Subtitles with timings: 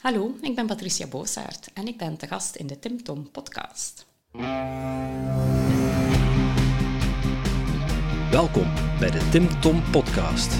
[0.00, 4.06] Hallo, ik ben Patricia Boosaert en ik ben te gast in de Tim Tom podcast.
[8.30, 10.54] Welkom bij de Tim Tom podcast.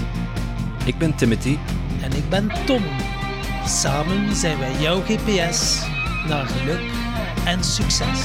[0.85, 1.57] Ik ben Timothy
[2.01, 2.83] En ik ben Tom.
[3.65, 5.85] Samen zijn wij jouw GPS
[6.27, 6.91] naar geluk
[7.45, 8.21] en succes.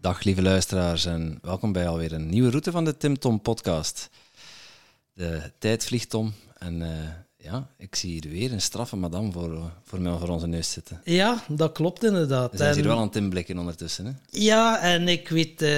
[0.00, 4.10] Dag lieve luisteraars en welkom bij alweer een nieuwe route van de Tim Tom podcast.
[5.12, 6.88] De tijd vliegt om en eh,
[7.36, 11.00] ja, ik zie hier weer een straffe madame voor, voor mij voor onze neus zitten.
[11.04, 12.50] Ja, dat klopt inderdaad.
[12.50, 14.04] We zijn En- hier wel aan het inblikken ondertussen.
[14.06, 14.12] Hè?
[14.30, 15.68] Ja, en ik weet, eh,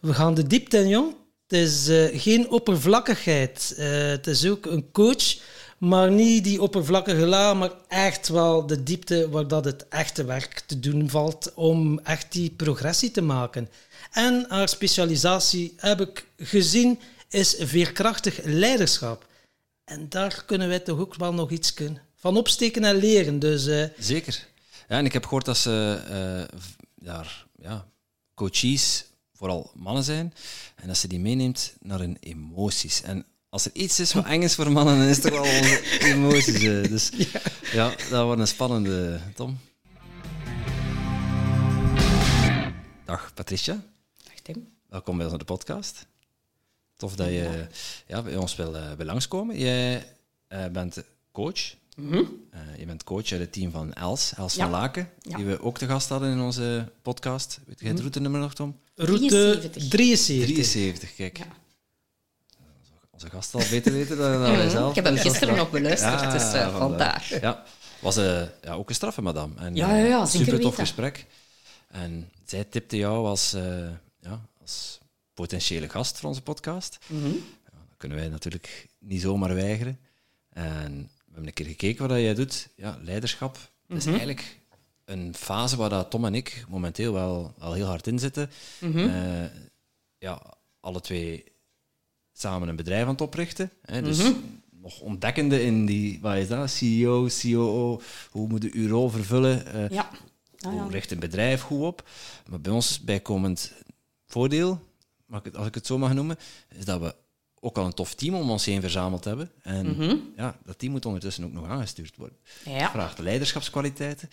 [0.00, 1.14] we gaan de diepte in, jong.
[1.46, 3.74] Het is eh, geen oppervlakkigheid.
[3.76, 5.36] Eh, het is ook een coach,
[5.78, 10.62] maar niet die oppervlakkige la, maar echt wel de diepte waar dat het echte werk
[10.66, 13.68] te doen valt om echt die progressie te maken.
[14.12, 16.98] En haar specialisatie, heb ik gezien,
[17.28, 19.28] is veerkrachtig leiderschap.
[19.90, 23.38] En daar kunnen wij toch ook wel nog iets kunnen van opsteken en leren.
[23.38, 24.46] Dus eh, Zeker.
[24.88, 26.02] Ja, en ik heb gehoord dat ze
[26.50, 26.58] eh,
[26.94, 27.86] daar, ja,
[28.34, 30.34] coaches vooral mannen zijn
[30.76, 33.02] en dat ze die meeneemt naar hun emoties.
[33.02, 35.58] En als er iets is wat eng is voor mannen, dan is het toch wel
[35.58, 36.62] onze emoties.
[36.62, 36.82] eh.
[36.82, 37.10] Dus
[37.72, 39.58] ja, dat wordt een spannende, Tom.
[43.04, 43.82] Dag Patricia,
[44.24, 44.68] Dag Tim.
[44.88, 46.06] welkom bij ons op de podcast.
[47.00, 47.66] Tof dat je
[48.06, 49.58] ja, bij ons wil, eh, wil langskomen.
[49.58, 50.06] Jij
[50.48, 51.74] eh, bent coach.
[51.96, 52.16] Mhm.
[52.50, 54.62] Eh, je bent coach uit het team van Els, Els Ja.
[54.62, 55.36] van Laken, Ja.
[55.36, 57.58] die we ook te gast hadden in onze podcast.
[57.66, 58.78] Weet jij het routenummer nog, Tom?
[58.94, 59.88] route 73.
[59.88, 60.46] 73.
[60.46, 61.38] 73, kijk.
[61.38, 61.46] Ja.
[63.10, 64.88] Onze gast al beter weten dan, wij zelf.
[64.88, 67.38] Ik heb hem gisteren nog beluisterd, Ja, dus vandaar.
[67.40, 67.64] Ja,
[68.00, 69.54] was eh, ja, ook een straffe madame.
[69.56, 71.26] En, Ja, ja, ja, zeker super tof gesprek.
[71.88, 73.88] En zij tipte jou als, eh,
[74.20, 74.99] ja, als
[75.40, 76.98] potentiële gast voor onze podcast.
[77.06, 77.26] Mhm.
[77.28, 79.98] Ja, dat kunnen wij natuurlijk niet zomaar weigeren.
[80.48, 80.92] En
[81.24, 82.68] we hebben een keer gekeken wat jij doet.
[82.76, 83.58] Ja, leiderschap.
[83.86, 84.58] Dat is eigenlijk
[85.04, 88.50] een fase waar dat Tom en ik momenteel wel, heel hard in zitten.
[88.80, 89.44] Eh,
[90.18, 90.42] ja,
[90.80, 91.44] alle twee
[92.32, 93.70] samen een bedrijf aan het oprichten.
[93.82, 94.22] Hè, dus
[94.70, 98.00] nog ontdekkende in die, wat is dat, CEO, COO,
[98.30, 99.66] hoe moet je uw rol vervullen?
[99.66, 100.10] eh, Ja.
[100.60, 100.82] Ah, ja.
[100.82, 102.08] hoe richt een bedrijf goed op?
[102.48, 103.72] Maar bij ons bijkomend
[104.26, 104.88] voordeel,
[105.38, 106.36] ik het, als ik het zo mag noemen,
[106.78, 107.14] is dat we
[107.60, 109.50] ook al een tof team om ons heen verzameld hebben.
[109.62, 109.96] En
[110.36, 112.36] ja, dat team moet ondertussen ook nog aangestuurd worden.
[112.64, 112.90] Dat Ja.
[112.90, 114.28] vraagt leiderschapskwaliteiten.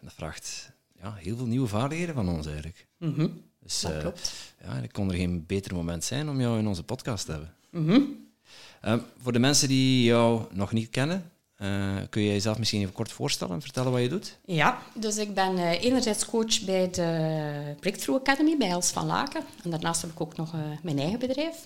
[0.00, 0.70] En dat vraagt
[1.00, 2.86] ja, heel veel nieuwe vaardigheden van ons eigenlijk.
[2.98, 3.28] Mhm.
[3.60, 4.32] Dus Dat eh, klopt.
[4.64, 7.54] ja, er kon er geen beter moment zijn om jou in onze podcast te hebben.
[7.70, 8.00] Mhm.
[8.80, 11.30] Ehm, voor de mensen die jou nog niet kennen,
[11.62, 14.36] eh, kun je jezelf misschien even kort voorstellen en vertellen wat je doet?
[14.44, 19.42] Ja, dus ik ben eh, enerzijds coach bij de Breakthrough Academy bij Els van Laken.
[19.64, 21.56] En daarnaast heb ik ook nog eh, mijn eigen bedrijf.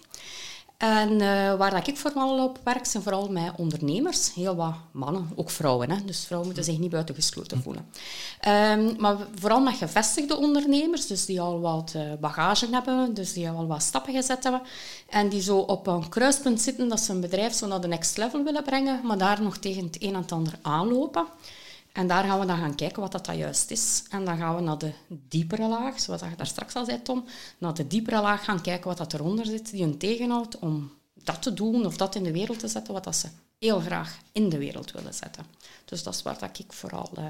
[0.77, 4.35] En eh, waar dat ik vooral op werk, zijn vooral met ondernemers.
[4.35, 5.91] Heel wat mannen, ook vrouwen.
[5.91, 6.05] Hè?
[6.05, 7.89] Dus vrouwen moeten zich niet buitengesloten voelen.
[8.41, 13.49] Ehm, maar vooral met gevestigde ondernemers, dus die al wat eh, bagage hebben, dus die
[13.49, 14.63] al wat stappen gezet hebben.
[15.09, 18.17] En die zo op een kruispunt zitten dat ze een bedrijf zo naar de next
[18.17, 21.27] level willen brengen, maar daar nog tegen het een en het ander aanlopen.
[21.97, 24.03] En daar gaan we dan gaan kijken wat dat, dat juist is.
[24.11, 27.25] En dan gaan we naar de diepere laag, zoals je daar straks al zei, Tom.
[27.59, 30.91] Naar de diepere laag gaan kijken wat dat eronder zit, die hen tegenhoudt om
[31.25, 33.27] dat te doen of dat in de wereld te zetten, wat dat ze
[33.59, 35.45] heel graag in de wereld willen zetten.
[35.85, 37.11] Dus dat is waar dat ik vooral...
[37.17, 37.25] eh,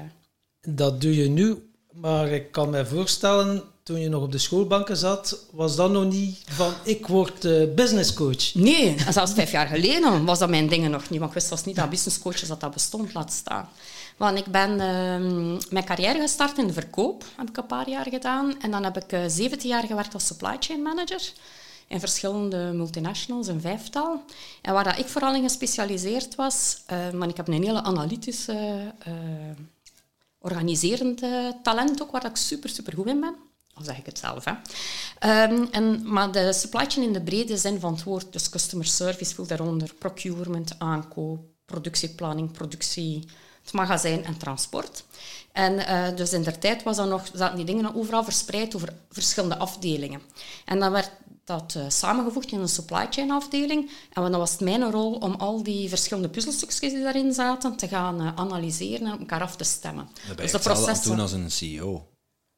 [0.61, 4.97] Dat doe je nu, maar ik kan me voorstellen, toen je nog op de schoolbanken
[4.97, 8.53] zat, was dat nog niet van ik word eh businesscoach.
[8.53, 11.19] Nee, zelfs vijf jaar geleden was dat mijn dingen nog niet.
[11.19, 13.69] Want ik wist zelfs niet dat businesscoaches dat, dat bestond, laat staan.
[14.17, 18.07] Want ik ben ehm, mijn carrière gestart in de verkoop, heb ik een paar jaar
[18.09, 18.61] gedaan.
[18.61, 21.31] En dan heb ik eh 17 jaar gewerkt als supply chain manager
[21.87, 24.23] in verschillende multinationals, een vijftal.
[24.61, 28.93] En waar dat ik vooral in gespecialiseerd was, eh maar ik heb een hele analytische,
[28.99, 29.13] eh,
[30.39, 31.21] organiserend
[31.63, 33.35] talent ook, waar ik super, super goed in ben.
[33.73, 34.45] Al zeg ik het zelf.
[34.45, 34.53] Hè.
[35.19, 38.85] Ehm, en, maar de supply chain in de brede zin van het woord, dus customer
[38.85, 43.27] service viel daaronder, procurement, aankoop, productieplanning, productie,
[43.67, 45.03] het magazijn en transport.
[45.51, 48.93] En eh, dus in der tijd was dat nog, zaten die dingen overal verspreid over
[49.11, 50.21] verschillende afdelingen.
[50.65, 51.11] En dan werd
[51.45, 53.91] dat eh, samengevoegd in een supply chain afdeling.
[54.13, 57.87] En dan was het mijn rol om al die verschillende puzzelstukjes die daarin zaten te
[57.87, 60.09] gaan eh, analyseren en op elkaar af te stemmen.
[60.27, 62.07] Dat Dus de processen- doen als een CEO,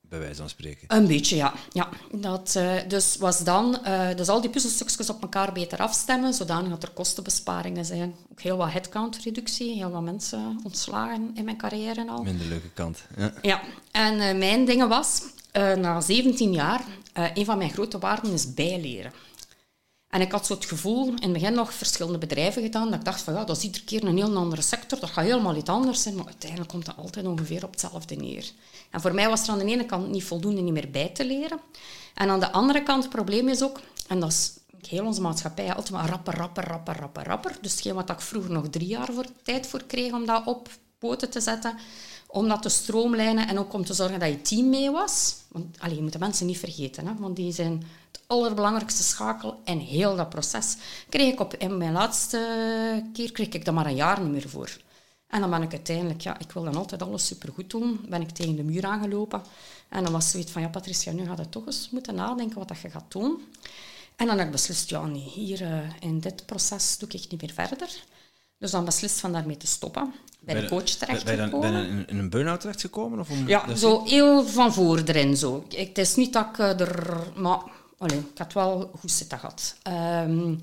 [0.09, 0.95] bij wijze van spreken.
[0.95, 1.53] een beetje, ja.
[1.71, 3.79] ja dat, eh, dus was dan,
[4.15, 8.15] dus al die puzzelstukjes op elkaar beter afstemmen, zodanig dat er kostenbesparingen zijn.
[8.31, 12.23] Ook heel wat headcount-reductie, heel wat mensen ontslagen in mijn carrière al.
[12.23, 13.03] Minder leuke kant.
[13.17, 13.33] Ja.
[13.41, 13.61] Ja,
[13.91, 15.21] en eh, mijn dingen was,
[15.53, 16.83] na 17 jaar,
[17.33, 19.11] een van mijn grote waarden is bijleren.
[20.09, 23.05] En ik had zo het gevoel, in het begin nog verschillende bedrijven gedaan, dat ik
[23.05, 25.69] dacht van ja, dat is iedere keer een heel andere sector, dat gaat helemaal iets
[25.69, 28.51] anders zijn, maar uiteindelijk komt dat altijd ongeveer op hetzelfde neer.
[28.89, 31.25] En voor mij was er aan de ene kant niet voldoende niet meer bij te
[31.25, 31.59] leren.
[32.13, 34.51] En aan de andere kant, het probleem is ook, en dat is
[34.87, 37.57] heel onze maatschappij, altijd maar rapper, rapper, rapper, rapper, rapper.
[37.61, 40.69] Dus hetgeen wat ik vroeger nog drie jaar voor tijd voor kreeg om dat op
[40.99, 41.77] poten te zetten,
[42.27, 45.35] om dat te stroomlijnen en ook om te zorgen dat je team mee was.
[45.47, 49.59] Want allee, je moet de mensen niet vergeten, hè, want die zijn het allerbelangrijkste schakel
[49.63, 50.75] in heel dat proces.
[51.09, 54.49] Kreeg ik op, in mijn laatste keer kreeg ik dat maar een jaar niet meer
[54.49, 54.77] voor.
[55.29, 58.29] En dan ben ik uiteindelijk, ja, ik wil dan altijd alles supergoed doen, ben ik
[58.29, 59.41] tegen de muur aangelopen.
[59.89, 62.67] En dan was zoiets van, ja Patricia, nu gaat je toch eens moeten nadenken wat
[62.67, 63.41] dat je gaat doen.
[64.15, 67.41] En dan heb ik beslist, ja nee, hier uh, in dit proces doe ik niet
[67.41, 68.03] meer verder.
[68.57, 70.13] Dus dan beslist van daarmee te stoppen.
[70.39, 71.59] Bij de coach terechtgekomen.
[71.59, 73.19] Ben je in, in een burn-out terechtgekomen?
[73.19, 75.37] Of om, ja, zo heel van voor erin.
[75.37, 75.65] Zo.
[75.67, 77.17] Ik, het is niet dat ik eh, er...
[77.35, 77.59] Maar
[77.97, 79.75] allez, ik had wel goed zitten gehad.
[80.27, 80.59] Um,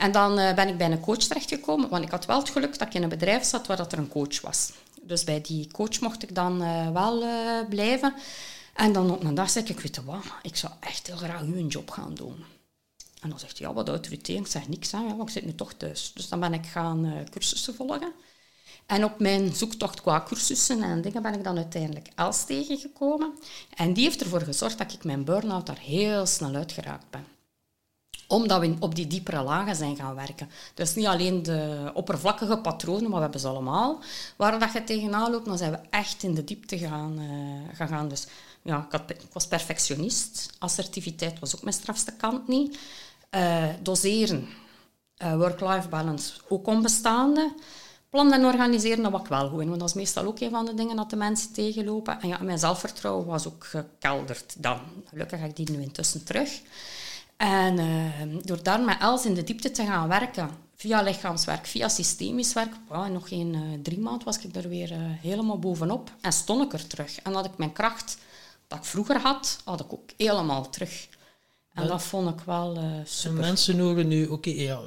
[0.00, 2.78] en dan uh, ben ik bij een coach terechtgekomen, want ik had wel het geluk
[2.78, 4.72] dat ik in een bedrijf zat waar dat er een coach was.
[5.02, 8.14] Dus bij die coach mocht ik dan uh, wel uh, blijven.
[8.74, 11.16] En dan op een dag zei ik, ik weet je wat, ik zou echt heel
[11.16, 12.44] graag uw job gaan doen.
[13.20, 14.38] En dan zegt hij, ja, wat autoriteit?
[14.38, 16.12] Ik zeg niks, hè, want ik zit nu toch thuis.
[16.14, 18.12] Dus dan ben ik gaan cursussen volgen.
[18.86, 23.32] En op mijn zoektocht qua cursussen en dingen ben ik dan uiteindelijk Els tegengekomen.
[23.76, 27.38] En die heeft ervoor gezorgd dat ik mijn burn-out daar heel snel uitgeraakt ben
[28.30, 30.50] omdat we op die diepere lagen zijn gaan werken.
[30.74, 33.98] Dus niet alleen de oppervlakkige patronen, maar we hebben ze allemaal.
[34.36, 38.08] Waar dat je tegenaan loopt, dan zijn we echt in de diepte gaan, uh, gegaan.
[38.08, 38.26] Dus
[38.62, 40.50] ja, ik, was perfectionist.
[40.58, 42.78] Assertiviteit was ook mijn strafste kant niet.
[43.30, 44.48] Uh, doseren,
[45.22, 47.52] uh, work-life balance, ook onbestaande.
[48.10, 49.64] Plannen en organiseren, dat was ik wel goed.
[49.64, 52.20] Want dat is meestal ook een van de dingen dat de mensen tegenlopen.
[52.20, 54.78] En ja, mijn zelfvertrouwen was ook gekelderd dan.
[55.08, 56.60] Gelukkig heb ik die nu intussen terug.
[57.40, 61.88] En uh, door daar met Els in de diepte te gaan werken, via lichaamswerk, via
[61.88, 66.12] systemisch werk, wow, nog geen uh, drie maanden was ik er weer uh, helemaal bovenop.
[66.20, 67.20] En stond ik er terug.
[67.20, 68.18] En had ik mijn kracht,
[68.66, 71.08] dat ik vroeger had, had ik ook helemaal terug.
[71.72, 73.38] En dat vond ik wel super.
[73.38, 74.80] En mensen horen nu, oké, okay, ja,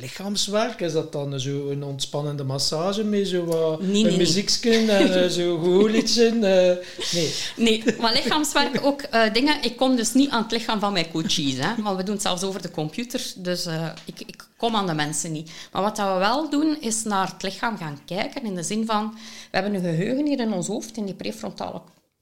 [0.00, 0.80] lichaamswerk?
[0.80, 5.26] Is dat dan zo een ontspannende massage met zo wat nee, nee, muziekje en uh,
[5.26, 6.24] zo gehoorliedje?
[6.24, 7.34] Uh, nee.
[7.56, 9.62] Nee, maar lichaamswerk ook uh, dingen...
[9.62, 12.22] Ik kom dus niet aan het lichaam van mijn coaches, hè, maar we doen het
[12.22, 13.66] zelfs over de computer, dus
[14.04, 15.50] ik, ik kom aan de mensen niet.
[15.72, 19.14] Maar wat we wel doen, is naar het lichaam gaan kijken, in de zin van...
[19.50, 21.80] We hebben een geheugen hier in ons hoofd, in die prefrontale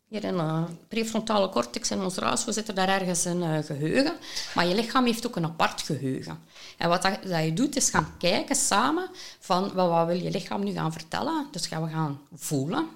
[0.08, 4.12] hier in de prefrontale cortex in ons we zitten daar ergens een geheugen.
[4.54, 6.38] Maar je lichaam heeft ook een apart geheugen.
[6.78, 9.10] En wat dat, dat je doet, is gaan kijken samen
[9.40, 11.46] van wat, wat, wil je lichaam nu gaan vertellen.
[11.50, 12.88] Dus gaan we gaan voelen.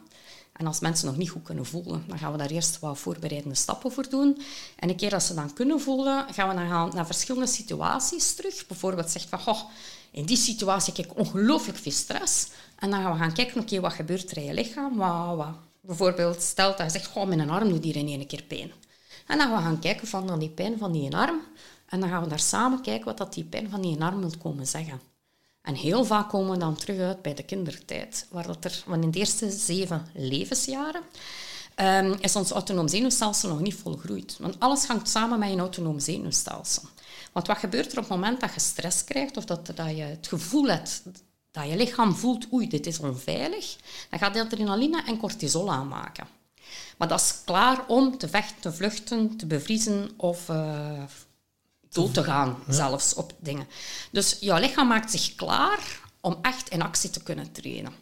[0.52, 3.54] En als mensen nog niet goed kunnen voelen, dan gaan we daar eerst wat voorbereidende
[3.54, 4.42] stappen voor doen.
[4.76, 8.66] En een keer als ze dan kunnen voelen, gaan we gaan naar verschillende situaties terug.
[8.66, 9.60] Bijvoorbeeld zegt van, goh,
[10.10, 12.48] in die situatie heb ik ongelooflijk veel stress.
[12.78, 14.96] En dan gaan we gaan kijken, oké, wat gebeurt er in je lichaam?
[14.96, 18.42] Wat, wat, bijvoorbeeld, stelt dat je zegt, goh, mijn arm doet hier in één keer
[18.42, 18.72] pijn.
[19.26, 21.40] En dan gaan we gaan kijken van dan die pijn van die arm.
[21.92, 24.32] En dan gaan we daar samen kijken wat dat die pijn van die arm wil
[24.38, 25.00] komen zeggen.
[25.62, 28.26] En heel vaak komen we dan terug uit bij de kindertijd.
[28.30, 31.02] Waar dat er, want in de eerste zeven levensjaren
[31.76, 34.36] um, is ons autonoom zenuwstelsel nog niet volgroeid.
[34.40, 36.82] Want alles hangt samen met je autonoom zenuwstelsel.
[37.32, 40.02] Want wat gebeurt er op het moment dat je stress krijgt of dat, dat je
[40.02, 41.02] het gevoel hebt
[41.50, 43.76] dat je lichaam voelt, oei, dit is onveilig,
[44.10, 46.26] dan gaat adrenaline en cortisol aanmaken.
[46.98, 51.02] Maar dat is klaar om te vechten, te vluchten, te bevriezen of uh,
[51.92, 53.68] dood te gaan, zelfs op dingen.
[54.10, 57.92] Dus jouw lichaam maakt zich klaar om echt in actie te kunnen trainen.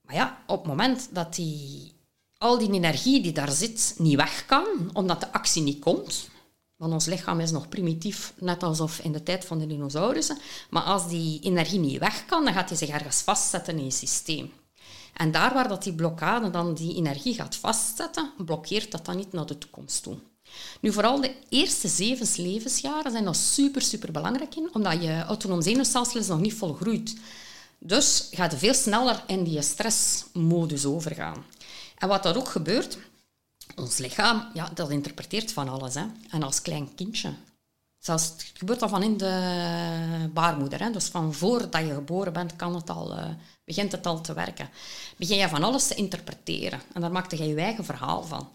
[0.00, 1.92] Maar ja, op het moment dat die,
[2.38, 6.28] al die energie die daar zit niet weg kan, omdat de actie niet komt,
[6.78, 10.38] want ons lichaam is nog primitief, net alsof in de tijd van de dinosaurussen.
[10.70, 13.90] Maar als die energie niet weg kan, dan gaat hij zich ergens vastzetten in je
[13.90, 14.52] systeem.
[15.14, 19.32] En daar waar dat die blokkade dan die energie gaat vastzetten, blokkeert dat dan niet
[19.32, 20.18] naar de toekomst toe.
[20.80, 25.62] Nu, vooral de eerste zeven levensjaren zijn nog super, super belangrijk in, omdat je autonoom
[25.62, 27.16] zenuwstelsel nog niet volgroeid.
[27.78, 31.44] Dus gaat je veel sneller in die stressmodus overgaan.
[31.98, 32.98] En wat dat ook gebeurt,
[33.76, 35.94] ons lichaam, ja, dat interpreteert van alles.
[35.94, 36.04] Hè.
[36.30, 37.32] En als klein kindje.
[37.98, 40.80] Zelfs, het gebeurt al van in de baarmoeder.
[40.80, 40.90] Hè.
[40.90, 43.24] Dus van voordat je geboren bent, kan het al, uh,
[43.64, 44.70] begint het al te werken.
[45.16, 46.80] Begin je van alles te interpreteren.
[46.92, 48.48] En daar maakte je je eigen verhaal van.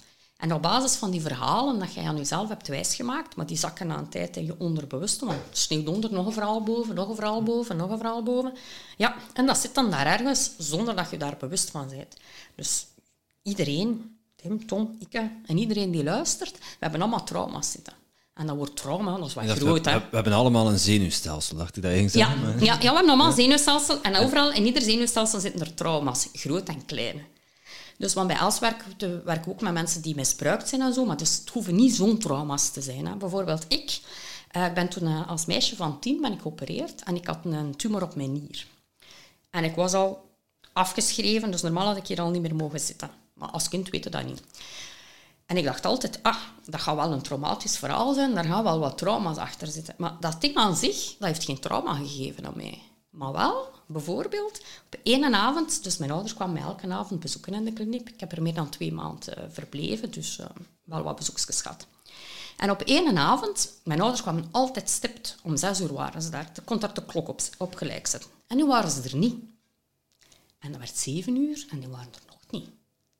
[0.44, 3.88] En op basis van die verhalen dat jij aan jezelf hebt wijsgemaakt, maar die zakken
[3.88, 7.10] na een tijd in je onderbewuste, want het sneeuwt onder, nog een verhaal boven, nog
[7.10, 8.54] een verhaal boven, nog een verhaal boven.
[8.98, 12.18] Ja, en dat zit dan daar ergens, zonder dat je daar bewust van bent.
[12.56, 12.86] Dus
[13.44, 17.94] iedereen Tim, Tom, ik en iedereen die luistert, we hebben allemaal trauma's zitten.
[18.34, 20.00] En dat wordt trauma, dat is groot, we, hè.
[20.00, 23.08] we, we hebben allemaal een zenuwstelsel, dacht ik dat je Ja, ja, ja, we hebben
[23.08, 24.02] allemaal zenuwstelsel.
[24.02, 27.26] En overal, in ieder zenuwstelsel zitten er trauma's, groot en klein.
[28.04, 30.94] Dus want bij Els werken we werken we ook met mensen die misbruikt zijn en
[30.94, 33.06] zo, maar dus het hoeven niet zo'n trauma's te zijn.
[33.08, 33.16] Hè.
[33.16, 34.00] Bijvoorbeeld ik,
[34.52, 37.76] ik ben toen eh, als meisje van tien ben ik geopereerd en ik had een
[37.76, 38.66] tumor op mijn nier.
[39.50, 40.26] En ik was al
[40.74, 43.10] afgeschreven, dus normaal had ik hier al niet meer mogen zitten.
[43.34, 44.42] Maar als kind weet je dat niet.
[45.46, 48.80] En ik dacht altijd, ah, dat gaat wel een traumatisch verhaal zijn, daar gaan wel
[48.80, 49.96] wat trauma's achter zitten.
[49.98, 52.82] Maar dat ding aan zich, dat heeft geen trauma gegeven aan mij.
[53.10, 57.66] Maar wel, bijvoorbeeld, op één avond, dus mijn ouders kwamen mij elke avond bezoeken in
[57.66, 58.10] de kliniek.
[58.10, 60.46] Ik heb er meer dan twee maanden eh, verbleven, dus eh,
[60.84, 61.88] wel wat bezoekjes gehad.
[62.58, 66.52] En op één avond, mijn ouders kwamen altijd stipt, om zes uur waren ze daar.
[66.66, 68.30] Kon daar de klok op, gelijk zetten.
[68.48, 69.36] En nu waren ze er niet.
[70.60, 72.70] En dat werd zeven uur en die waren er nog niet.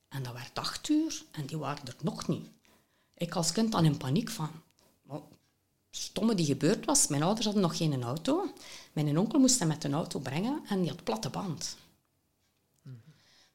[0.08, 2.46] En dat werd acht uur en die waren er nog niet.
[3.14, 4.50] Ik als kind dan in paniek van...
[5.96, 7.06] Stomme die gebeurd was.
[7.06, 8.52] Mijn ouders hadden nog geen auto.
[8.94, 11.76] Mijn onkel moest hem met een auto brengen en die had platte band.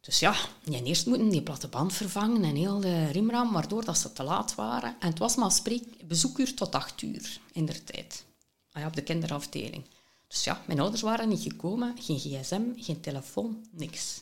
[0.02, 3.98] Dus ja, die eerst moeten die platte band vervangen en heel de rimram, waardoor dat
[3.98, 4.96] ze te laat waren.
[5.00, 8.26] En het was maar spreek, bezoekuur tot acht uur in der tijd.
[8.72, 9.84] Ah ja, op de kinderafdeling.
[10.28, 14.22] Dus ja, mijn ouders waren niet gekomen, geen gsm, geen telefoon, niks.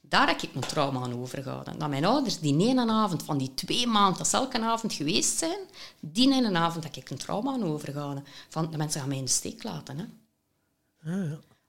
[0.00, 1.78] Daar heb ik een trauma aan overgehouden.
[1.78, 5.38] Dat mijn ouders die ene avond van die twee maanden dat ze elke avond geweest
[5.38, 5.58] zijn,
[6.00, 8.24] die ene avond heb ik een trauma aan overgehouden.
[8.48, 9.98] Van de mensen gaan mij in de steek laten.
[9.98, 10.04] Hè.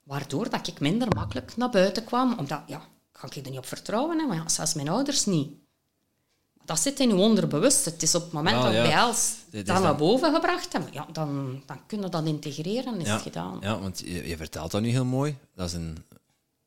[0.04, 2.38] Waardoor dat ik minder makkelijk naar buiten kwam.
[2.40, 4.20] Omdat, ja, kan ik er niet op vertrouwen.
[4.20, 4.26] Hè?
[4.26, 5.52] Maar ja, zelfs mijn ouders niet.
[6.66, 7.86] Dat zit in je onderbewust.
[7.86, 8.82] Het is op het moment dat ja.
[8.82, 12.12] wij als Dit is dat dan- naar boven gebracht hebben, ja, dan, dan kunnen we
[12.12, 13.58] dat integreren en is Ja, het gedaan.
[13.62, 15.38] ja, want je, je vertelt dat nu heel mooi.
[15.56, 15.98] Dat is een,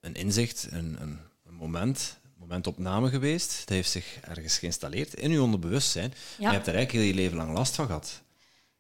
[0.01, 3.61] een inzicht, een, een, een moment, momentopname geweest.
[3.61, 6.15] Het heeft zich ergens geïnstalleerd in je onderbewustzijn.
[6.39, 6.49] Ja.
[6.49, 8.23] Je hebt er eigenlijk heel je leven lang last van gehad.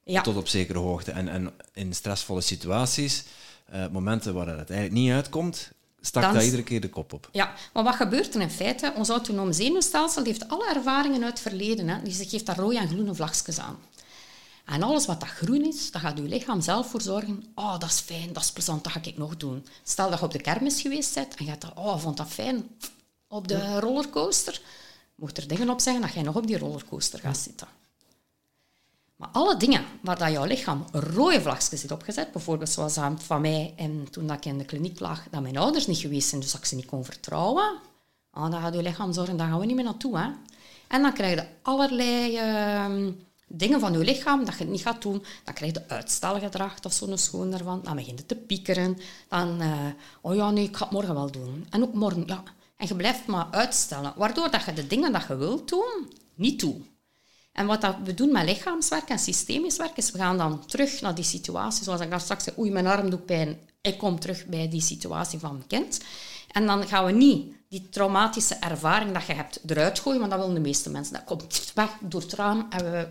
[0.05, 0.21] Ja.
[0.23, 1.11] Tot op zekere hoogte.
[1.11, 3.25] En, en in stressvolle situaties,
[3.75, 7.13] eh, momenten waar het eigenlijk niet uitkomt, stak Dan dat is- iedere keer de kop
[7.13, 7.29] op.
[7.33, 8.93] Ja, maar wat gebeurt er in feite?
[8.97, 11.89] Ons autonoom zenuwstelsel heeft alle ervaringen uit het verleden.
[11.89, 12.03] Hè.
[12.03, 13.77] Dus die geeft daar rode en groene vlagjes aan.
[14.65, 17.45] En alles wat dat groen is, daar gaat je lichaam zelf voor zorgen.
[17.55, 19.67] Oh, dat is fijn, dat is plezant, dat ga ik nog doen.
[19.83, 22.29] Stel dat je op de kermis geweest bent en je hebt dat, oh, vond dat
[22.29, 22.69] fijn
[23.29, 24.61] op de rollercoaster.
[25.15, 27.69] Mocht er dingen op zeggen dat jij nog op die rollercoaster gaat zitten.
[29.25, 33.73] Maar alle dingen waar dat jouw lichaam rode vlagje zit opgezet, bijvoorbeeld zoals van mij
[33.77, 36.53] en toen dat ik in de kliniek lag, dat mijn ouders niet geweest zijn, dus
[36.53, 37.79] dat ik ze niet kon vertrouwen,
[38.31, 40.19] ah, dan gaat je lichaam zorgen, daar gaan we niet meer naartoe.
[40.19, 40.29] Hè?
[40.89, 43.13] En dan krijg je allerlei ehm,
[43.47, 45.25] dingen van je lichaam dat je het niet gaat doen.
[45.45, 47.81] Dan krijg je uitstelgedrag, is zo'n schoon daarvan.
[47.83, 48.99] Dan begint het te piekeren.
[49.29, 49.71] Dan, eh,
[50.21, 51.67] oh ja, nee, ik ga het morgen wel doen.
[51.71, 52.43] En ook morgen, ja.
[52.77, 56.61] En je blijft maar uitstellen, waardoor dat je de dingen dat je wilt doen, niet
[56.61, 56.93] doet.
[57.55, 61.01] En wat dat we doen met lichaamswerk en systemisch werk, is we gaan dan terug
[61.01, 61.85] naar die situatie.
[61.85, 63.59] Zoals ik daar straks zei, oei, mijn arm doet pijn.
[63.81, 66.01] Ik kom terug bij die situatie van mijn kind.
[66.51, 70.41] En dan gaan we niet die traumatische ervaring dat je hebt eruit gooien, want dat
[70.41, 71.15] willen de meeste mensen.
[71.15, 73.09] Dat komt weg door het raam en we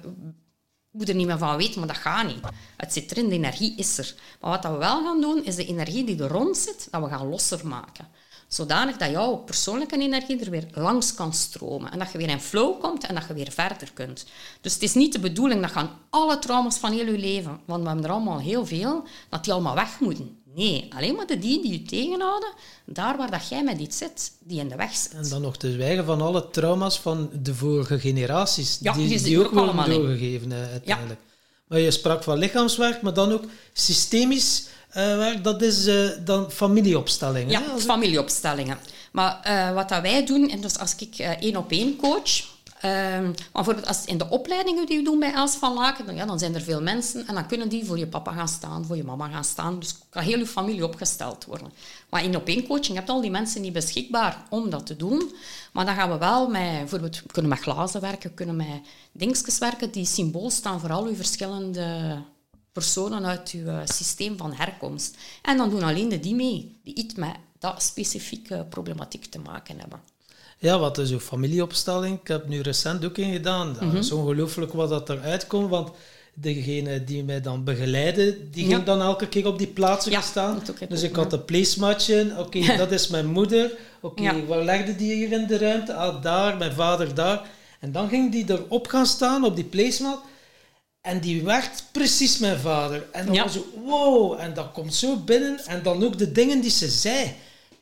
[0.91, 2.45] moeten er niet meer van weten, maar dat gaat niet.
[2.77, 4.15] Het zit erin, de energie is er.
[4.39, 7.01] Maar wat dat we wel gaan doen, is de energie die er rond zit, dat
[7.01, 8.07] we gaan losser maken.
[8.53, 11.91] Zodanig dat jouw persoonlijke energie er weer langs kan stromen.
[11.91, 14.25] En dat je weer in flow komt en dat je weer verder kunt.
[14.61, 17.81] Dus het is niet de bedoeling dat gaan alle trauma's van heel je leven, want
[17.81, 20.37] we hebben er allemaal heel veel, dat die allemaal weg moeten.
[20.55, 22.49] Nee, alleen maar de die die je tegenhouden,
[22.85, 25.13] daar waar dat jij met iets zit, die in de weg zit.
[25.13, 29.21] En dan nog te zwijgen van alle trauma's van de vorige generaties, Ja, die, die
[29.21, 30.01] die ook ook worden allemaal in.
[30.01, 31.19] doorgegeven eh, uiteindelijk.
[31.67, 33.43] Maar je sprak van lichaamswerk, maar dan ook
[33.73, 37.51] systemisch werk, dat is eh, dan familieopstelling.
[37.51, 37.79] Ja, hè?
[37.79, 38.77] Familieopstellingen.
[39.11, 42.43] Maar eh, wat dat wij doen, en dus als ik eh, één op één coach,
[42.79, 46.25] ehm, bijvoorbeeld als in de opleidingen die we doen bij Els van Laken, dan, ja,
[46.25, 48.95] dan zijn er veel mensen en dan kunnen die voor je papa gaan staan, voor
[48.95, 49.79] je mama gaan staan.
[49.79, 51.71] Dus kan heel je familie opgesteld worden.
[52.09, 54.95] Maar in op één coaching heb je al die mensen niet beschikbaar om dat te
[54.95, 55.31] doen.
[55.71, 58.81] Maar dan gaan we wel met, bijvoorbeeld, we kunnen met glazen werken, we kunnen met
[59.11, 62.17] dingetjes werken die symbool staan voor al uw verschillende
[62.73, 65.17] personen uit uw eh, systeem van herkomst.
[65.41, 69.79] En dan doen alleen de die mee, die iets met dat specifieke problematiek te maken
[69.79, 69.99] hebben.
[70.57, 72.19] Ja, wat is uw familieopstelling?
[72.21, 73.73] Ik heb nu recent ook een gedaan.
[73.73, 73.95] Dat Mhm.
[73.95, 75.89] is ongelooflijk wat dat eruit komt, want
[76.33, 78.73] degene die mij dan begeleidde, die Ja.
[78.75, 80.61] ging dan elke keer op die plaatsen Ja, staan.
[80.89, 82.35] Dus ik had een placematje.
[82.37, 83.71] Oké, dat is mijn moeder.
[84.01, 84.45] Oké, Ja.
[84.45, 85.93] waar legde die hier in de ruimte?
[85.93, 87.49] Ah, daar, mijn vader daar.
[87.79, 90.19] En dan ging die erop gaan staan op die placemat.
[91.03, 93.07] En die werd precies mijn vader.
[93.11, 93.43] En dan Ja.
[93.43, 95.65] was zo, wow, en dat komt zo binnen.
[95.65, 97.35] En dan ook de dingen die ze zei.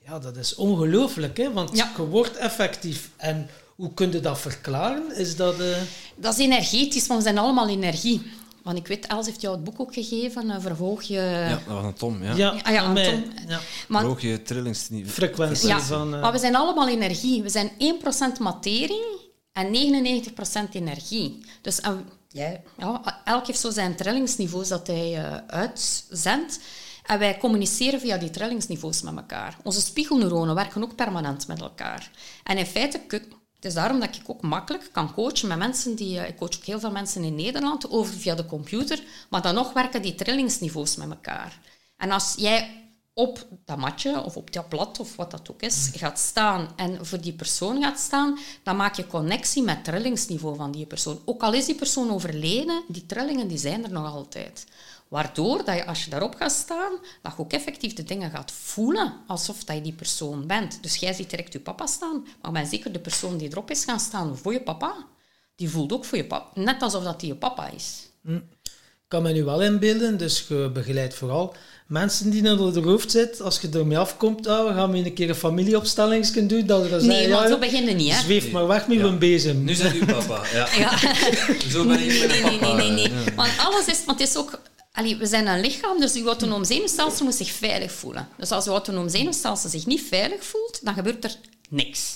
[0.05, 1.51] Ja, dat is ongelooflijk, hè?
[1.53, 1.91] Want Ja.
[1.97, 3.09] je wordt effectief.
[3.17, 5.15] En hoe kun je dat verklaren?
[5.15, 5.59] Is dat...
[5.59, 5.67] eh,
[6.15, 8.21] Dat is energetisch, want we zijn allemaal energie.
[8.63, 11.13] Want ik weet, Els heeft jou het boek ook gegeven, uh, verhoog je...
[11.13, 12.33] Ja, dat was een Tom, ja.
[12.35, 13.05] Ja, Ah, ja, aan mij.
[13.11, 13.23] Tom.
[13.47, 13.59] Ja.
[13.87, 15.13] Maar, Verhoog je trillingsniveau.
[15.13, 16.13] Frequentie ja, van...
[16.15, 17.43] eh, maar we zijn allemaal energie.
[17.43, 17.71] We zijn
[18.37, 19.03] 1% materie
[19.51, 21.45] en 99% energie.
[21.61, 21.81] Dus
[22.31, 26.59] ja, elk heeft zo zijn trillingsniveaus dat hij eh, uitzendt.
[27.05, 29.57] En wij communiceren via die trillingsniveaus met elkaar.
[29.63, 32.11] Onze spiegelneuronen werken ook permanent met elkaar.
[32.43, 36.19] En in feite, het is daarom dat ik ook makkelijk kan coachen met mensen die...
[36.19, 39.53] eh, Ik coach ook heel veel mensen in Nederland over via de computer, maar dan
[39.55, 41.59] nog werken die trillingsniveaus met elkaar.
[41.97, 45.91] En als jij op dat matje of op dat blad of wat dat ook is,
[45.93, 50.55] gaat staan en voor die persoon gaat staan, dan maak je connectie met het trillingsniveau
[50.55, 51.21] van die persoon.
[51.25, 54.65] Ook al is die persoon overleden, die trillingen die zijn er nog altijd.
[55.07, 56.91] Waardoor dat je, als je daarop gaat staan,
[57.21, 60.83] dat je ook effectief de dingen gaat voelen alsof dat je die persoon bent.
[60.83, 63.83] Dus jij ziet direct je papa staan, maar ben zeker de persoon die erop is
[63.83, 64.95] gaan staan voor je papa,
[65.55, 66.61] die voelt ook voor je papa.
[66.61, 68.09] Net alsof dat die je papa is.
[68.23, 71.53] Ik kan me nu wel inbeelden, dus je begeleidt vooral
[71.91, 73.45] mensen die naar de hoofd zitten.
[73.45, 76.65] Als je ermee afkomt, ah, we gaan we een keer een familieopstelling kunnen doen.
[76.65, 78.19] Dat we dan Nee, zeggen, maar ja, zo begin je niet, hè.
[78.21, 79.03] Zweef maar weg met Ja.
[79.03, 79.63] een bezem.
[79.63, 80.67] Nu zijn u papa, ja.
[80.77, 80.97] Ja.
[81.69, 82.73] Zo ben ik Nee, nee, nee, papa.
[82.75, 83.23] nee, nee, nee.
[83.35, 84.61] Want alles is, want het is ook...
[84.91, 88.27] Allee, we zijn een lichaam, dus uw autonoom zenuwstelsel moet zich veilig voelen.
[88.37, 91.35] Dus als uw autonoom zenuwstelsel zich niet veilig voelt, dan gebeurt er
[91.69, 92.13] niks.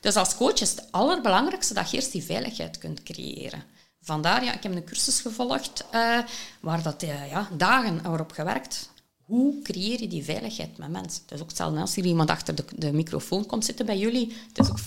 [0.00, 3.62] Dus als coach is het allerbelangrijkste dat je eerst die veiligheid kunt creëren.
[4.02, 6.18] Vandaar, ja, ik heb een cursus gevolgd eh,
[6.60, 8.90] waar dat, eh, ja, dagen wordt gewerkt.
[9.24, 11.22] Hoe creëer je die veiligheid met mensen?
[11.22, 14.36] Het is ook hetzelfde als er iemand achter de, de microfoon komt zitten bij jullie.
[14.48, 14.78] Het is ook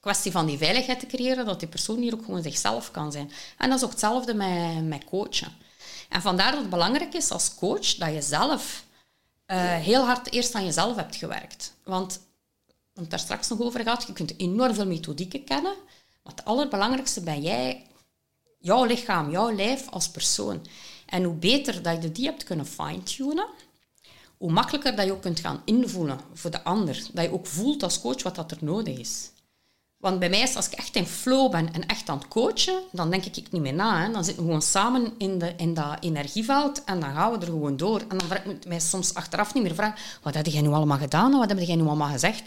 [0.00, 3.30] kwestie van die veiligheid te creëren, dat die persoon hier ook gewoon zichzelf kan zijn.
[3.58, 5.52] En dat is ook hetzelfde met, met coachen.
[6.08, 8.84] En vandaar dat het belangrijk is als coach dat je zelf
[9.46, 11.74] eh, heel hard eerst aan jezelf hebt gewerkt.
[11.84, 12.20] Want,
[12.94, 15.74] het daar straks nog over gehad, je kunt enorm veel methodieken kennen,
[16.22, 17.86] maar het allerbelangrijkste ben jij,
[18.58, 20.66] jouw lichaam, jouw lijf als persoon.
[21.06, 23.46] En hoe beter dat je die hebt kunnen fine-tunen,
[24.36, 27.02] hoe makkelijker dat je ook kunt gaan invoelen voor de ander.
[27.12, 29.30] Dat je ook voelt als coach wat dat er nodig is.
[29.98, 32.82] Want bij mij is als ik echt in flow ben en echt aan het coachen,
[32.92, 34.04] dan denk ik niet meer na.
[34.04, 34.12] Hè.
[34.12, 37.46] Dan zitten we gewoon samen in, de, in dat energieveld en dan gaan we er
[37.46, 38.00] gewoon door.
[38.00, 40.98] En dan vraag ik mij soms achteraf niet meer vragen, wat heb jij nu allemaal
[40.98, 42.42] gedaan en wat heb jij nu allemaal gezegd?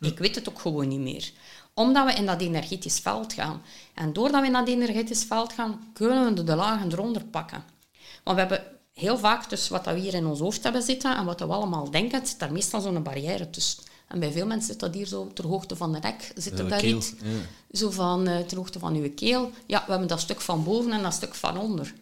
[0.00, 1.32] Ik weet het ook gewoon niet meer.
[1.74, 3.62] Omdat we in dat energetisch veld gaan.
[3.94, 7.64] En doordat we in dat energetisch veld gaan, kunnen we de lagen eronder pakken.
[8.24, 11.24] Want we hebben heel vaak dus wat we hier in ons hoofd hebben zitten en
[11.24, 13.82] wat we allemaal denken, zit daar meestal zo'n barrière tussen.
[14.08, 16.32] En bij veel mensen zit dat hier zo ter hoogte van de nek.
[16.34, 17.12] Zit er daar iets?
[17.22, 17.78] ja.
[17.78, 19.50] Zo van eh, ter hoogte van uw keel.
[19.66, 21.94] Ja, we hebben dat stuk van boven en dat stuk van onder.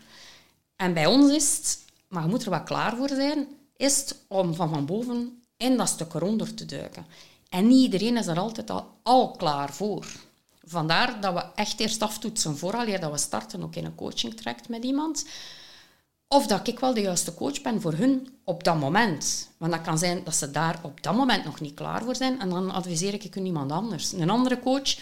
[0.77, 1.79] En bij ons is het,
[2.09, 5.77] maar je moet er wel klaar voor zijn, is het om van van boven in
[5.77, 7.07] dat stuk eronder te duiken.
[7.51, 8.71] En niet iedereen is er altijd
[9.03, 10.07] al, klaar voor.
[10.65, 14.69] Vandaar dat we echt eerst aftoetsen vooraleer dat we starten, ook in een coaching traject
[14.69, 15.25] met iemand.
[16.29, 19.51] Of dat ik wel de juiste coach ben voor hun op dat moment.
[19.57, 22.41] Want dat kan zijn dat ze daar op dat moment nog niet klaar voor zijn.
[22.41, 24.13] En dan adviseer ik hun iemand anders.
[24.13, 24.99] Een andere coach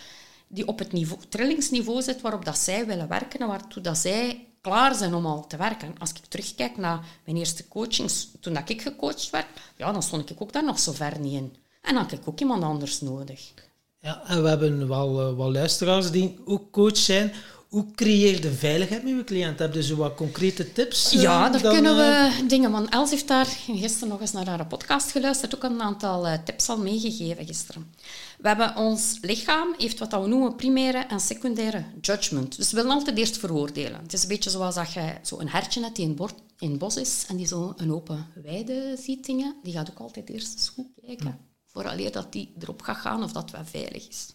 [0.46, 4.46] die op het niveau, trillingsniveau zit waarop dat zij willen werken en waartoe dat zij
[4.60, 5.94] klaar zijn om al te werken.
[5.98, 10.30] Als ik terugkijk naar mijn eerste coachings, toen dat ik gecoacht werd, ja, dan stond
[10.30, 11.56] ik ook daar nog zo ver niet in.
[11.88, 13.52] En dan had ik ook iemand anders nodig.
[14.00, 17.32] Ja, en we hebben wel eh, wat luisteraars die ook coach zijn.
[17.68, 19.58] Hoe creëer je de veiligheid met je cliënt?
[19.58, 21.12] Heb je zo wat concrete tips?
[21.14, 22.70] eh, Ja, daar dan, kunnen eh, we dingen.
[22.70, 26.38] Want Els heeft daar gisteren nog eens naar haar podcast geluisterd, ook een aantal eh,
[26.44, 27.92] tips al meegegeven gisteren.
[28.38, 32.56] We hebben ons lichaam, heeft wat we noemen primaire en secundaire judgment.
[32.56, 34.00] Dus we willen altijd eerst veroordelen.
[34.02, 36.70] Het is een beetje zoals dat je zo een hertje hebt die in, bord, in
[36.70, 39.54] het bos is en die zo een open weide ziet dingen.
[39.62, 41.38] Die gaat ook altijd eerst eens goed kijken,
[41.72, 44.26] vooraleer dat die erop gaat gaan of dat wel veilig is.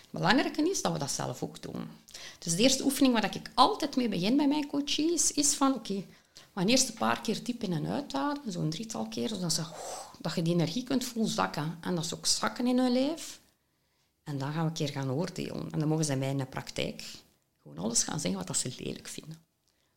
[0.00, 1.88] Het belangrijke is dat we dat zelf ook doen.
[2.38, 6.04] Dus de eerste oefening waar ik altijd mee begin bij mijn coaches is van, oké,
[6.52, 9.62] maar eerst een paar keer diep in en uitademen, zo'n drietal keer, zodat ze,
[10.18, 11.78] dat je die energie kunt voelen zakken.
[11.80, 13.40] En dat ze ook zakken in hun lijf.
[14.24, 15.68] En dan gaan we een keer gaan oordelen.
[15.70, 17.04] En dan mogen ze mij in de praktijk
[17.62, 19.38] gewoon alles gaan zeggen wat dat ze lelijk vinden.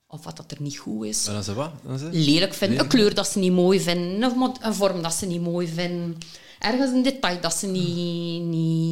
[0.08, 1.26] Of wat dat er niet goed is.
[1.26, 1.72] Maar dan ze wat?
[1.84, 2.10] Dan ze?
[2.12, 2.80] Lelijk vinden.
[2.80, 4.32] Een kleur dat ze niet mooi vinden.
[4.62, 6.18] Een vorm dat ze niet mooi vinden.
[6.64, 8.44] Ergens een detail dat ze niet,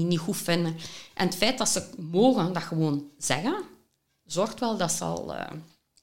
[0.07, 0.77] niet, goed vinden.
[1.13, 3.63] En het feit dat ze mogen dat gewoon zeggen,
[4.25, 5.35] zorgt wel dat ze al...
[5.35, 5.51] eh,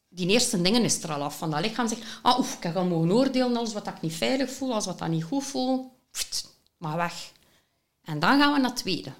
[0.08, 1.38] die eerste dingen is er al af.
[1.38, 4.50] Van dat lichaam zegt, ah, oef, ik ga mogen oordelen als wat ik niet veilig
[4.50, 5.92] voel, als wat ik niet goed voel.
[6.76, 7.32] Maar weg.
[8.04, 9.12] En dan gaan we naar het tweede.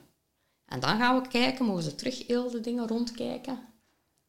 [0.65, 3.59] En dan gaan we kijken, mogen ze terug heel de dingen rondkijken.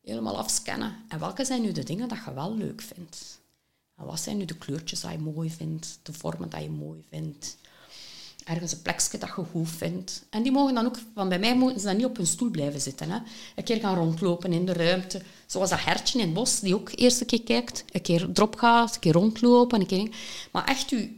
[0.02, 0.96] Helemaal afscannen.
[1.08, 3.40] En welke zijn nu de dingen dat je wel leuk vindt?
[3.96, 6.00] Wat zijn nu de kleurtjes dat je mooi vindt?
[6.04, 7.58] De vormen dat je mooi vindt?
[8.46, 10.26] Ergens een plekje dat je goed vindt.
[10.30, 12.50] En die mogen dan ook, want bij mij moeten ze dan niet op hun stoel
[12.50, 13.10] blijven zitten.
[13.10, 13.18] Hè.
[13.56, 15.22] Een keer gaan rondlopen in de ruimte.
[15.46, 17.84] Zoals dat hertje in het bos, die ook eerst een keer kijkt.
[17.92, 19.80] Een keer erop gaat, een keer rondlopen.
[19.80, 20.10] Een keer...
[20.52, 21.12] Maar echt je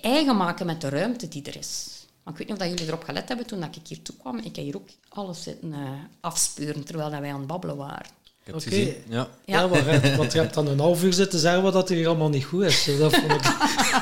[0.00, 1.88] eigen maken met de ruimte die er is.
[2.22, 4.38] Maar ik weet niet of jullie erop gelet hebben toen ik hier toe kwam.
[4.38, 5.90] Ik heb hier ook alles zitten uh,
[6.20, 8.10] afspeuren terwijl wij aan het babbelen waren.
[8.52, 8.76] Oké.
[8.76, 8.92] Ja.
[9.08, 12.06] Ja, ja maar, want je hebt dan een half uur zitten zeggen wat dat hier
[12.06, 12.84] allemaal niet goed is.
[12.98, 13.42] Dat vond ik...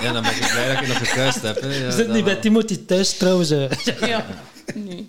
[0.01, 1.61] ja, dan ben ik blij dat je nog gekuist hebt.
[1.61, 1.69] Hè.
[1.69, 3.49] Ja, Je zit niet bij Timothy thuis trouwens.
[3.49, 3.69] hè.
[4.07, 4.27] Ja,
[4.75, 5.07] nee.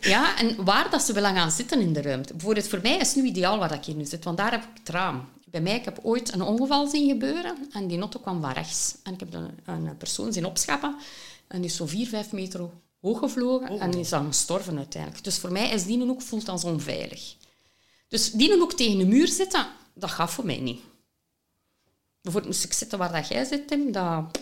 [0.00, 2.32] Ja, en waar dat ze willen gaan zitten in de ruimte.
[2.34, 4.62] Bijvoorbeeld voor mij is het nu ideaal waar ik hier nu zit, want daar heb
[4.62, 5.28] ik het raam.
[5.44, 8.94] Bij mij, ik heb ooit een ongeval zien gebeuren en die auto kwam van rechts.
[9.02, 10.96] En ik heb een, een persoon zien opschappen
[11.48, 12.60] en die is zo vier, vijf meter
[13.00, 15.24] hoog gevlogen en is dan gestorven uiteindelijk.
[15.24, 17.34] Dus voor mij is die ook voelt als onveilig.
[18.08, 20.80] Dus die ook tegen de muur zitten, dat gaat voor mij niet.
[22.22, 24.40] Bijvoorbeeld moest ik zitten waar dat jij zit, Tim, dat,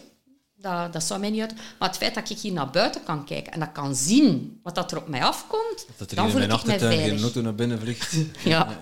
[0.54, 1.54] dat, dat zou mij niet uit.
[1.78, 4.74] Maar het feit dat ik hier naar buiten kan kijken en dat kan zien wat
[4.74, 6.92] dat er op mij afkomt, Dat er dan hier in voel mijn ik mij achtertuin
[6.92, 7.22] geen veilig.
[7.22, 8.16] auto naar binnen vliegt.
[8.44, 8.78] Ja,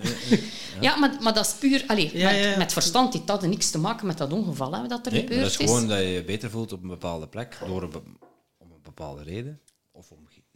[0.81, 1.83] ja maar, maar dat is puur...
[1.87, 2.57] Allee, Ja, met, ja, ja.
[2.57, 3.11] met verstand.
[3.11, 5.55] Die had niks te maken met dat ongeval hè, dat er Nee, gebeurd dat is
[5.55, 8.01] gewoon dat je je beter voelt op een bepaalde plek, door een be-
[8.57, 9.61] om een bepaalde reden.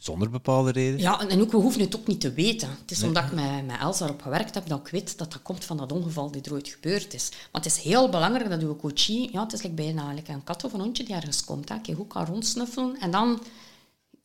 [0.02, 1.00] Zonder bepaalde reden.
[1.00, 2.70] Ja, en- ook, we hoeven het ook niet te weten.
[2.82, 5.42] Het is omdat ik met, met Elsa erop gewerkt heb dat ik weet dat dat
[5.42, 7.30] komt van dat ongeval die er ooit gebeurd is.
[7.30, 9.30] Maar het is heel belangrijk dat uw coachie...
[9.32, 11.70] Ja, het is like bijna like een kat of een hondje die ergens komt.
[11.70, 11.76] Hè.
[11.84, 13.00] Je goed kan rondsnuffelen.
[13.00, 13.42] En dan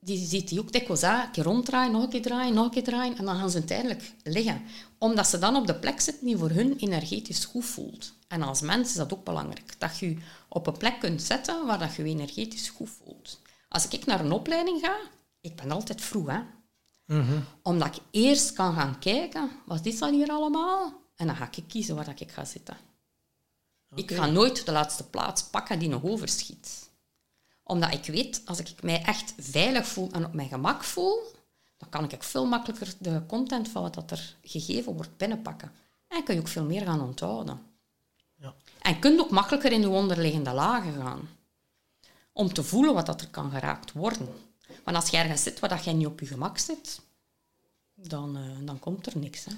[0.01, 1.25] die ziet die ook dikwijls aan.
[1.25, 3.17] Een keer ronddraaien, nog een keer draaien, nog een keer draaien.
[3.17, 4.63] En dan gaan ze uiteindelijk liggen.
[4.99, 8.13] Omdat ze dan op de plek zitten die voor hun energetisch goed voelt.
[8.29, 9.75] En als mens is dat ook belangrijk.
[9.79, 10.17] Dat je je
[10.49, 13.41] op een plek kunt zetten waar dat je je energetisch goed voelt.
[13.69, 14.97] Als ik naar een opleiding ga,
[15.47, 16.41] ik ben altijd vroeg, hè.
[17.63, 20.93] Omdat ik eerst kan gaan kijken, wat is dat hier allemaal?
[21.17, 22.77] En dan ga ik kiezen waar dat ik ga zitten.
[23.95, 26.91] Ik ga nooit de laatste plaats pakken die nog overschiet.
[27.63, 31.23] Omdat ik weet, als ik mij echt veilig voel en op mijn gemak voel,
[31.77, 35.73] dan kan ik veel makkelijker de content van wat dat er gegeven wordt binnenpakken.
[36.09, 37.61] En kun je ook veel meer gaan onthouden.
[38.35, 38.55] Ja.
[38.79, 41.29] En kun je ook makkelijker in je onderliggende lagen gaan.
[42.33, 44.29] Om te voelen wat dat er kan geraakt worden.
[44.87, 47.01] Want als je ergens zit waar dat jij niet op je gemak zit,
[47.95, 49.45] dan, eh, dan komt er niks.
[49.45, 49.53] Hè.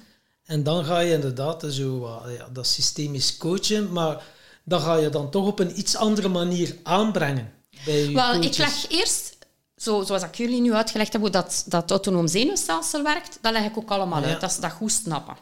[0.45, 4.23] En dan ga je inderdaad zo, wat, ja, dat systemisch coachen, maar
[4.63, 7.53] dan ga je dan toch op een iets andere manier aanbrengen
[7.85, 9.37] bij je Wel, ik leg eerst,
[9.77, 13.65] zo, zoals ik jullie nu uitgelegd heb, hoe dat, dat autonoom zenuwstelsel werkt, dat leg
[13.65, 14.27] ik ook allemaal Ja.
[14.27, 14.41] uit.
[14.41, 15.37] Dat ze dat goed snappen.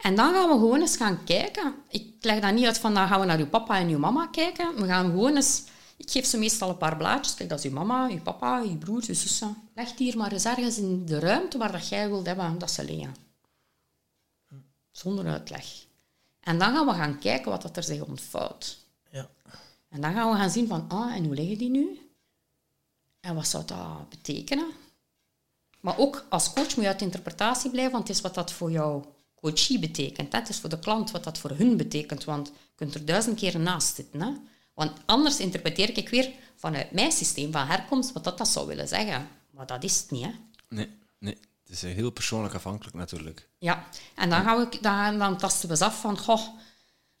[0.00, 1.74] En dan gaan we gewoon eens gaan kijken.
[1.88, 4.26] Ik leg dat niet uit van, dan gaan we naar uw papa en uw mama
[4.26, 4.74] kijken.
[4.76, 5.62] We gaan gewoon eens...
[6.00, 7.34] Ik geef ze meestal een paar blaadjes.
[7.34, 9.56] Kijk, dat is uw mama, uw papa, uw broer, uw zussen.
[9.74, 12.70] Leg die hier maar eens ergens in de ruimte waar dat jij wilt hebben dat
[12.70, 13.16] ze liggen.
[14.90, 15.64] Zonder uitleg.
[16.40, 18.78] En dan gaan we gaan kijken wat dat er zich ontvouwt.
[19.10, 19.28] Ja.
[19.88, 22.10] En dan gaan we gaan zien van, ah, en hoe liggen die nu?
[23.20, 24.70] En wat zou dat betekenen?
[25.80, 28.52] Maar ook als coach moet je uit de interpretatie blijven, want het is wat dat
[28.52, 30.32] voor jouw coachie betekent.
[30.32, 30.38] Hè?
[30.38, 33.38] Het is voor de klant wat dat voor hun betekent, want je kunt er duizend
[33.38, 34.20] keer naast zitten.
[34.20, 34.32] Hè?
[34.80, 38.88] Want anders interpreteer ik weer vanuit mijn systeem van herkomst wat dat, dat zou willen
[38.88, 39.28] zeggen.
[39.50, 40.24] Maar dat is het niet.
[40.24, 40.30] Hè?
[40.68, 40.88] Nee,
[41.18, 41.38] nee.
[41.62, 43.48] Het is heel persoonlijk afhankelijk natuurlijk.
[43.58, 46.48] Ja, en dan, gaan we, dan, dan tasten we eens af van, goh,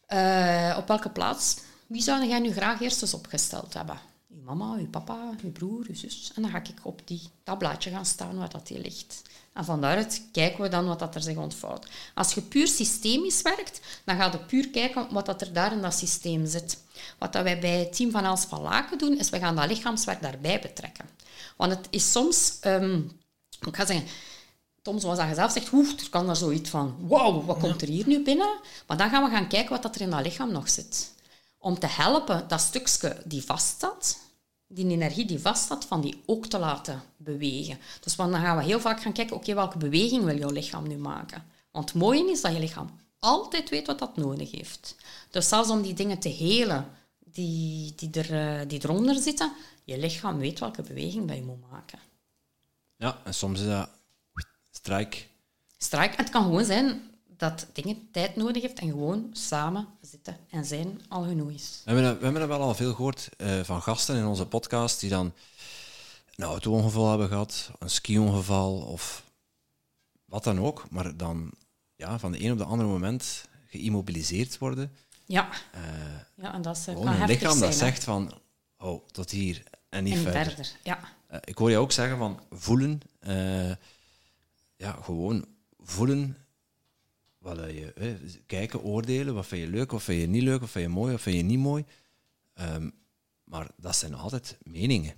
[0.06, 3.98] eh, op welke plaats, wie zou jij nu graag eerst eens opgesteld hebben?
[4.28, 6.32] Uw mama, uw papa, uw broer, uw zus.
[6.34, 9.22] En dan ga ik op die, dat blaadje gaan staan waar dat hier ligt.
[9.52, 11.86] En van daaruit kijken we dan wat dat er zich ontvouwt.
[12.14, 15.82] Als je puur systemisch werkt, dan ga je puur kijken wat dat er daar in
[15.82, 16.78] dat systeem zit.
[17.18, 19.68] Wat dat wij bij het team van Els van Laken doen, is we gaan dat
[19.68, 21.08] lichaamswerk daarbij betrekken.
[21.56, 22.56] Want het is soms...
[22.60, 23.00] ehm,
[23.66, 24.06] ik ga zeggen,
[24.82, 27.88] Tom, zoals je zelf zegt, oeh, er kan er zoiets van, wauw, wat komt er
[27.88, 28.60] hier nu binnen?
[28.86, 31.12] Maar dan gaan we gaan kijken wat dat er in dat lichaam nog zit.
[31.58, 34.18] Om te helpen dat stukje die vaststaat,
[34.72, 37.78] die energie die vaststaat, van die ook te laten bewegen.
[38.00, 40.88] Dus want dan gaan we heel vaak gaan kijken, oké, welke beweging wil jouw lichaam
[40.88, 41.44] nu maken?
[41.70, 44.96] Want het mooie is dat je lichaam altijd weet wat dat nodig heeft.
[45.30, 49.52] Dus zelfs om die dingen te helen die, die, er, eh, die eronder zitten,
[49.84, 51.98] je lichaam weet welke beweging dat je moet maken.
[52.96, 53.90] Ja, en soms is dat
[54.70, 55.28] strijk.
[55.76, 56.16] Strijk.
[56.16, 57.02] Het kan gewoon zijn
[57.40, 61.82] dat dingen tijd nodig heeft en gewoon samen zitten en zijn al genoeg is.
[61.84, 65.00] We hebben, we hebben dat wel al veel gehoord eh, van gasten in onze podcast
[65.00, 65.32] die dan
[66.36, 69.24] een auto-ongeval hebben gehad, een ski-ongeval of
[70.24, 71.50] wat dan ook, maar dan
[71.96, 74.92] ja, van de een op de andere moment geïmmobiliseerd worden.
[75.26, 75.80] Ja, Eh,
[76.34, 77.70] ja en dat is, eh, gewoon een lichaam zijn.
[77.70, 78.40] dat zegt van,
[78.78, 80.44] oh, tot hier en niet en verder.
[80.44, 80.72] verder.
[80.82, 80.98] Ja.
[81.44, 83.00] Ik hoor je ook zeggen van voelen.
[84.76, 85.46] ja, gewoon
[85.78, 86.36] voelen.
[87.40, 88.08] Wat je, eh,
[88.46, 89.34] kijken, oordelen.
[89.34, 91.36] Wat vind je leuk, wat vind je niet leuk, wat vind je mooi, wat vind
[91.36, 91.84] je niet mooi.
[92.54, 92.90] Ehm,
[93.44, 95.14] maar dat zijn altijd meningen.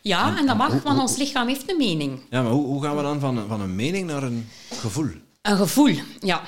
[0.00, 2.20] Ja, en dat mag, want ons lichaam heeft een mening.
[2.30, 5.10] Ja, maar hoe, hoe gaan we dan van, van een mening naar een gevoel?
[5.42, 6.42] Een gevoel, ja.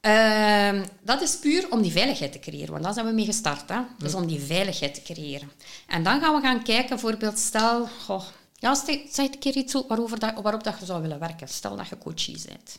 [0.00, 3.68] Ehm, dat is puur om die veiligheid te creëren, want daar zijn we mee gestart.
[3.68, 3.80] Hè?
[3.98, 5.50] Dus om die veiligheid te creëren.
[5.86, 10.18] En dan gaan we gaan kijken, bijvoorbeeld, stel, goh, ja, zeg een keer iets waarover
[10.18, 11.48] dat, waarop dat je zou willen werken.
[11.48, 12.78] Stel dat je coachie bent.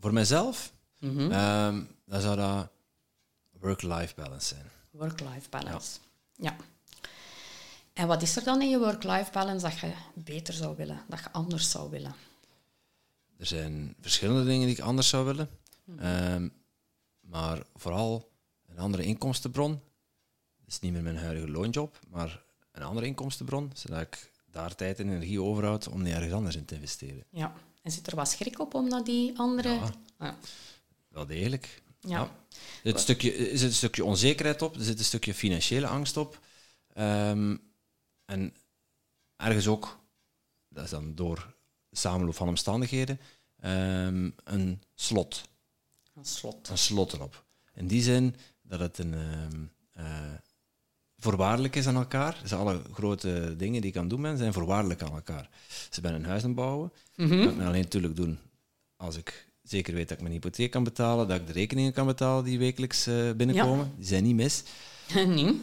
[0.00, 2.68] Voor mijzelf, ehm, dan zou dat
[3.50, 4.66] work-life balance zijn.
[4.90, 5.98] Work-life balance.
[6.36, 6.56] Ja.
[7.92, 11.18] En wat is er dan in je work-life balance dat je beter zou willen, dat
[11.18, 12.14] je anders zou willen?
[13.36, 15.50] Er zijn verschillende dingen die ik anders zou willen.
[15.84, 15.98] Mhm.
[15.98, 16.48] Ehm,
[17.20, 18.30] maar vooral
[18.66, 19.70] een andere inkomstenbron.
[20.58, 24.98] Dat is niet meer mijn huidige loonjob, maar een andere inkomstenbron, zodat ik daar tijd
[24.98, 27.24] en energie overhoud om die ergens anders in te investeren.
[27.30, 27.54] Ja.
[27.82, 29.68] En zit er wat schrik op om naar die andere...
[29.68, 29.92] Ja.
[30.18, 30.38] Ja.
[31.08, 31.82] Wel degelijk.
[32.00, 32.20] Ja.
[32.20, 32.30] Er
[32.82, 36.16] zit een stukje, er zit een stukje onzekerheid op, er zit een stukje financiële angst
[36.16, 36.40] op.
[36.92, 37.56] Ehm,
[38.24, 38.54] en
[39.36, 39.98] ergens ook,
[40.68, 41.54] dat is dan door
[41.90, 43.20] samenloop van omstandigheden,
[43.56, 45.48] ehm, een slot.
[46.14, 46.68] Een slot.
[46.68, 47.44] een slot erop.
[47.74, 50.34] In die zin dat het een ehm, eh,
[51.20, 52.38] voorwaardelijk is aan elkaar.
[52.42, 55.48] Dus alle grote dingen die ik kan doen ben, zijn voorwaardelijk aan elkaar.
[55.90, 56.92] Ze ben een huis aan het bouwen.
[57.16, 58.38] Dat kan ik alleen natuurlijk doen
[58.96, 62.06] als ik zeker weet dat ik mijn hypotheek kan betalen, dat ik de rekeningen kan
[62.06, 63.92] betalen die wekelijks eh, binnenkomen.
[63.96, 64.62] Die zijn niet mis.
[65.14, 65.60] nee.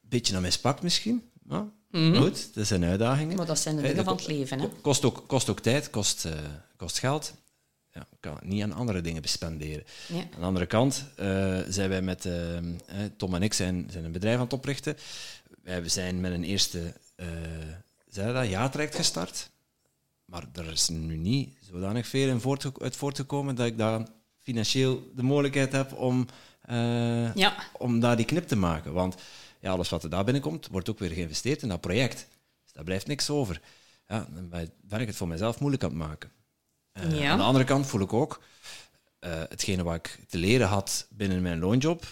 [0.00, 1.22] Beetje naar mispakt misschien.
[1.42, 3.36] Maar goed, dat zijn uitdagingen.
[3.36, 4.60] Maar dat zijn de Eh, dingen van het leven.
[4.60, 4.68] Hè?
[4.80, 6.32] Kost ook, kost ook tijd, kost, eh,
[6.76, 7.34] kost geld.
[7.92, 9.84] Ja, ik kan het niet aan andere dingen bespenderen.
[10.08, 10.18] Ja.
[10.20, 12.64] Aan de andere kant eh, zijn wij met eh, eh,
[13.16, 14.96] Tom en ik zijn, zijn een bedrijf aan het oprichten.
[15.62, 16.94] Wij zijn met een eerste
[18.08, 19.50] zei dat, jaartraject gestart.
[20.24, 24.06] Maar er is nu niet zodanig veel in voortge- uit voortgekomen dat ik daar
[24.40, 26.26] financieel de mogelijkheid heb om,
[27.34, 27.54] Ja.
[27.72, 28.92] om daar die knip te maken.
[28.92, 29.14] Want
[29.60, 32.26] ja, alles wat er daar binnenkomt, wordt ook weer geïnvesteerd in dat project.
[32.62, 33.60] Dus daar blijft niks over.
[34.08, 34.48] Ja, dan
[34.80, 36.30] ben ik het voor mezelf moeilijk aan het maken.
[36.92, 37.30] Eh, Ja.
[37.30, 38.42] Aan de andere kant voel ik ook,
[39.18, 42.04] eh, hetgene wat ik te leren had binnen mijn loonjob,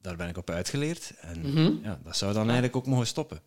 [0.00, 1.12] daar ben ik op uitgeleerd.
[1.20, 1.72] En Mhm.
[1.84, 3.40] ja, dat zou dan eigenlijk ook mogen stoppen.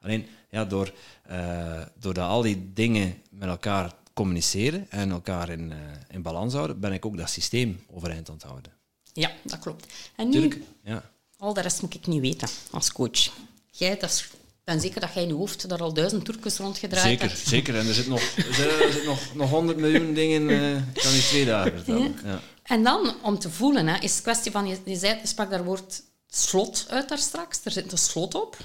[0.00, 5.72] Alleen, ja, door, eh, doordat al die dingen met elkaar communiceren en elkaar in,
[6.10, 8.72] in balans houden, ben ik ook dat systeem overeind aan het houden.
[9.12, 9.86] ja, dat klopt.
[10.16, 11.10] En nu, Tuurlijk, ja.
[11.36, 13.30] al de rest moet ik niet weten als coach.
[13.70, 14.30] Jij, dat is,
[14.70, 17.48] ben zeker dat jij in je hoofd daar al duizend toertjes rondgedraaid Zeker, hebt.
[17.48, 17.76] zeker.
[17.76, 21.26] En er zit nog, er zit, nog, nog 100 miljoen dingen, eh, ik kan je
[21.28, 22.14] twee dagen vertellen.
[22.24, 22.40] Ja.
[22.62, 24.66] En dan, om te voelen, hè, is het kwestie van...
[24.66, 27.60] Je, je, zei, je sprak daar woord slot uit daar straks.
[27.64, 28.56] Er zit een slot op.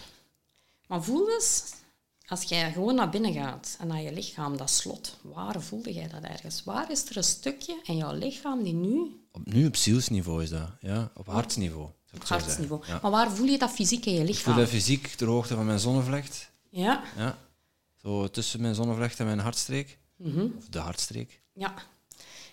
[0.88, 1.64] Maar voel eens,
[2.28, 6.08] als jij gewoon naar binnen gaat en naar je lichaam, dat slot, waar voelde jij
[6.08, 6.64] dat ergens?
[6.64, 9.26] Waar is er een stukje in jouw lichaam die nu...
[9.32, 11.90] Op, nu op zielsniveau is dat, ja, op hartsniveau.
[12.16, 12.82] Op hartsniveau.
[12.88, 13.00] Ja.
[13.02, 14.56] Maar waar voel je dat fysiek in je Ik voel lichaam?
[14.56, 16.52] dat fysiek ter hoogte van mijn zonnevlecht.
[16.70, 17.38] Ja, Ja.
[18.02, 19.98] Zo tussen mijn zonnevlecht en mijn hartstreek.
[20.16, 20.48] Mhm.
[20.58, 21.42] Of de hartstreek.
[21.54, 21.74] ja.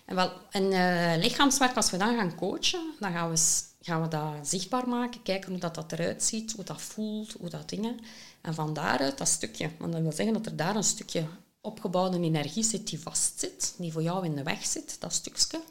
[0.05, 4.07] En wel, in eh, lichaamswerk, als we dan gaan coachen, dan gaan we, gaan we
[4.07, 7.99] dat zichtbaar maken, kijken hoe dat, dat eruit ziet, hoe dat voelt, hoe dat dingen.
[8.41, 11.25] En van daaruit dat stukje, want dat wil zeggen dat er daar een stukje
[11.61, 15.61] opgebouwde energie zit die vastzit, die voor jou in de weg zit, dat stukje,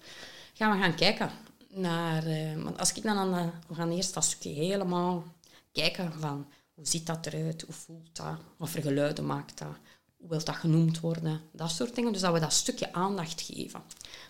[0.55, 1.31] gaan we gaan kijken
[1.75, 2.27] naar...
[2.27, 5.25] eh, want als ik dan aan gaan eerst dat stukje helemaal
[5.73, 9.77] kijken van hoe ziet dat eruit, hoe voelt dat, wat voor geluiden maakt dat,
[10.17, 12.13] hoe wil dat genoemd worden, dat soort dingen.
[12.13, 13.83] Dus dat we dat stukje aandacht geven.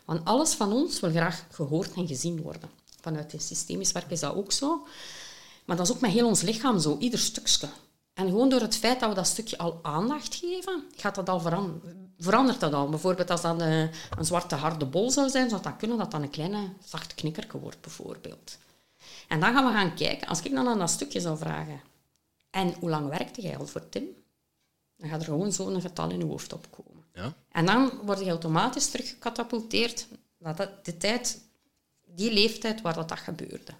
[0.05, 2.71] Want alles van ons wil graag gehoord en gezien worden.
[3.01, 4.87] Vanuit het systemisch werk is dat ook zo.
[5.65, 7.69] Maar dat is ook met heel ons lichaam zo, ieder stukje.
[8.15, 11.41] En gewoon door het feit dat we dat stukje al aandacht geven, gaat dat al
[11.41, 12.02] veranderen.
[12.23, 12.89] Verandert dat al?
[12.89, 16.23] Bijvoorbeeld als dat een, een zwarte harde bol zou zijn, zou dat kunnen dat dat
[16.23, 18.59] een kleine zacht knikkerke wordt, bijvoorbeeld.
[19.29, 21.81] En dan gaan we gaan kijken, als ik dan aan dat stukje zou vragen,
[22.51, 24.05] en hoe lang werkte jij al voor Tim?
[24.97, 27.05] Dan gaat er gewoon zo'n getal in je hoofd opkomen.
[27.15, 27.33] Ja.
[27.53, 30.07] En dan word je automatisch teruggecatapulteerd
[30.39, 31.41] naar dat- de tijd,
[32.07, 33.73] die leeftijd waar dat, dat gebeurde.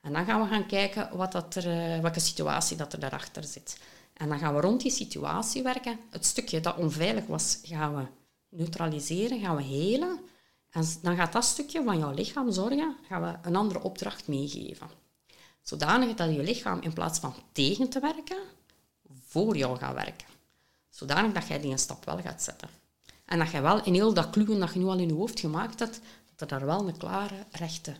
[0.00, 3.44] En dan gaan we gaan kijken wat dat er, eh, welke situatie dat er daarachter
[3.44, 3.78] zit.
[4.18, 5.98] En dan gaan we rond die situatie werken.
[6.10, 8.06] Het stukje dat onveilig was, gaan we
[8.48, 10.20] neutraliseren, gaan we helen.
[10.70, 14.90] En dan gaat dat stukje van jouw lichaam zorgen, gaan we een andere opdracht meegeven.
[15.62, 18.38] Zodanig dat je lichaam in plaats van tegen te werken,
[19.26, 20.26] voor jou gaat werken.
[20.88, 22.68] Zodanig dat jij die een stap wel gaat zetten.
[23.24, 25.40] En dat je wel in heel dat kluwen dat je nu al in je hoofd
[25.40, 26.00] gemaakt hebt,
[26.34, 27.96] dat er daar wel een klare, rechte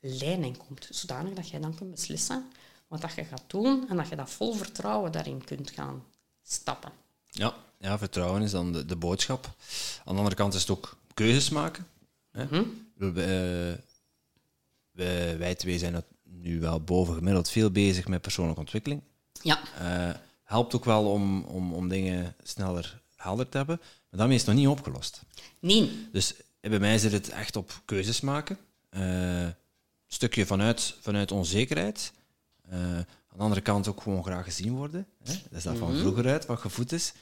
[0.00, 0.88] lijn in komt.
[0.90, 2.44] Zodanig dat jij dan kunt beslissen
[2.86, 6.04] wat dat je gaat doen en dat je dat vol vertrouwen daarin kunt gaan
[6.42, 6.92] stappen.
[7.30, 9.44] Ja, ja, vertrouwen is dan de, de boodschap.
[10.04, 11.86] Aan de andere kant is het ook keuzes maken.
[12.30, 12.46] Hè?
[12.94, 13.82] We, eh,
[14.90, 19.02] we- wij twee zijn nu wel boven gemiddeld veel bezig met persoonlijke ontwikkeling.
[19.42, 19.60] Ja.
[19.78, 23.76] Eh, helpt ook wel om, om, om dingen sneller helder te hebben.
[23.80, 25.20] Maar daarmee is het nog niet opgelost.
[25.58, 26.08] Nee.
[26.12, 28.58] Dus bij mij zit het echt op keuzes maken.
[28.88, 29.54] Eh, een
[30.06, 32.12] stukje vanuit, vanuit onzekerheid.
[32.68, 35.06] Eh, aan de andere kant ook gewoon graag gezien worden.
[35.22, 35.32] Hè?
[35.32, 37.12] Dat is dat van vroeger uit, wat gevoed is.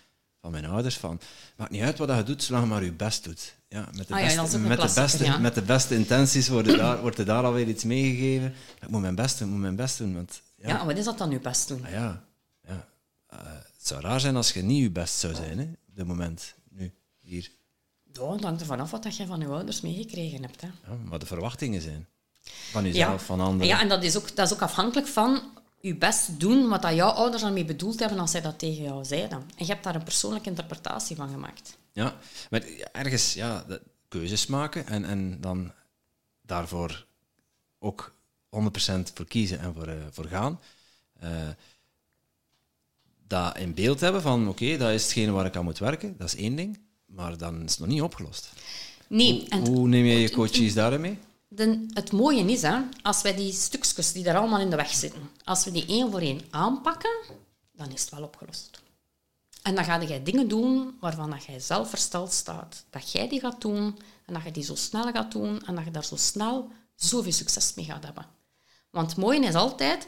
[0.40, 0.96] Van mijn ouders.
[0.96, 1.20] Van,
[1.56, 3.54] maakt niet uit wat je doet, zolang je maar je best doet.
[3.68, 5.38] Ja, met, de Ah ja, beste, met, de beste, ja.
[5.38, 8.54] met de beste intenties wordt er daar, wordt er daar alweer iets meegegeven.
[8.80, 10.14] Ik moet mijn best doen, ik moet mijn best doen.
[10.14, 11.84] Want, ja, Ja, wat is dat dan nu best doen?
[11.84, 12.24] Ah ja,
[12.62, 12.88] ja.
[13.26, 16.06] Eh, het zou raar zijn als je niet je best zou zijn, hè, op dit
[16.06, 17.50] moment, nu, hier.
[18.12, 20.60] Ja, het hangt ervan af wat dat je van je ouders meegekregen hebt.
[20.60, 20.66] Hè.
[20.66, 22.06] Ja, wat de verwachtingen zijn.
[22.70, 23.66] Van jezelf, van anderen.
[23.66, 25.42] Ja, en dat is, ook, dat is ook afhankelijk van
[25.80, 29.04] je best doen wat dat jouw ouders ermee bedoeld hebben als zij dat tegen jou
[29.04, 29.38] zeiden.
[29.38, 31.76] En je hebt daar een persoonlijke interpretatie van gemaakt.
[31.92, 32.16] Ja,
[32.50, 33.64] maar ergens ja,
[34.08, 35.72] keuzes maken en, en dan
[36.42, 37.06] daarvoor
[37.78, 38.14] ook
[38.50, 38.58] 100%
[39.14, 40.60] voor kiezen en voor, eh, voor gaan.
[41.20, 41.30] Eh,
[43.26, 46.26] dat in beeld hebben van, oké, dat is hetgene waar ik aan moet werken, dat
[46.26, 48.52] is één ding, maar dan is het nog niet opgelost.
[49.08, 51.18] Nee, en Hoe neem jij je coaches daarin mee?
[51.92, 55.30] Het mooie is, hè, als wij die stukjes die daar allemaal in de weg zitten,
[55.44, 57.16] als we die één voor één aanpakken,
[57.72, 58.82] dan is het wel opgelost.
[59.62, 62.84] En dan ga jij dingen doen waarvan dat jij zelf versteld staat.
[62.90, 65.84] Dat jij die gaat doen en dat je die zo snel gaat doen en dat
[65.84, 68.26] je daar zo snel zoveel succes mee gaat hebben.
[68.90, 70.06] Want het mooie is altijd,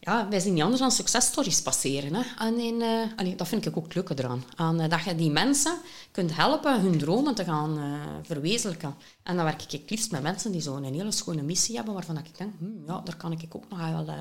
[0.00, 2.14] ja, wij zien niet anders dan successtories passeren.
[2.14, 2.22] Hè.
[2.38, 4.44] En in, eh, dat vind ik ook het eraan.
[4.56, 5.78] Aan, eh, dat je die mensen
[6.10, 8.94] kunt helpen hun dromen te gaan eh, verwezenlijken.
[9.22, 12.18] En dan werk ik het liefst met mensen die zo'n hele schone missie hebben, waarvan
[12.18, 14.14] ik denk, hm, ja, daar kan ik ook nog wel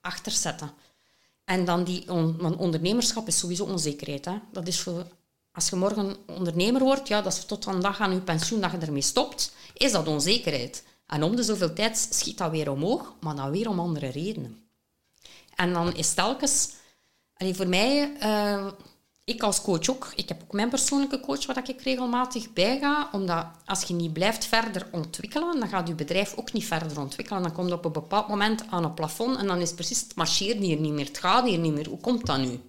[0.00, 0.70] achter zetten.
[1.44, 4.24] En dan die want ondernemerschap is sowieso onzekerheid.
[4.24, 4.38] Hè.
[4.52, 5.06] Dat is voor,
[5.52, 8.70] als je morgen ondernemer wordt, ja, dat is tot een dag aan je pensioen dat
[8.70, 10.84] je ermee stopt, is dat onzekerheid.
[11.06, 14.65] En om de zoveel tijd schiet dat weer omhoog, maar dan weer om andere redenen.
[15.56, 16.70] En dan is telkens...
[17.34, 18.66] Allee, voor mij, eh,
[19.24, 23.08] ik als coach ook, ik heb ook mijn persoonlijke coach waar ik regelmatig bij ga,
[23.12, 27.42] omdat als je niet blijft verder ontwikkelen, dan gaat je bedrijf ook niet verder ontwikkelen.
[27.42, 30.14] Dan komt je op een bepaald moment aan een plafond en dan is precies, het
[30.14, 31.88] marcheert hier niet meer, het gaat hier niet meer.
[31.88, 32.60] Hoe komt dat nu?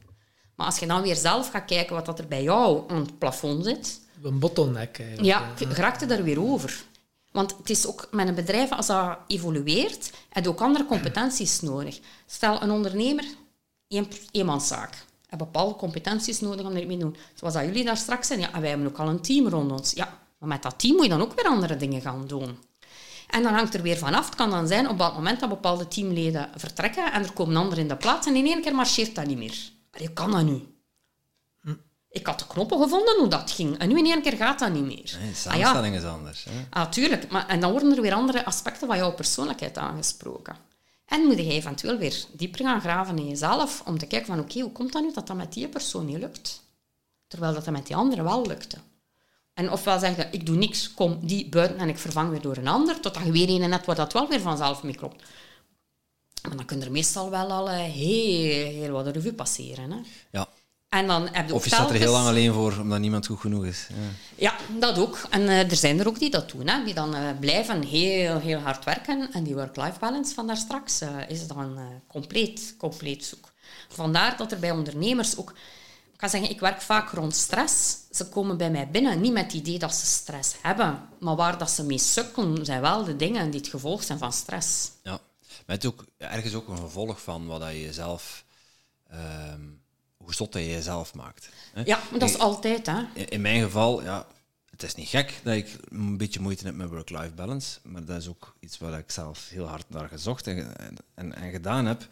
[0.55, 3.17] Maar als je dan weer zelf gaat kijken wat dat er bij jou aan het
[3.19, 5.23] plafond zit, Een bottleneck eigenlijk.
[5.23, 6.83] ja, raakt het er weer over.
[7.37, 11.61] Want het is ook met een bedrijf, als dat evolueert, heb je ook andere competenties
[11.61, 11.99] nodig.
[12.25, 13.25] Stel, een ondernemer,
[13.87, 17.15] één, eenmanszaak, heeft bepaalde competenties nodig om ermee te doen.
[17.33, 19.71] Zoals dat jullie daar straks zijn, ja, en wij hebben ook al een team rond
[19.71, 19.91] ons.
[19.91, 22.57] Ja, maar met dat team moet je dan ook weer andere dingen gaan doen.
[23.27, 24.25] En dan hangt er weer vanaf.
[24.25, 27.83] Het kan dan zijn op dat moment dat bepaalde teamleden vertrekken en er komen anderen
[27.83, 29.71] in de plaats en in één keer marcheert dat niet meer.
[29.91, 30.76] Maar hoe kan dat nu?
[32.17, 33.77] Ik had de knoppen gevonden hoe dat ging.
[33.77, 35.17] En nu in één keer gaat dat niet meer.
[35.21, 36.43] Nee, de Ah ja, samenstelling is anders.
[36.43, 36.51] Hè?
[36.69, 37.31] Ah, tuurlijk.
[37.31, 40.55] Maar, en dan worden er weer andere aspecten van jouw persoonlijkheid aangesproken.
[41.05, 44.59] En moet je eventueel weer dieper gaan graven in jezelf om te kijken van oké,
[44.59, 46.63] hoe komt dat nu dat dat met die persoon niet lukt?
[47.27, 48.77] Terwijl dat, dat met die andere wel lukte.
[49.53, 52.57] En ofwel zeg je, ik doe niks, kom die buiten en ik vervang weer door
[52.57, 55.23] een ander, totdat je weer een net waar dat wel weer vanzelf mee klopt.
[56.41, 59.91] Maar dan kun je er meestal wel al eh, heel, heel wat revue passeren.
[59.91, 59.99] Hè?
[60.31, 60.47] Ja.
[60.89, 63.39] En dan heb je Of je staat er heel lang alleen voor, omdat niemand goed
[63.39, 63.87] genoeg is.
[63.89, 63.95] Ja.
[64.35, 65.27] ja, dat ook.
[65.29, 68.39] En eh, er zijn er ook die dat doen, hè, die dan eh, blijven heel,
[68.39, 69.31] heel hard werken.
[69.31, 73.51] En die work-life balance van daar straks eh, is dan compleet, compleet zoek.
[73.89, 75.49] Vandaar dat er bij ondernemers ook...
[76.11, 77.97] Ik kan zeggen, ik werk vaak rond stress.
[78.11, 81.01] Ze komen bij mij binnen, niet met het idee dat ze stress hebben.
[81.19, 84.33] Maar waar dat ze mee sukkelen, zijn wel de dingen die het gevolg zijn van
[84.33, 84.91] stress.
[85.03, 85.19] Ja.
[85.65, 88.45] Maar het is ook ergens ook een gevolg van wat dat je jezelf...
[89.09, 89.61] ehm,
[90.27, 91.49] hoe zot dat je jezelf maakt.
[91.73, 91.81] Hè?
[91.85, 93.01] Ja, dat is Ik- altijd, hè.
[93.13, 94.27] In in mijn geval, ja,
[94.69, 98.21] het is niet gek dat ik een beetje moeite heb met work-life balance, maar dat
[98.21, 100.75] is ook iets waar ik zelf heel hard naar gezocht en,
[101.15, 102.07] en, en gedaan heb.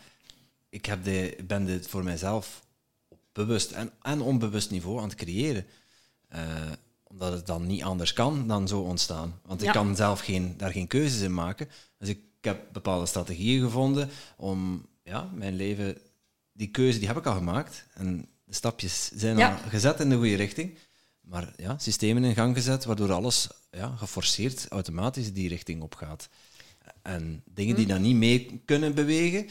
[0.69, 2.61] Ik heb de, ben dit voor mijzelf
[3.07, 5.65] op bewust en, en onbewust niveau aan het creëren.
[6.27, 6.41] Eh,
[7.03, 9.39] omdat het dan niet anders kan dan zo ontstaan.
[9.45, 9.73] Want ik Ja.
[9.73, 11.69] kan zelf geen, daar geen keuzes in maken.
[11.97, 15.97] Dus ik heb bepaalde strategieën gevonden om ja, mijn leven...
[16.57, 17.85] Die keuze die heb ik al gemaakt.
[17.93, 19.51] En de stapjes zijn Ja.
[19.51, 20.77] al gezet in de goede richting.
[21.21, 26.29] Maar ja, systemen in gang gezet, waardoor alles ja, geforceerd automatisch die richting op gaat.
[27.01, 29.47] En dingen die dan niet mee kunnen bewegen,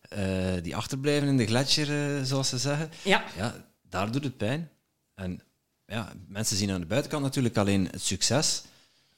[0.00, 3.24] eh, die achterblijven in de gletsjer, eh, zoals ze zeggen, Ja.
[3.36, 4.70] ja, daar doet het pijn.
[5.14, 5.40] En
[5.86, 8.62] ja, mensen zien aan de buitenkant natuurlijk alleen het succes.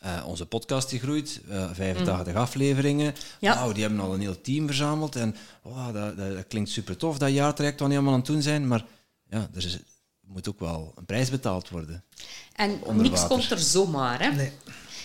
[0.03, 3.14] Eh, onze podcast die groeit, eh 85 afleveringen.
[3.40, 3.55] Ja.
[3.55, 5.16] Wauw, die hebben al een heel team verzameld.
[5.16, 8.30] En oh, dat, dat, dat klinkt super tof, dat jaartraject wat die allemaal aan het
[8.32, 8.68] doen zijn.
[8.68, 8.84] Maar
[9.30, 9.78] ja, er is,
[10.20, 12.05] moet ook wel een prijs betaald worden.
[12.53, 13.36] En Onder niks water.
[13.36, 14.30] komt er zomaar, hè.
[14.30, 14.53] Nee.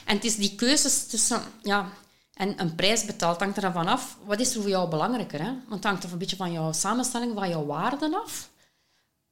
[0.06, 1.41] En het is die keuzes tussen...
[1.64, 1.89] Ja,
[2.34, 4.18] En een prijs betaalt hangt er dan vanaf.
[4.26, 5.39] Wat is er voor jou belangrijker?
[5.39, 5.45] Hè?
[5.45, 8.50] Want het hangt er een beetje van jouw samenstelling, van jouw waarden af.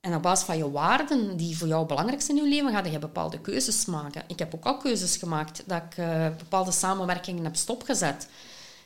[0.06, 2.84] En op basis van je waarden, die voor jou belangrijk zijn in je leven, ga
[2.84, 4.24] je bepaalde keuzes maken.
[4.28, 8.28] Ik heb ook al keuzes gemaakt, dat ik uh, bepaalde samenwerkingen heb stopgezet.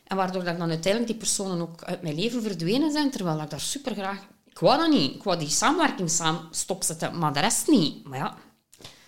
[0.08, 3.50] En waardoor dat dan uiteindelijk die personen ook uit mijn leven verdwenen zijn, terwijl ik
[3.50, 4.18] daar super graag...
[4.50, 5.16] Ik wou dat niet.
[5.16, 8.08] Ik wou die samenwerking samen stopzetten, maar de rest niet.
[8.08, 8.36] Maar ja,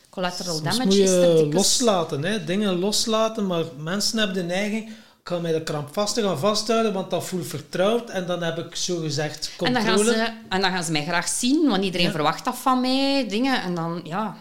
[0.10, 2.44] collateral Soms damage moet is je loslaten, hè?
[2.44, 4.92] dingen loslaten, maar mensen hebben de neiging,
[5.22, 8.76] ik kan mij er krampvastig aan vasthouden, want dat voelt vertrouwd en dan heb ik
[8.76, 10.18] zo gezegd En dan, gaan controle.
[10.18, 12.12] ze, en dan gaan ze mij graag zien, want iedereen Ja.
[12.12, 13.62] verwacht dat van mij, dingen.
[13.62, 14.38] En dan, ja...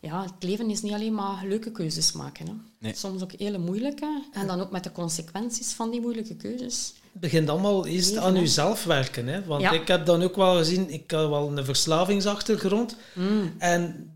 [0.00, 2.46] Ja, het leven is niet alleen maar leuke keuzes maken.
[2.46, 2.52] Hè.
[2.78, 2.94] Nee.
[2.94, 4.22] Soms ook hele moeilijke.
[4.32, 6.92] En dan ook met de consequenties van die moeilijke keuzes.
[7.12, 9.26] Het begint allemaal eerst Leven, aan jezelf werken.
[9.26, 9.44] Hè?
[9.44, 9.70] Want Ja.
[9.70, 12.96] ik heb dan ook wel gezien, ik had wel een verslavingsachtergrond.
[13.12, 13.54] Mm.
[13.58, 14.10] En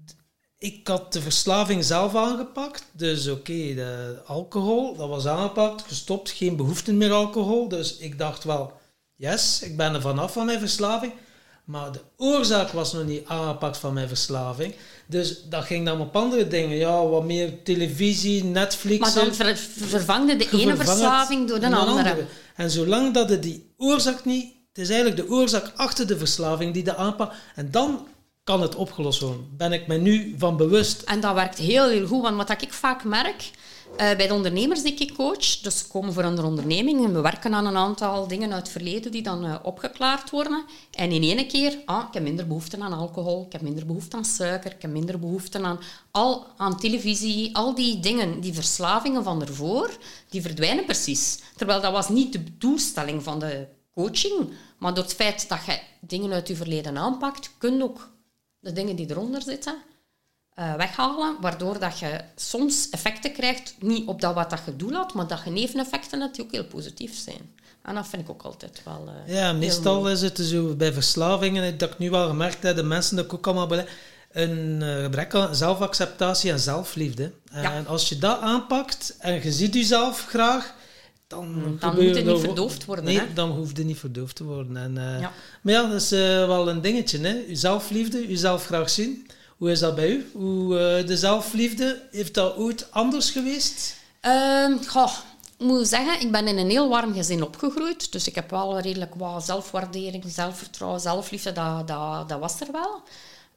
[0.58, 2.84] ik had de verslaving zelf aangepakt.
[2.92, 7.68] Dus oké, de alcohol, dat was aangepakt, gestopt, geen behoefte meer alcohol.
[7.68, 8.72] Dus ik dacht wel,
[9.14, 11.12] yes, ik ben er vanaf van mijn verslaving.
[11.64, 14.74] Maar de oorzaak was nog niet aangepakt van mijn verslaving.
[15.06, 16.76] Dus dat ging dan op andere dingen.
[16.76, 19.00] Ja, wat meer televisie, Netflix.
[19.00, 22.26] Maar dan ver, vervangde de ene verslaving door de een andere.
[22.54, 24.56] En zolang dat het die oorzaak niet...
[24.68, 27.36] Het is eigenlijk de oorzaak achter de verslaving die de aanpakt.
[27.54, 28.06] En dan
[28.48, 29.46] kan het opgelost worden.
[29.56, 31.02] Ben ik me nu van bewust.
[31.02, 32.22] En dat werkt heel, heel goed.
[32.22, 33.50] Want wat ik vaak merk
[33.96, 37.20] eh, bij de ondernemers die ik coach, dus ze komen voor een onderneming en we
[37.20, 40.64] werken aan een aantal dingen uit het verleden die dan eh, opgeklaard worden.
[40.90, 44.16] En in één keer, ah, ik heb minder behoefte aan alcohol, ik heb minder behoefte
[44.16, 45.78] aan suiker, ik heb minder behoefte aan,
[46.10, 49.90] al, aan televisie, al die dingen, die verslavingen van ervoor,
[50.28, 51.40] die verdwijnen precies.
[51.56, 55.80] Terwijl dat was niet de doelstelling van de coaching, maar door het feit dat je
[56.00, 58.16] dingen uit je verleden aanpakt, kun je ook
[58.60, 59.76] de dingen die eronder zitten,
[60.54, 64.92] eh, weghalen, waardoor dat je soms effecten krijgt, niet op dat wat dat je doel
[64.92, 67.56] had, maar dat je neveneffecten hebt die ook heel positief zijn.
[67.82, 71.78] En dat vind ik ook altijd wel eh, Ja, meestal is het zo bij verslavingen,
[71.78, 73.86] dat ik nu wel gemerkt heb, de mensen dat ik ook allemaal bele-
[74.32, 77.32] een eh, gebrek aan zelfacceptatie en zelfliefde.
[77.52, 77.72] Ja.
[77.72, 80.74] En als je dat aanpakt en je ziet jezelf graag,
[81.28, 83.32] dan, Dan moet het niet er- verdoofd worden, Nee, hè?
[83.32, 84.76] dan hoeft het niet verdoofd te worden.
[84.76, 85.32] En, eh, Ja.
[85.62, 87.18] Maar ja, dat is eh, wel een dingetje.
[87.18, 87.44] Hè?
[87.48, 89.26] Uw zelfliefde, jezelf graag zien.
[89.56, 90.30] Hoe is dat bij u?
[90.32, 93.96] Hoe, eh, de zelfliefde, heeft dat ooit anders geweest?
[94.20, 95.12] Ehm, goh,
[95.58, 98.12] ik moet zeggen, ik ben in een heel warm gezin opgegroeid.
[98.12, 101.52] Dus ik heb wel redelijk wat zelfwaardering, zelfvertrouwen, zelfliefde.
[101.52, 103.02] Dat, dat, dat was er wel.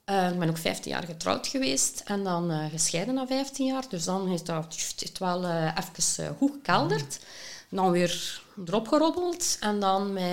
[0.05, 3.83] Eh, ik ben ook 15 jaar getrouwd geweest en dan eh, gescheiden na 15 jaar.
[3.89, 7.19] Dus dan is dat heeft wel even eh, goed gekelderd.
[7.73, 9.57] Dan weer erop gerobbeld.
[9.59, 10.23] En dan met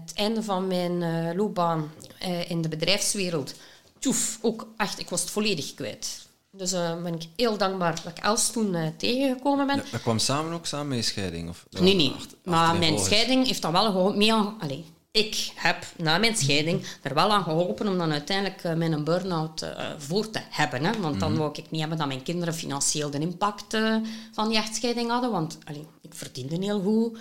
[0.00, 3.54] het einde van mijn eh, loopbaan eh, in de bedrijfswereld...
[3.98, 6.26] Tjoef, ook echt, ik was het volledig kwijt.
[6.50, 9.76] Dus eh, ben ik heel dankbaar dat ik Els toen tegengekomen ben.
[9.76, 11.48] Dat, dat kwam samen ook samen met je scheiding?
[11.48, 12.12] Of, Nee, nee.
[12.16, 14.18] achter- Maar mijn scheiding heeft dan wel geholpen.
[14.18, 14.84] Mee aan, allee,
[15.14, 19.62] ik heb na mijn scheiding er wel aan geholpen om dan uiteindelijk eh, mijn burn-out
[19.62, 20.84] eh, voor te hebben.
[20.84, 21.00] Hè.
[21.00, 23.96] Want dan wou ik niet hebben dat mijn kinderen financieel de impact eh,
[24.32, 25.30] van die echtscheiding hadden.
[25.30, 27.18] Want allee, ik verdiende heel goed.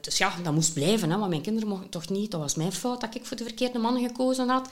[0.00, 1.10] Dus ja, dat moest blijven.
[1.10, 2.30] Hè, want mijn kinderen mochten toch niet.
[2.30, 4.68] Dat was mijn fout dat ik voor de verkeerde man gekozen had.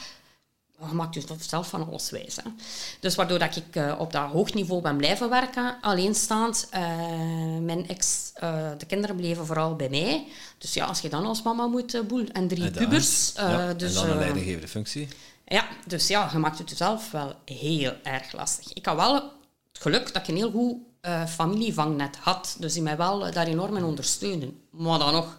[0.88, 2.36] Je maakt dus zelf van alles wijs.
[2.36, 2.50] Hè.
[3.00, 6.66] Dus waardoor dat ik eh, op dat hoog niveau ben blijven werken, alleenstaand.
[6.70, 10.26] Eh, mijn ex, eh, de kinderen bleven vooral bij mij.
[10.58, 13.32] Dus ja, als je dan als mama moet, boel, en drie pubers.
[13.36, 15.08] Ja, dus, en dan een eh, leidinggevende functie.
[15.44, 18.72] ja, dus ja, je maakt het jezelf wel heel erg lastig.
[18.72, 19.32] Ik had wel het
[19.72, 20.76] geluk dat ik een heel goed
[21.28, 22.56] familievangnet had.
[22.58, 24.60] Dus die mij wel daar enorm in ondersteunen.
[24.70, 25.38] Maar dan nog.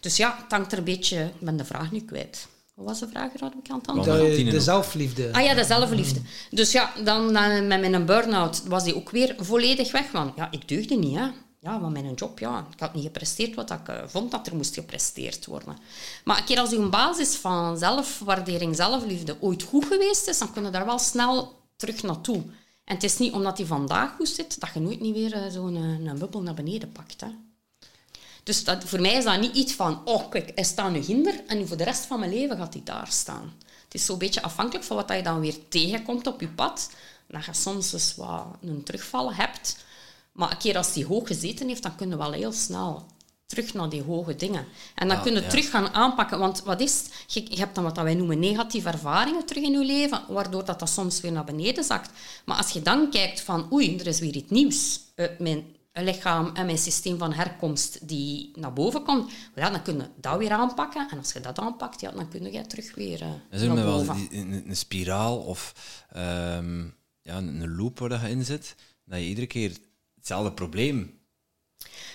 [0.00, 1.24] Dus ja, het hangt er een beetje...
[1.24, 2.46] Ik ben de vraag nu kwijt.
[2.74, 3.32] Wat was de vraag?
[3.40, 4.60] Had ik aan het je en de ook.
[4.62, 5.32] zelfliefde.
[5.32, 6.20] Ah ja, de zelfliefde.
[6.50, 10.10] Dus ja, dan eh, met mijn burn-out was die ook weer volledig weg.
[10.10, 11.26] Want ja, ik deugde niet, hè.
[11.58, 14.56] Ja, want mijn job, ja, ik had niet gepresteerd wat ik eh, vond dat er
[14.56, 15.76] moest gepresteerd worden.
[16.24, 20.64] Maar een keer als uw basis van zelfwaardering, zelfliefde ooit goed geweest is, dan kun
[20.64, 22.42] je daar wel snel terug naartoe.
[22.84, 25.50] En het is niet omdat die vandaag goed zit, dat je nooit niet weer eh,
[25.50, 27.20] zo'n een, een bubbel naar beneden pakt.
[27.20, 27.28] Hè.
[28.42, 31.40] Dus dat, voor mij is dat niet iets van, oh kijk, hij staat nu hinder
[31.46, 33.52] en voor de rest van mijn leven gaat hij daar staan.
[33.84, 36.90] Het is zo'n beetje afhankelijk van wat je dan weer tegenkomt op je pad.
[37.28, 39.76] Dat je soms dus wat een terugval hebt.
[40.32, 43.06] Maar een keer als die hoog gezeten heeft, dan kun je wel heel snel
[43.46, 44.66] terug naar die hoge dingen.
[44.94, 45.48] En dan Ja, kun je ja.
[45.48, 46.38] terug gaan aanpakken.
[46.38, 50.20] Want wat is je hebt dan wat wij noemen negatieve ervaringen terug in je leven,
[50.28, 52.10] waardoor dat, dat soms weer naar beneden zakt.
[52.44, 56.50] Maar als je dan kijkt van, oei, er is weer iets nieuws uit mijn lichaam
[56.54, 60.50] en mijn systeem van herkomst die naar boven komt, ja, dan kun je dat weer
[60.50, 61.08] aanpakken.
[61.10, 63.28] En als je dat aanpakt, ja, dan kun je terug weer eh,
[63.60, 65.72] is ook naar wel een, een spiraal of
[66.12, 66.80] ehm,
[67.20, 68.74] ja, een loop waar je in zit.
[69.04, 69.72] Dat je iedere keer
[70.14, 71.20] hetzelfde probleem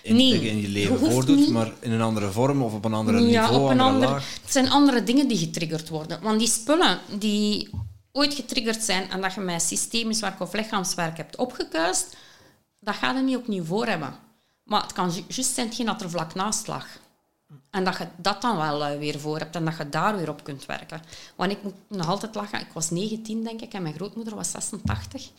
[0.03, 2.93] in, Nee, in je leven voordoet, niet- maar in een andere vorm of op een
[2.93, 6.21] andere ja, niveau, op een andere het zijn andere dingen die getriggerd worden.
[6.21, 7.69] Want die spullen die
[8.11, 12.15] ooit getriggerd zijn en dat je met systemisch werk of lichaamswerk hebt opgekuist,
[12.88, 14.15] dat gaat je niet op niveau hebben.
[14.63, 16.88] Maar het kan ju- juist zijn dat er vlak naast lag.
[17.69, 20.29] En dat je dat dan wel eh, weer voor hebt en dat je daar weer
[20.29, 21.01] op kunt werken.
[21.35, 22.59] Want ik moet nog altijd lachen.
[22.59, 25.29] Ik was 19, denk ik, en mijn grootmoeder was 86.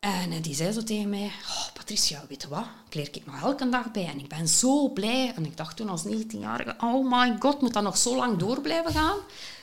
[0.00, 2.66] En eh, die zei zo tegen mij, oh, Patricia, weet je wat?
[2.86, 5.32] Ik leer ik nog elke dag bij en ik ben zo blij.
[5.36, 8.60] En ik dacht toen als 19-jarige, oh my god, moet dat nog zo lang door
[8.60, 9.16] blijven gaan?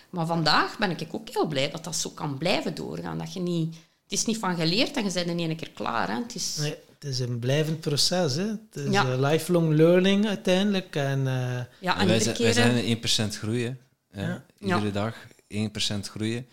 [0.09, 3.17] Maar vandaag ben ik ook heel blij dat dat zo kan blijven doorgaan.
[3.17, 3.75] Dat je niet,
[4.14, 6.07] het is niet van geleerd en je bent in één keer klaar.
[6.09, 6.16] Hè.
[6.16, 8.36] Het is, Nee, het is een blijvend proces.
[8.36, 8.43] Hè.
[8.47, 9.11] Het is Ja.
[9.11, 10.95] eh, lifelong learning uiteindelijk.
[10.95, 12.47] En, eh, ja, en wij, zijn, wij keer...
[12.47, 12.84] eh, zijn
[13.32, 13.80] 1% groeien.
[14.14, 14.43] Ja.
[14.59, 14.91] Iedere Ja.
[14.91, 15.16] dag
[15.47, 16.47] 1% groeien.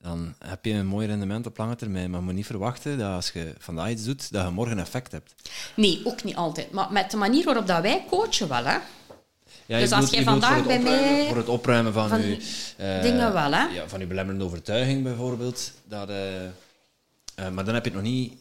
[0.00, 2.10] Dan heb je een mooi rendement op lange termijn.
[2.10, 5.12] Maar je moet niet verwachten dat als je vandaag iets doet, dat je morgen effect
[5.12, 5.34] hebt.
[5.76, 6.70] Nee, ook niet altijd.
[6.70, 8.76] Maar met de manier waarop dat wij coachen wel, hè.
[9.66, 12.36] Ja, Dus als jij vandaag bij opruimen- mij- Voor het opruimen van, van je...
[12.76, 13.64] eh, dingen wel, hè?
[13.64, 15.72] Ja, van je belemmerende overtuiging bijvoorbeeld.
[15.84, 16.16] Dat, eh,
[17.46, 18.32] eh, maar dan heb je het nog niet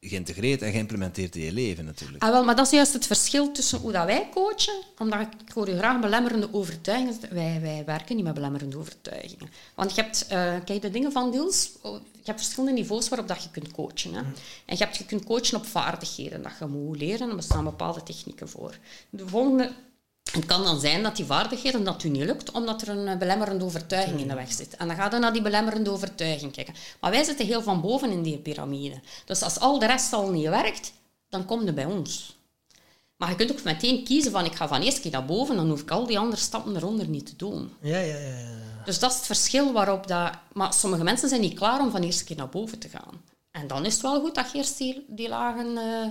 [0.00, 2.22] geïntegreerd en geïmplementeerd in je leven natuurlijk.
[2.22, 4.82] Ah, wel, maar dat is juist het verschil tussen hoe dat wij coachen.
[4.98, 7.14] Omdat ik, hoor je graag belemmerende overtuigingen.
[7.30, 9.50] Wij, wij werken niet met belemmerende overtuigingen.
[9.74, 13.28] Want je hebt, eh, kijk, de dingen van Niels, oh, je hebt verschillende niveaus waarop
[13.28, 14.14] dat je kunt coachen.
[14.14, 14.20] Hè.
[14.64, 17.20] En je, hebt, je kunt coachen op vaardigheden, dat je moet leren.
[17.20, 18.78] En er bestaan bepaalde technieken voor.
[19.10, 19.72] De volgende...
[20.32, 23.16] Het kan dan zijn dat die vaardigheden dat u niet lukt, omdat er een eh,
[23.16, 24.76] belemmerende overtuiging in de weg zit.
[24.76, 26.74] En dan gaat je naar die belemmerende overtuiging kijken.
[27.00, 29.00] Maar wij zitten heel van boven in die piramide.
[29.24, 30.92] Dus als al de rest al niet werkt,
[31.28, 32.38] dan kom je bij ons.
[33.16, 35.68] Maar je kunt ook meteen kiezen van ik ga van eerst keer naar boven, dan
[35.68, 37.72] hoef ik al die andere stappen eronder niet te doen.
[37.80, 38.38] ja, ja, ja.
[38.38, 38.84] ja.
[38.84, 40.30] Dus dat is het verschil waarop dat...
[40.52, 43.22] Maar sommige mensen zijn niet klaar om van eerst keer naar boven te gaan.
[43.50, 46.06] En dan is het wel goed dat je eerst die, die lagen eh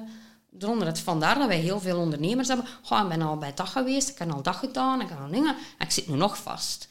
[0.59, 0.99] eronder hebt.
[0.99, 2.65] Vandaar dat wij heel veel ondernemers hebben.
[2.83, 5.29] Goh, ik ben al bij dat geweest, ik heb al dat gedaan, ik heb al
[5.31, 5.55] dingen.
[5.77, 6.87] En ik zit nu nog vast.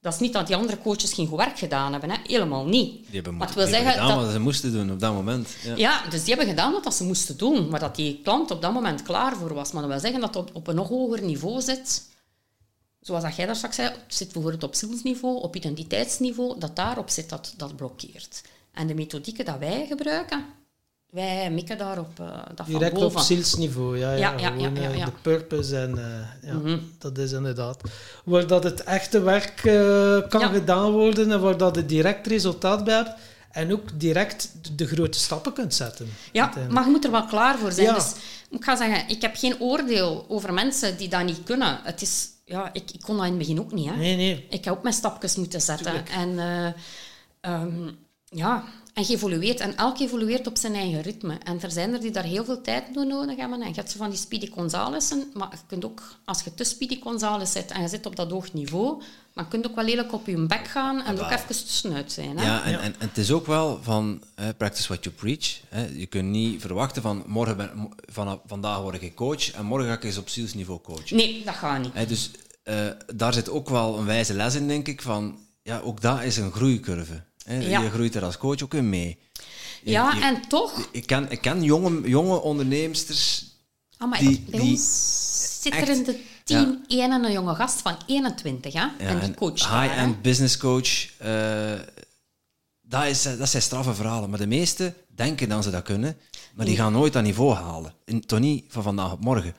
[0.00, 2.10] Dat is niet dat die andere coaches geen goed werk gedaan hebben.
[2.10, 2.16] Hè.
[2.24, 2.92] Helemaal niet.
[2.92, 4.24] Die hebben, Maar het wil die zeggen gedaan dat...
[4.24, 5.48] wat ze moesten doen op dat moment.
[5.62, 5.76] Ja.
[5.76, 8.62] Ja, dus die hebben gedaan wat dat ze moesten doen, maar dat die klant op
[8.62, 9.72] dat moment klaar voor was.
[9.72, 12.10] Maar dat wil zeggen dat het op, op een nog hoger niveau zit.
[13.00, 17.10] Zoals dat jij daar straks zei, het zit bijvoorbeeld op zielsniveau, op identiteitsniveau, dat daarop
[17.10, 18.42] zit dat, dat blokkeert.
[18.72, 20.44] En de methodieken dat wij gebruiken,
[21.12, 24.12] wij mikken daarop uh, dat Direct van op zielsniveau, ja.
[24.12, 25.04] ja, Ja, ja, gewoon, eh.
[25.04, 26.78] De purpose en eh, ja, Mhm.
[26.98, 27.80] dat is inderdaad.
[28.24, 32.84] Waar dat het echte werk eh, kan gedaan worden en waar dat je direct resultaat
[32.84, 33.10] bij hebt
[33.50, 36.08] en ook direct de grote stappen kunt zetten.
[36.32, 37.94] Ja, maar je moet er wel klaar voor zijn.
[37.94, 38.12] Dus
[38.50, 41.80] ik ga zeggen, ik heb geen oordeel over mensen die dat niet kunnen.
[41.82, 43.88] Het is, ja, ik, ik kon dat in het begin ook niet.
[43.88, 43.96] Hè.
[43.96, 44.46] Nee, nee.
[44.50, 45.86] Ik heb ook mijn stapjes moeten zetten.
[45.86, 46.08] Tuurlijk.
[46.08, 46.72] En, eh,
[47.40, 47.90] ehm,
[48.24, 48.64] ja,
[48.94, 49.60] en je evolueert.
[49.60, 51.38] En elk evolueert op zijn eigen ritme.
[51.44, 53.60] En er zijn er die daar heel veel tijd voor nodig hebben.
[53.60, 55.30] En je hebt zo van die Speedy Gonzalessen.
[55.34, 58.30] Maar je kunt ook, als je te Speedy Gonzales zit en je zit op dat
[58.30, 59.02] hoog niveau,
[59.34, 62.38] dan kun je ook wel lelijk op je bek gaan en ook even tussenuit zijn.
[62.38, 62.44] Hè?
[62.44, 65.60] Ja, en, En, en het is ook wel van eh, practice what you preach.
[65.68, 65.86] Hè.
[65.86, 69.94] Je kunt niet verwachten van morgen ben, van, vandaag word ik coach en morgen ga
[69.94, 71.16] ik eens op zielsniveau coachen.
[71.16, 71.92] Nee, dat gaat niet.
[71.94, 72.30] Hè, dus
[72.62, 76.22] eh, daar zit ook wel een wijze les in, denk ik, van ja, ook dat
[76.22, 77.22] is een groeicurve.
[77.46, 77.80] Ja.
[77.82, 79.18] Je groeit er als coach ook in mee.
[79.82, 80.88] Je- Ja, je- en toch...
[80.92, 83.50] Ik ken, ik ken jonge, jonge onderneemsters
[83.98, 84.76] Ah, maar Die- bij die
[85.60, 88.78] zit echt- er in de team één en een jonge gast van 21, hè?
[88.80, 89.80] Ja, en die coach.
[89.82, 91.18] High-end business coach.
[91.18, 91.72] eh,
[92.80, 94.30] dat, is, dat zijn straffe verhalen.
[94.30, 96.16] Maar de meesten denken dat ze dat kunnen.
[96.54, 97.94] Maar die gaan nooit dat niveau halen.
[98.04, 99.54] In, toch niet van vandaag op morgen.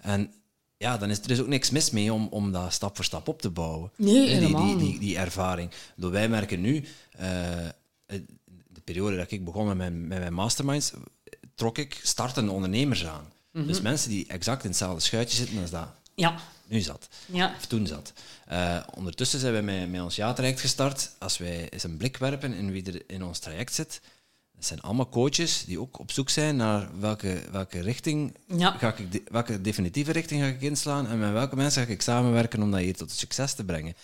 [0.00, 0.32] En
[0.76, 3.28] ja, dan is er is ook niks mis mee om, om dat stap voor stap
[3.28, 3.90] op te bouwen.
[3.96, 5.70] Nee, die, helemaal die, die, die ervaring.
[5.96, 6.84] Door wij merken nu, eh,
[7.16, 10.92] de periode dat ik begon met mijn, met mijn masterminds,
[11.54, 13.32] trok ik startende ondernemers aan.
[13.52, 13.66] Mhm.
[13.66, 17.08] Dus mensen die exact in hetzelfde schuitje zitten als dat Ja, nu zat.
[17.26, 17.54] ja.
[17.56, 18.12] Of toen zat.
[18.46, 21.10] Eh, ondertussen zijn wij met, met ons ja-traject gestart.
[21.18, 24.00] Als wij eens een blik werpen in wie er in ons traject zit,
[24.54, 28.70] dat zijn allemaal coaches die ook op zoek zijn naar welke, welke richting Ja.
[28.78, 32.02] ga ik, de- welke definitieve richting ga ik inslaan en met welke mensen ga ik
[32.02, 33.94] samenwerken om dat hier tot succes te brengen.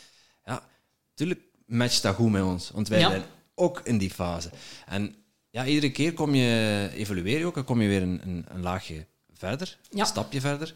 [0.44, 0.62] Ja,
[1.08, 1.40] natuurlijk
[1.72, 3.10] matcht dat goed met ons, want wij Ja.
[3.10, 3.22] zijn
[3.54, 4.50] ook in die fase.
[4.86, 5.14] En
[5.50, 8.62] ja, iedere keer kom je, evolueer je ook, en kom je weer een, een, een
[8.62, 10.00] laagje verder, Ja.
[10.00, 10.74] een stapje verder.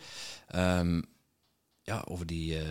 [0.49, 1.03] Ehm,
[1.83, 2.59] ja, over die...
[2.59, 2.65] eh,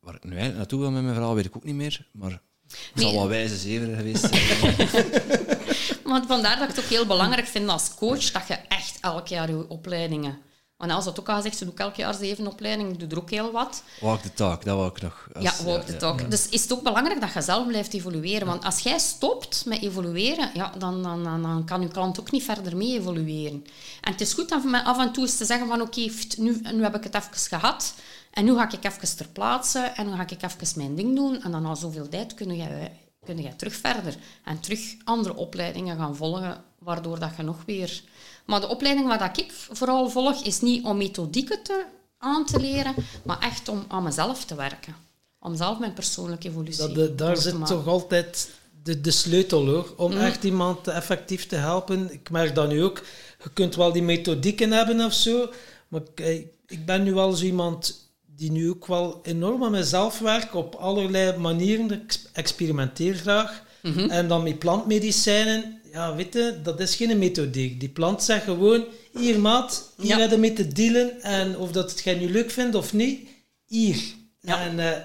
[0.00, 2.06] waar ik nu eigenlijk naartoe wil met mijn verhaal, weet ik ook niet meer.
[2.12, 3.14] Maar het zal Nee.
[3.18, 5.22] wel wijze zeven geweest zijn.
[6.12, 9.26] Want vandaar dat ik het ook heel belangrijk vind als coach dat je echt elk
[9.28, 10.38] jaar je opleidingen
[10.76, 13.18] Want als dat ook al zegt, ze doet elk jaar zeven opleidingen, ik doe er
[13.18, 13.82] ook heel wat.
[14.00, 15.28] Walk the talk, dat wou ik nog.
[15.32, 16.30] als- Ja, walk the talk.
[16.30, 18.46] Dus is het ook belangrijk dat je zelf blijft evolueren.
[18.46, 22.30] Want als jij stopt met evolueren, ja, dan, dan, dan, dan kan je klant ook
[22.30, 23.64] niet verder mee evolueren.
[24.00, 26.82] En het is goed om af en toe eens te zeggen van oké, nu, nu
[26.82, 27.94] heb ik het even gehad.
[28.30, 31.42] En nu ga ik even ter plaatse en dan ga ik even mijn ding doen.
[31.42, 32.88] En dan na zoveel tijd kun je,
[33.24, 34.16] kun je terug verder.
[34.44, 38.02] En terug andere opleidingen gaan volgen, waardoor dat je nog weer...
[38.44, 41.84] Maar de opleiding waar ik vooral volg, is niet om methodieken te,
[42.18, 44.94] aan te leren, maar echt om aan mezelf te werken.
[45.40, 47.76] Om zelf mijn persoonlijke evolutie Dat, de- daar door te zit maken.
[47.76, 48.50] toch altijd
[48.82, 50.18] de, de sleutel hoor, om Mm.
[50.18, 52.12] echt iemand effectief te helpen.
[52.12, 53.02] Ik merk dat nu ook.
[53.42, 55.50] Je kunt wel die methodieken hebben of zo,
[55.88, 56.34] maar ik, eh,
[56.66, 58.02] ik ben nu wel zo iemand
[58.36, 61.90] die nu ook wel enorm aan mezelf werkt op allerlei manieren.
[61.92, 63.62] Ik ex- experimenteer graag.
[63.82, 63.98] Mhm.
[64.10, 67.80] En dan met plantmedicijnen, ja, weet je, dat is geen methodiek.
[67.80, 70.28] Die plant zegt gewoon, hier maat, hier Ja.
[70.54, 71.22] te dealen.
[71.22, 73.28] En of dat het jij nu leuk vindt of niet,
[73.66, 74.02] hier.
[74.40, 74.60] Ja.
[74.60, 75.00] En eh,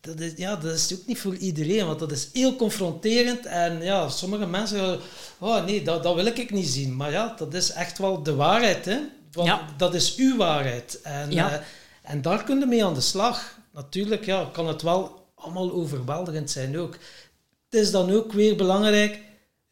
[0.00, 3.46] dat, is, ja, dat is ook niet voor iedereen, want dat is heel confronterend.
[3.46, 5.00] En ja, sommige mensen zeggen,
[5.38, 6.96] oh nee, dat, dat wil ik niet zien.
[6.96, 8.98] Maar ja, dat is echt wel de waarheid, hè.
[9.32, 9.68] Want Ja.
[9.76, 11.00] dat is uw waarheid.
[11.02, 11.52] En, Ja.
[11.52, 11.58] eh,
[12.02, 13.58] en daar kun je mee aan de slag.
[13.72, 16.92] Natuurlijk ja, kan het wel allemaal overweldigend zijn ook.
[17.70, 19.20] Het is dan ook weer belangrijk,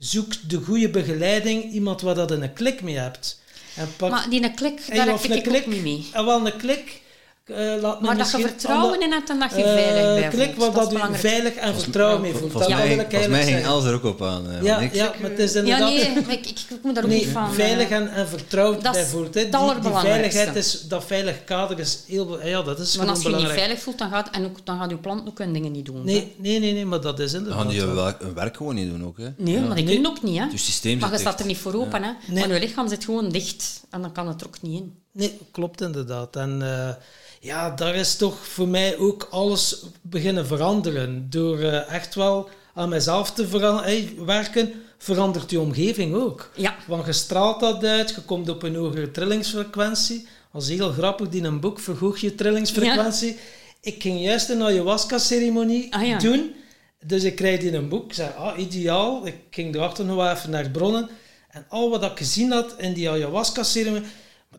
[0.05, 3.41] zoek de goede begeleiding, iemand waar dat een klik mee hebt.
[3.77, 6.09] En pak, Maar die een klik, daar heb ik een ook mee.
[6.13, 7.01] En wel een klik.
[7.55, 10.29] Eh, laat me Maar dat je vertrouwen in hebt en dat je eh, veilig bij
[10.29, 10.57] klik voelt.
[10.59, 11.21] waar Dat dat is u belangrijk.
[11.27, 12.53] veilig en vertrouwen mee voelt.
[12.53, 13.75] Dat Volgens wil mij, volgens mij eigenlijk ging.
[13.75, 14.51] Els er ook op aan.
[14.51, 15.89] eh, Ja, ja, maar het is Ja, inderdaad...
[15.89, 17.43] nee, maar ik, ik, ik moet daar ook Nee, niet van...
[17.45, 19.35] eh, veilig en, en vertrouwd dat is bij voelt.
[19.35, 19.41] Hè.
[19.41, 22.47] het Die, veiligheid is, dat veilig kader is heel...
[22.47, 24.57] Ja, dat is Want gewoon als je je niet veilig voelt, dan gaat, en ook,
[24.65, 26.05] dan gaat je plant ook hun dingen niet doen.
[26.05, 27.63] Nee, nee, nee, nee, maar dat is Dan inderdaad...
[27.63, 27.81] gaan die
[28.21, 29.19] hun werk gewoon niet doen ook.
[29.19, 29.29] Hè.
[29.37, 29.95] Nee, maar die Nee.
[29.95, 30.39] kunnen ook niet.
[30.39, 30.45] Hè.
[30.45, 32.03] Dus het systeem maar je staat er niet voor open.
[32.03, 32.11] Hè.
[32.27, 32.41] Nee.
[32.41, 33.81] Want je lichaam zit gewoon dicht.
[33.91, 34.95] En dan kan het er ook niet in.
[35.13, 36.37] Nee, klopt inderdaad.
[36.37, 36.89] En eh,
[37.43, 41.27] ja, daar is toch voor mij ook alles beginnen veranderen.
[41.31, 43.83] Door eh, echt wel aan mezelf te veran-
[44.27, 46.51] werken, verandert je omgeving ook.
[46.57, 46.77] Ja.
[46.87, 50.27] Want je straalt dat uit, je komt op een hogere trillingsfrequentie.
[50.53, 53.37] Dat is heel grappig, die in een boek verhoog je trillingsfrequentie.
[53.81, 56.19] Ik ging juist een ayahuasca-ceremonie Ah, ja.
[56.19, 56.55] doen.
[57.05, 58.05] Dus ik krijg die in een boek.
[58.05, 59.27] Ik zei, ah, ideaal.
[59.27, 61.09] Ik ging erachter nog wel even naar bronnen.
[61.51, 64.09] En al wat ik gezien had in die ayahuasca-ceremonie...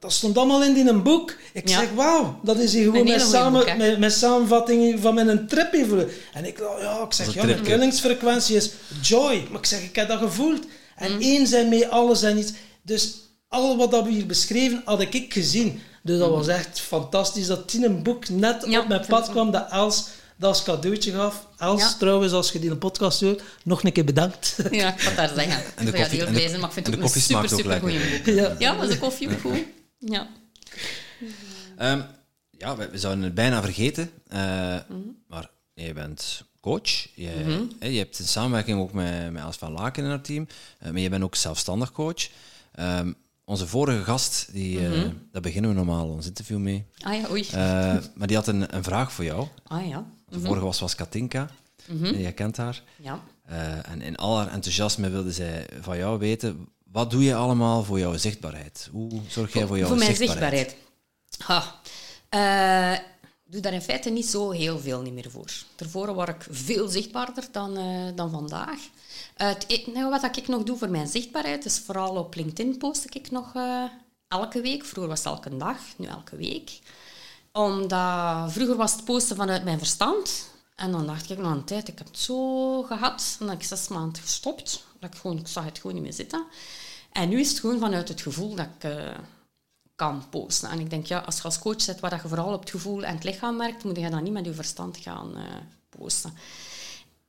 [0.03, 1.35] Dat stond allemaal in die een boek.
[1.53, 1.79] Ik Ja.
[1.79, 3.77] zeg, wauw, dat is hier gewoon goeie samen, boek, hè?
[3.77, 6.09] mijn, mijn samenvatting van mijn trip even.
[6.33, 8.69] En ik, dacht, ja, ik zeg, ja, mijn trillingsfrequentie is
[9.01, 9.47] joy.
[9.49, 10.65] Maar ik zeg, ik heb dat gevoeld.
[10.95, 11.21] En Mm.
[11.21, 12.51] één zijn mee alles en iets.
[12.81, 13.13] Dus
[13.47, 15.81] al wat dat we hier beschreven, had ik, ik gezien.
[16.03, 18.71] Dus dat was echt fantastisch dat die een boek net Mm.
[18.71, 20.05] Ja, op mijn pad kwam, dat Els
[20.37, 21.47] dat als cadeautje gaf.
[21.57, 21.93] Els, Ja.
[21.99, 24.55] trouwens, als je die een podcast hoort, nog een keer bedankt.
[24.71, 25.63] Ja, ik wat daar zeggen.
[25.75, 27.07] En de Ik ga koffie- die en de- lezen, maar ik vind en het de
[27.07, 28.35] ook een super, smaakt ook super goeie boek.
[28.35, 28.55] ja.
[28.59, 29.63] Ja, was de koffie ook goed?
[30.05, 30.27] Ja.
[31.77, 32.01] Ehm,
[32.57, 34.09] ja, we, we zouden het bijna vergeten.
[34.27, 34.39] eh,
[34.89, 34.99] Mhm.
[35.27, 37.07] Maar jij bent coach.
[37.15, 40.47] Je, hè, je hebt een samenwerking ook met, met Els van Laken in haar team.
[40.79, 42.27] eh, maar je bent ook zelfstandig coach.
[42.71, 43.13] Ehm,
[43.45, 45.09] onze vorige gast, die, Mhm.
[45.31, 46.85] daar beginnen we normaal ons interview mee.
[47.01, 47.47] Ah ja, oei.
[48.15, 49.47] Maar die had een, een vraag voor jou.
[49.67, 50.05] Ah ja.
[50.29, 51.49] De vorige was, was Katinka.
[52.01, 52.81] Jij kent haar.
[53.01, 53.19] Ja.
[53.85, 56.67] En in al haar enthousiasme wilde zij van jou weten...
[56.93, 58.89] Wat doe je allemaal voor jouw zichtbaarheid?
[58.91, 60.75] Hoe zorg jij voor jouw Voor mijn zichtbaarheid?
[61.35, 61.81] zichtbaarheid.
[62.29, 62.93] Ha.
[62.93, 62.99] Eh,
[63.45, 65.51] ik doe daar in feite niet zo heel veel niet meer voor.
[65.75, 68.79] Daarvoor was ik veel zichtbaarder dan, eh, dan vandaag.
[69.35, 73.15] Eh, het nou, wat ik nog doe voor mijn zichtbaarheid is vooral op LinkedIn post
[73.15, 73.83] ik nog eh,
[74.27, 74.85] elke week.
[74.85, 76.79] Vroeger was het elke dag, nu elke week.
[77.51, 80.51] Omdat vroeger was het posten vanuit mijn verstand.
[80.75, 83.21] En dan dacht ik na een tijd, ik heb het zo gehad.
[83.31, 84.85] En dan heb ik zes maanden gestopt.
[84.99, 86.45] Dat ik, gewoon, ik zag het gewoon niet meer zitten.
[87.11, 89.17] En nu is het gewoon vanuit het gevoel dat ik eh,
[89.95, 90.69] kan posten.
[90.69, 93.03] En ik denk, ja, als je als coach zit waar je vooral op het gevoel
[93.03, 95.43] en het lichaam werkt, moet je dan niet met je verstand gaan eh,
[95.89, 96.33] posten.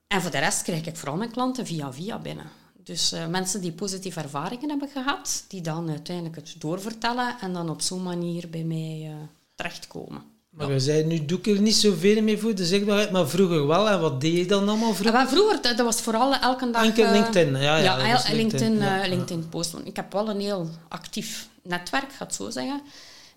[0.07, 2.51] En voor de rest krijg ik vooral mijn klanten via via binnen.
[2.77, 7.71] Dus eh, mensen die positieve ervaringen hebben gehad, die dan uiteindelijk het doorvertellen en dan
[7.71, 9.17] op zo'n manier bij mij
[9.55, 10.34] terechtkomen.
[10.55, 13.67] Maar je zei, nu doe ik er niet zoveel mee voor de zichtbaarheid, maar vroeger
[13.67, 13.89] wel.
[13.89, 15.13] En wat deed je dan allemaal vroeger?
[15.13, 16.85] wel, vroeger, dat was vooral elke dag...
[16.85, 19.09] Enkel eh, LinkedIn, ja, ja, ja, LinkedIn, LinkedIn, ja, eh.
[19.09, 19.87] LinkedIn posten.
[19.87, 22.83] Ik heb wel een heel actief netwerk, ga het zo zeggen.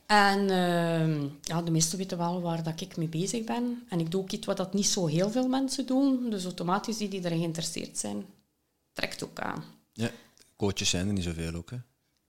[0.05, 3.85] En eh, ja, de meesten weten wel waar dat ik mee bezig ben.
[3.89, 6.29] En ik doe ook iets wat dat niet zo heel veel mensen doen.
[6.29, 8.25] Dus automatisch die die erin geïnteresseerd zijn,
[8.93, 9.63] trekt ook aan.
[9.93, 10.09] Ja,
[10.55, 11.69] coaches zijn er niet zoveel ook.
[11.69, 11.77] Hè?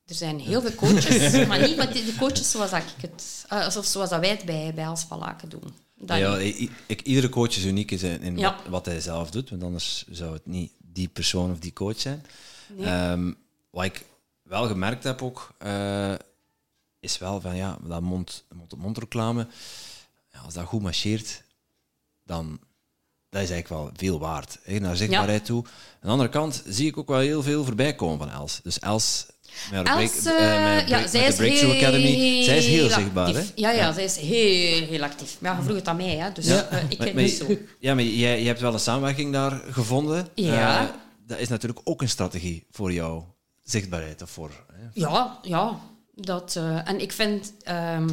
[0.09, 3.77] Er zijn heel veel coaches, maar niet met de coaches zoals dat ik het, eh,
[3.77, 5.75] of zoals dat wij het bij, bij Als van Laken doen.
[5.95, 8.57] Dat ja, i- ik, iedere coach is uniek in, in Ja.
[8.57, 12.01] wat, wat hij zelf doet, want anders zou het niet die persoon of die coach
[12.01, 12.27] zijn.
[12.77, 12.87] Nee.
[12.87, 13.33] Ehm,
[13.71, 14.05] wat ik
[14.43, 16.15] wel gemerkt heb ook, eh,
[17.01, 19.47] is wel van ja, dat mond, mond-op-mond reclame,
[20.33, 21.43] ja, als dat goed marcheert,
[22.25, 22.61] dan
[23.31, 24.59] dat is eigenlijk wel veel waard.
[24.63, 25.65] Hè, naar zichtbaarheid toe.
[25.65, 28.61] Aan de andere kant zie ik ook wel heel veel voorbij komen van Els.
[28.63, 29.27] Dus Els
[29.71, 32.67] met, break- eh, eh, met ja, break- zij met is de Breakthrough Academy, zij is
[32.67, 33.35] heel zichtbaar.
[33.35, 33.43] Hè?
[33.55, 35.37] Ja, ja, zij is heel, heel actief.
[35.41, 36.69] Maar ja, je vroeg het aan mij, hè, dus Ja.
[36.69, 37.47] eh, ik Maar- ken niet zo.
[37.79, 40.29] Ja, maar jij, je hebt wel een samenwerking daar gevonden.
[40.35, 40.81] Ja.
[40.83, 40.89] Eh,
[41.27, 44.23] dat is natuurlijk ook een strategie voor jouw zichtbaarheid.
[44.23, 44.89] Of voor, hè?
[44.93, 45.79] Ja, ja.
[46.15, 48.07] Dat, eh, en ik vind, hoe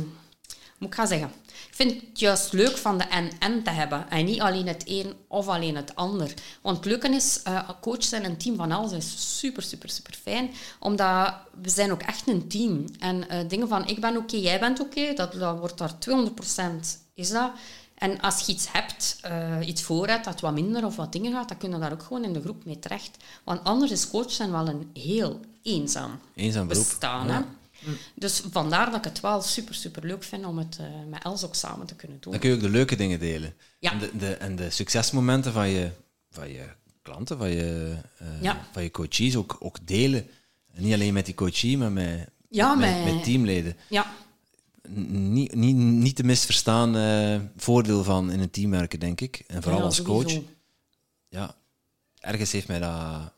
[0.80, 1.32] moet ik gaan zeggen,
[1.76, 4.10] vind het juist leuk van de en-en te hebben.
[4.10, 6.34] En niet alleen het een of alleen het ander.
[6.62, 9.90] Want het leuke is, eh coach zijn en een team van alles is super, super,
[9.90, 10.52] super fijn.
[10.80, 12.86] Omdat we zijn ook echt een team.
[13.00, 16.88] En eh, dingen van, ik ben oké, jij bent oké, dat, dat wordt daar 200%
[17.14, 17.52] is dat.
[17.96, 21.32] En als je iets hebt, eh, iets voor hebt dat wat minder of wat dingen
[21.32, 23.18] gaat, dan kun je daar ook gewoon in de groep mee terecht.
[23.44, 26.84] Want anders is coach zijn wel een heel eenzaam Eenzaam beroep.
[26.84, 27.28] bestaan.
[27.28, 27.46] Ja.
[28.16, 31.44] Dus vandaar dat ik het wel super, super leuk vind om het eh, met Els
[31.46, 32.32] ook samen te kunnen doen.
[32.32, 33.54] Dan kun je ook de leuke dingen delen.
[33.80, 33.92] Ja.
[33.92, 35.92] En, de, de, en de succesmomenten van je,
[36.32, 36.66] van je
[37.02, 38.68] klanten, van je, eh, Ja.
[38.72, 40.28] van je coaches ook, ook delen.
[40.74, 43.78] En niet alleen met die coachie, maar met, Ja, met, met- met teamleden.
[43.90, 44.14] Ja,
[44.88, 49.44] Niet, niet, niet te misverstaan eh, voordeel van in een team werken, denk ik.
[49.48, 50.38] En vooral als sowieso.
[50.38, 50.44] coach.
[51.30, 51.56] Ja,
[52.20, 53.34] ergens heeft mij dat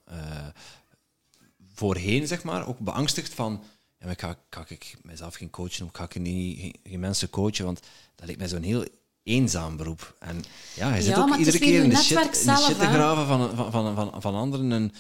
[1.74, 3.64] voorheen, zeg maar, ook beangstigd van...
[4.00, 7.30] Ja, maar ga, ga ik mezelf geen coachen of ga ik niet, geen, geen mensen
[7.30, 7.66] coachen?
[7.66, 7.80] Want
[8.16, 8.86] dat lijkt mij zo'n heel
[9.24, 10.16] eenzaam beroep.
[10.20, 10.44] En
[10.76, 12.80] ja, je zit Ja, ook maar iedere keer in je de, shit, in de shit
[12.80, 14.72] te graven van, van, van, van, van anderen.
[14.72, 14.92] En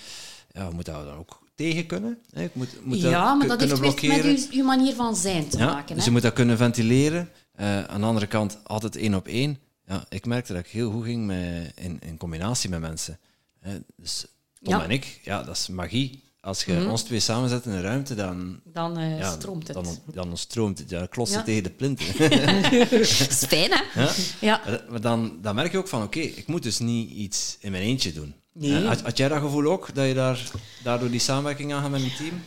[0.51, 2.17] ja, we moeten dat dan ook tegen kunnen.
[2.31, 2.43] Hè?
[2.43, 4.25] Ik moet, moet dat ja maar ku- dat heeft met blokkeren.
[4.25, 5.87] uw, uw manier van zijn te Ja, maken.
[5.87, 6.03] dus hè.
[6.05, 7.29] je moet dat kunnen ventileren.
[7.53, 9.59] Eh, aan de andere kant altijd één op één.
[9.85, 13.19] Ja, ik merkte dat ik heel goed ging met, in, in combinatie met mensen.
[13.59, 14.25] Hè, dus
[14.61, 14.83] Tom Ja.
[14.83, 16.23] en ik, ja, dat is magie.
[16.47, 19.75] Als je ons twee samenzet in een ruimte, dan, Dan eh, ja, stroomt het.
[19.75, 20.89] Dan, dan stroomt het.
[20.89, 21.07] Ja,
[21.43, 22.05] tegen de plinten.
[22.89, 24.01] Dat is fijn, hè?
[24.01, 24.11] ja?
[24.39, 24.81] Ja.
[24.89, 27.83] Maar dan, dan merk je ook van, oké, ik moet dus niet iets in mijn
[27.83, 28.35] eentje doen.
[28.53, 28.85] Nee.
[28.85, 30.51] Had, had jij dat gevoel ook, dat je daar,
[30.83, 32.43] daardoor die samenwerking aangaat met een team?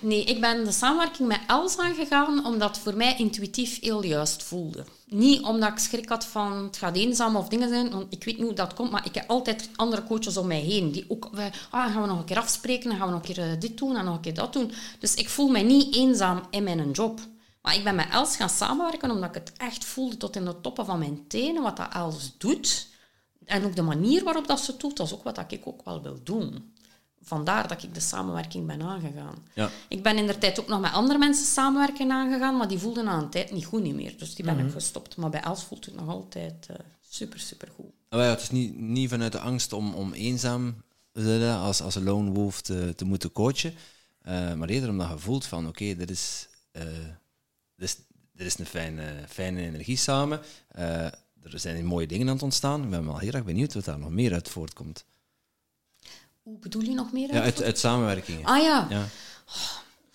[0.00, 4.42] Nee, ik ben de samenwerking met Els aangegaan omdat het voor mij intuïtief heel juist
[4.42, 4.84] voelde.
[5.12, 8.36] Niet omdat ik schrik had van het gaat eenzaam of dingen zijn, want ik weet
[8.36, 11.30] niet hoe dat komt, maar ik heb altijd andere coaches om mij heen die ook,
[11.70, 13.78] ah, gaan we nog een keer afspreken, dan gaan we nog een keer eh, dit
[13.78, 14.72] doen en nog een keer dat doen.
[14.98, 17.20] Dus ik voel mij niet eenzaam in mijn job.
[17.62, 20.60] Maar ik ben met Els gaan samenwerken omdat ik het echt voelde tot in de
[20.60, 22.88] toppen van mijn tenen, wat dat Els doet.
[23.44, 26.02] En ook de manier waarop dat ze doet, dat is ook wat ik ook wel
[26.02, 26.71] wil doen.
[27.24, 29.34] Vandaar dat ik de samenwerking ben aangegaan.
[29.54, 29.70] Ja.
[29.88, 33.08] Ik ben in de tijd ook nog met andere mensen samenwerken aangegaan, maar die voelden
[33.08, 34.18] aan een tijd niet goed niet meer.
[34.18, 35.16] Dus die ben ik gestopt.
[35.16, 36.76] Maar bij Els voelt het nog altijd eh,
[37.08, 37.90] super, super goed.
[38.08, 41.82] Ah, ja, het is niet, niet vanuit de angst om, om eenzaam te zijn als,
[41.82, 43.74] als een lone wolf te, te moeten coachen.
[44.22, 46.82] eh, maar eerder omdat je voelt van, oké, dit, is, eh,
[47.76, 47.96] dit, is,
[48.32, 50.40] dit is een fijne, fijne energie samen.
[51.42, 52.82] Er zijn mooie dingen aan het ontstaan.
[52.82, 55.04] Ik ben wel heel erg benieuwd wat daar nog meer uit voortkomt.
[56.42, 57.34] Hoe bedoel je nog meer?
[57.34, 57.62] Ja, uit?
[57.62, 58.44] uit, samenwerkingen.
[58.44, 58.86] Ah ja.
[58.90, 59.02] Ja.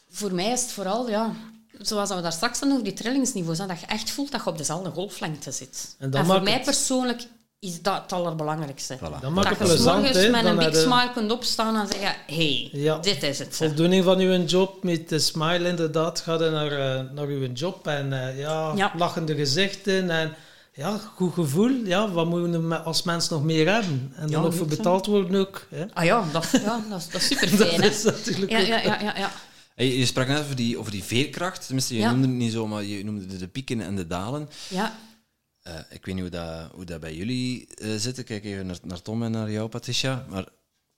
[0.10, 1.32] voor mij is het vooral, ja,
[1.80, 4.50] zoals we daar straks hadden over die trillingsniveaus, hè, dat je echt voelt dat je
[4.50, 5.96] op dezelfde golflengte zit.
[6.00, 7.24] En En, dat voor maakt mij het- persoonlijk
[7.60, 8.98] is dat het allerbelangrijkste.
[8.98, 9.00] Voilà.
[9.22, 10.30] Dat maakt dat het je plezant, morgens hè.
[10.30, 12.98] met Dan een big je smile kunt opstaan en zeggen, hey, Ja.
[12.98, 13.56] dit is het.
[13.56, 17.88] voldoening van uw job, met de smile inderdaad, gaat je naar, eh, naar uw job
[17.88, 18.92] en eh, ja, Ja.
[18.98, 20.36] lachende gezichten en
[20.78, 21.70] ja, goed gevoel.
[21.86, 24.12] Ja, wat moeten we als mens nog meer hebben?
[24.16, 25.68] En Ja, dan nog voor betaald worden ook.
[25.70, 25.86] Hè?
[25.94, 27.82] Ah ja, dat, ja, dat, is, dat is super Dat fijn.
[27.82, 27.88] hè.
[27.88, 28.66] is natuurlijk Ja, ook...
[28.68, 29.32] ja, ja, ja, ja.
[29.76, 31.66] Hey, je sprak net over die, over die veerkracht.
[31.66, 32.12] Tenminste, je Ja.
[32.12, 34.50] noemde het niet zo, maar je noemde de, de pieken en de dalen.
[34.70, 34.98] ja.
[35.62, 38.18] Eh, ik weet niet hoe dat, hoe dat bij jullie eh, zit.
[38.18, 40.26] Ik kijk even naar, naar Tom en naar jou, Patricia.
[40.30, 40.46] Maar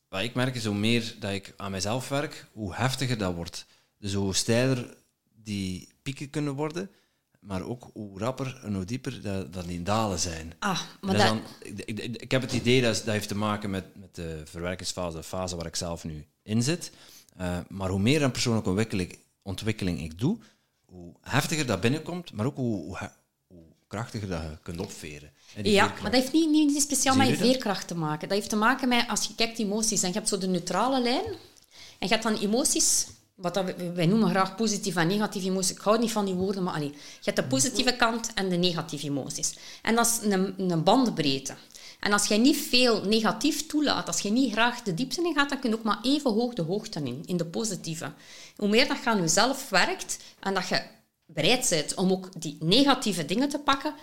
[0.07, 3.65] wat ik merk is, hoe meer dat ik aan mezelf werk, hoe heftiger dat wordt.
[3.97, 4.95] Dus hoe steiler
[5.43, 6.89] die pieken kunnen worden,
[7.39, 10.53] maar ook hoe rapper en hoe dieper dat, dat die dalen zijn.
[10.59, 13.69] Ah, maar Dat dan, ik, ik, ik heb het idee dat, dat heeft te maken
[13.69, 16.91] met, met de verwerkingsfase, de fase waar ik zelf nu in zit.
[17.37, 20.37] Eh, maar hoe meer aan persoonlijke ontwikkeling, ontwikkeling ik doe,
[20.85, 23.09] hoe heftiger dat binnenkomt, maar ook hoe, hoe,
[23.87, 25.31] krachtiger dat je kunt opveren.
[25.55, 26.01] Ja, veerkracht.
[26.01, 28.27] maar dat heeft niet, niet speciaal met je veerkracht te maken.
[28.27, 31.01] Dat heeft te maken met, als je kijkt emoties, en je hebt zo de neutrale
[31.01, 31.25] lijn,
[31.99, 33.07] en je hebt dan emoties,
[33.41, 35.75] wat dat, wij noemen graag positieve en negatieve emoties.
[35.75, 36.91] Ik hou niet van die woorden, maar allee.
[36.91, 39.57] Je hebt de positieve kant en de negatieve emoties.
[39.81, 41.55] En dat is een, een bandbreedte.
[41.99, 45.49] En als jij niet veel negatief toelaat, als je niet graag de diepte in gaat,
[45.49, 48.13] dan kun je ook maar even hoog de hoogte in, in de positieve.
[48.55, 50.81] Hoe meer dat je aan jezelf werkt en dat je
[51.25, 53.93] bereid bent om ook die negatieve dingen te pakken,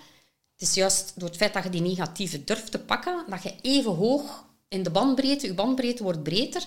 [0.53, 3.55] het is juist door het feit dat je die negatieve durft te pakken, dat je
[3.63, 6.67] even hoog in de bandbreedte, je bandbreedte wordt breder,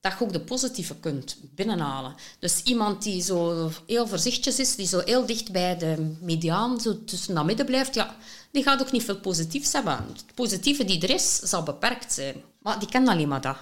[0.00, 2.14] dat je ook de positieve kunt binnenhalen.
[2.38, 7.04] Dus iemand die zo heel voorzichtig is, die zo heel dicht bij de mediaan, zo
[7.04, 8.16] tussen dat midden blijft, ja,
[8.50, 10.06] die gaat ook niet veel positiefs hebben.
[10.12, 12.42] Het positieve die er is, zal beperkt zijn.
[12.58, 13.56] Maar die kent alleen maar dat.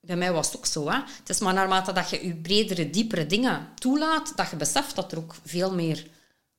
[0.00, 0.90] Bij mij was het ook zo.
[0.90, 0.96] Hè?
[0.96, 5.12] Het is maar naarmate dat je je bredere, diepere dingen toelaat, dat je beseft dat
[5.12, 6.06] er ook veel meer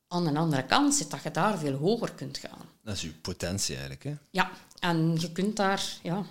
[0.08, 2.68] aan een andere kant zit, dat je daar veel hoger kunt gaan.
[2.82, 4.04] Dat is je potentie eigenlijk.
[4.04, 4.14] Hè?
[4.30, 5.82] Ja, en je kunt daar...
[6.02, 6.24] Ja.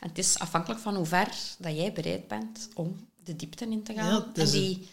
[0.00, 1.28] En het is afhankelijk van hoe ver
[1.58, 4.06] dat jij bereid bent om de diepte in te gaan.
[4.06, 4.88] Ja, en die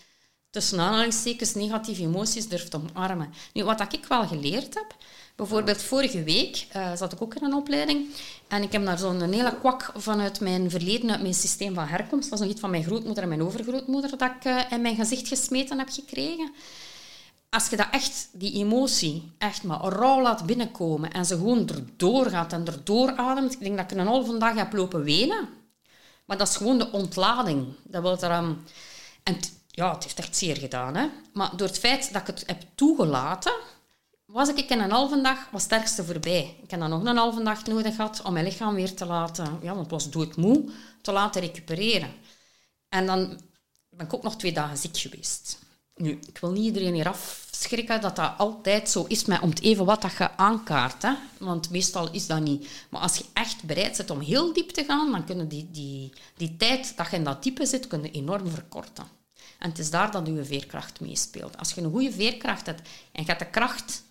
[0.49, 3.34] tussen aanhalingstekens negatieve emoties durft omarmen.
[3.53, 4.95] Nu, wat ik wel geleerd heb...
[5.38, 8.08] Bijvoorbeeld vorige week eh, zat ik ook in een opleiding
[8.47, 12.30] en ik heb daar zo'n hele kwak vanuit mijn verleden, uit mijn systeem van herkomst,
[12.30, 14.95] dat was nog iets van mijn grootmoeder en mijn overgrootmoeder, dat ik eh, in mijn
[14.95, 16.51] gezicht gesmeten heb gekregen
[17.50, 22.26] als je dat echt, die emotie, echt maar rauw laat binnenkomen en ze gewoon erdoor
[22.26, 25.50] gaat en erdoor ademt, ik denk dat ik een halve dag heb lopen wenen.
[26.26, 27.74] Maar dat is gewoon de ontlading.
[27.84, 28.64] Dat wil er, um,
[29.24, 30.95] en ja, het heeft echt zeer gedaan.
[30.95, 31.08] Hè?
[31.34, 33.54] Maar door het feit dat ik het heb toegelaten,
[34.26, 36.58] was ik in een halve dag wat sterkste voorbij.
[36.64, 39.60] Ik heb dan nog een halve dag nodig gehad om mijn lichaam weer te laten,
[39.62, 40.72] ja, want het was doodmoe,
[41.02, 42.14] te laten recupereren.
[42.89, 43.39] En dan
[43.89, 45.60] ben ik ook nog twee dagen ziek geweest.
[45.98, 49.62] Nu, ik wil niet iedereen hier afschrikken dat dat altijd zo is met om het
[49.62, 51.02] even wat dat je aankaart.
[51.02, 51.14] Hè?
[51.39, 52.68] Want meestal is dat niet.
[52.89, 56.14] Maar als je echt bereid bent om heel diep te gaan, dan kunnen die, die,
[56.38, 59.06] die tijd dat je in dat diepe zit, kunnen enorm verkorten.
[59.60, 61.58] En het is daar dat je veerkracht meespeelt.
[61.58, 62.82] Als je een goede veerkracht hebt
[63.12, 64.04] en je hebt de kracht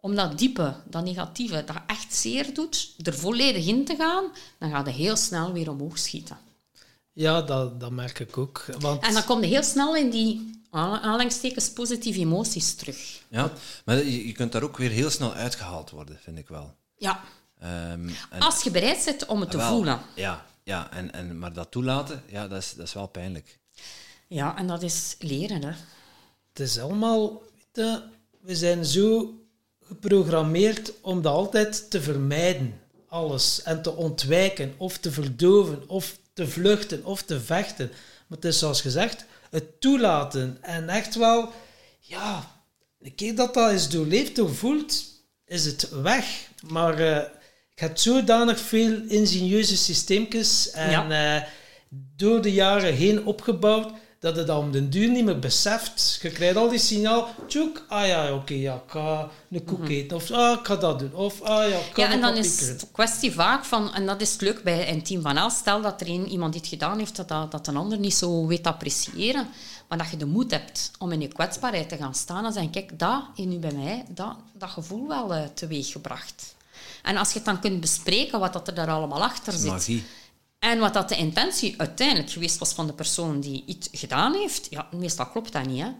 [0.00, 4.24] om dat diepe, dat negatieve, dat echt zeer doet, er volledig in te gaan,
[4.58, 6.38] dan ga je heel snel weer omhoog schieten.
[7.12, 8.64] Ja, dat, dat merk ik ook.
[8.78, 13.22] Want En dan kom je heel snel in die aanhalingstekens positieve emoties terug.
[13.28, 13.52] Ja,
[13.84, 16.74] maar je, kunt daar ook weer heel snel uitgehaald worden, vind ik wel.
[16.96, 17.20] Ja,
[17.60, 20.00] Ehm, en, als je bereid bent om het te wel, voelen.
[20.14, 23.58] Ja, ja en, en, maar dat toelaten, ja, dat is, dat is wel pijnlijk.
[24.26, 25.62] Ja, en dat is leren.
[25.62, 25.72] Hè.
[26.48, 27.42] het is allemaal...
[28.40, 29.34] we zijn zo
[29.86, 32.80] geprogrammeerd om dat altijd te vermijden.
[33.08, 33.62] Alles.
[33.62, 37.86] En te ontwijken, of te verdoven, of te vluchten, of te vechten.
[38.26, 40.58] Maar het is zoals gezegd, het toelaten.
[40.60, 41.52] En echt wel,
[42.00, 42.62] ja,
[43.00, 45.04] een keer dat dat is doorleefd, doorvoeld,
[45.46, 46.48] is het weg.
[46.66, 47.24] Maar eh,
[47.70, 51.42] ik heb zodanig veel ingenieuze systeempjes en eh,
[52.16, 56.18] door de jaren heen opgebouwd, dat je dat om den duur niet meer beseft.
[56.22, 60.16] Je krijgt al die signaal, tjoek, ah ja, oké, ja, ik ga een koek eten,
[60.16, 62.68] of ah, ik ga dat doen, of ah ja, ik kan Ja, en dan is
[62.68, 65.54] het een kwestie vaak van, en dat is het leuk bij een team van Els,
[65.56, 68.66] stel dat er een, iemand iets gedaan heeft dat, dat, een ander niet zo weet
[68.66, 69.48] appreciëren,
[69.88, 72.72] maar dat je de moed hebt om in je kwetsbaarheid te gaan staan en zeggen,
[72.72, 76.54] kijk, dat in nu bij mij, dat, dat gevoel wel eh, teweeggebracht.
[77.02, 80.04] En als je het dan kunt bespreken wat dat er daar allemaal achter zit, Magie.
[80.60, 84.66] En wat dat de intentie uiteindelijk geweest was van de persoon die iets gedaan heeft,
[84.70, 85.82] ja, meestal klopt dat niet.
[85.82, 85.90] Hè?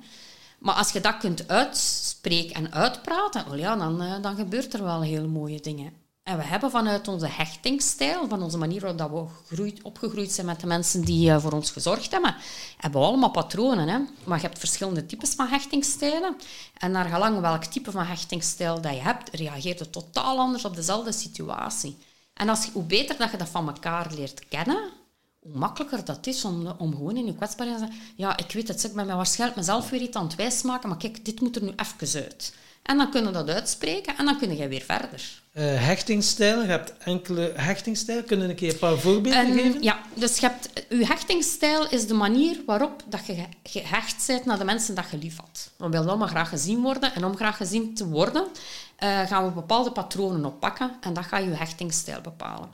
[0.59, 5.03] Maar als je dat kunt uitspreken en uitpraten, ja, dan, eh, dan gebeurt er wel
[5.03, 5.93] hele mooie dingen.
[6.23, 10.61] En we hebben vanuit onze hechtingsstijl, van onze manier waarop we gegroeid, opgegroeid zijn met
[10.61, 12.37] de mensen die eh, voor ons gezorgd hebben,
[12.77, 13.89] hebben we allemaal patronen.
[13.89, 13.99] Hè?
[14.25, 16.37] Maar je hebt verschillende types van hechtingsstijlen.
[16.79, 20.77] En naar gelang welk type van hechtingsstijl dat je hebt, reageert het totaal anders op
[20.77, 21.97] dezelfde situatie.
[22.41, 24.91] En als, hoe beter dat je dat van elkaar leert kennen,
[25.39, 28.69] hoe makkelijker dat is om, om gewoon in je kwetsbaarheid te zeggen ja, ik weet
[28.69, 31.57] het, ik ben mij waarschijnlijk mezelf weer iets aan het wijsmaken, maar kijk, dit moet
[31.57, 32.55] er nu even uit.
[32.91, 35.23] En dan kunnen we dat uitspreken en dan kun je weer verder.
[35.53, 38.25] Eh, hechtingsstijlen, je hebt enkele hechtingsstijlen.
[38.25, 39.83] Kunnen we een keer een paar voorbeelden En, geven?
[39.83, 44.45] ja, dus je hebt, je hechtingsstijl is de manier waarop dat je ge- gehecht bent
[44.45, 45.71] naar de mensen dat je lief had.
[45.77, 47.15] We willen allemaal graag gezien worden.
[47.15, 48.47] En om graag gezien te worden,
[48.97, 50.91] eh, gaan we bepaalde patronen oppakken.
[51.01, 52.69] En dat gaat je hechtingsstijl bepalen.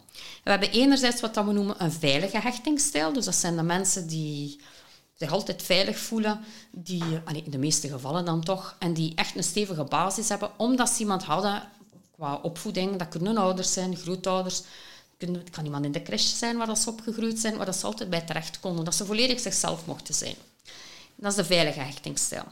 [0.45, 3.12] We hebben enerzijds wat dat we noemen een veilige hechtingsstijl.
[3.12, 4.61] Dus dat zijn de mensen die
[5.17, 6.41] zich altijd veilig voelen,
[6.71, 10.51] die, allee, in de meeste gevallen dan toch, en die echt een stevige basis hebben,
[10.57, 11.62] omdat ze iemand hadden
[12.17, 12.97] qua opvoeding.
[12.97, 14.62] Dat kunnen ouders zijn, grootouders.
[15.19, 18.11] Het kan iemand in de crash zijn waar ze opgegroeid zijn, waar dat ze altijd
[18.11, 18.85] bij terecht konden.
[18.85, 20.35] Dat ze volledig zichzelf mochten zijn.
[21.14, 22.45] Dat is de veilige hechtingsstijl.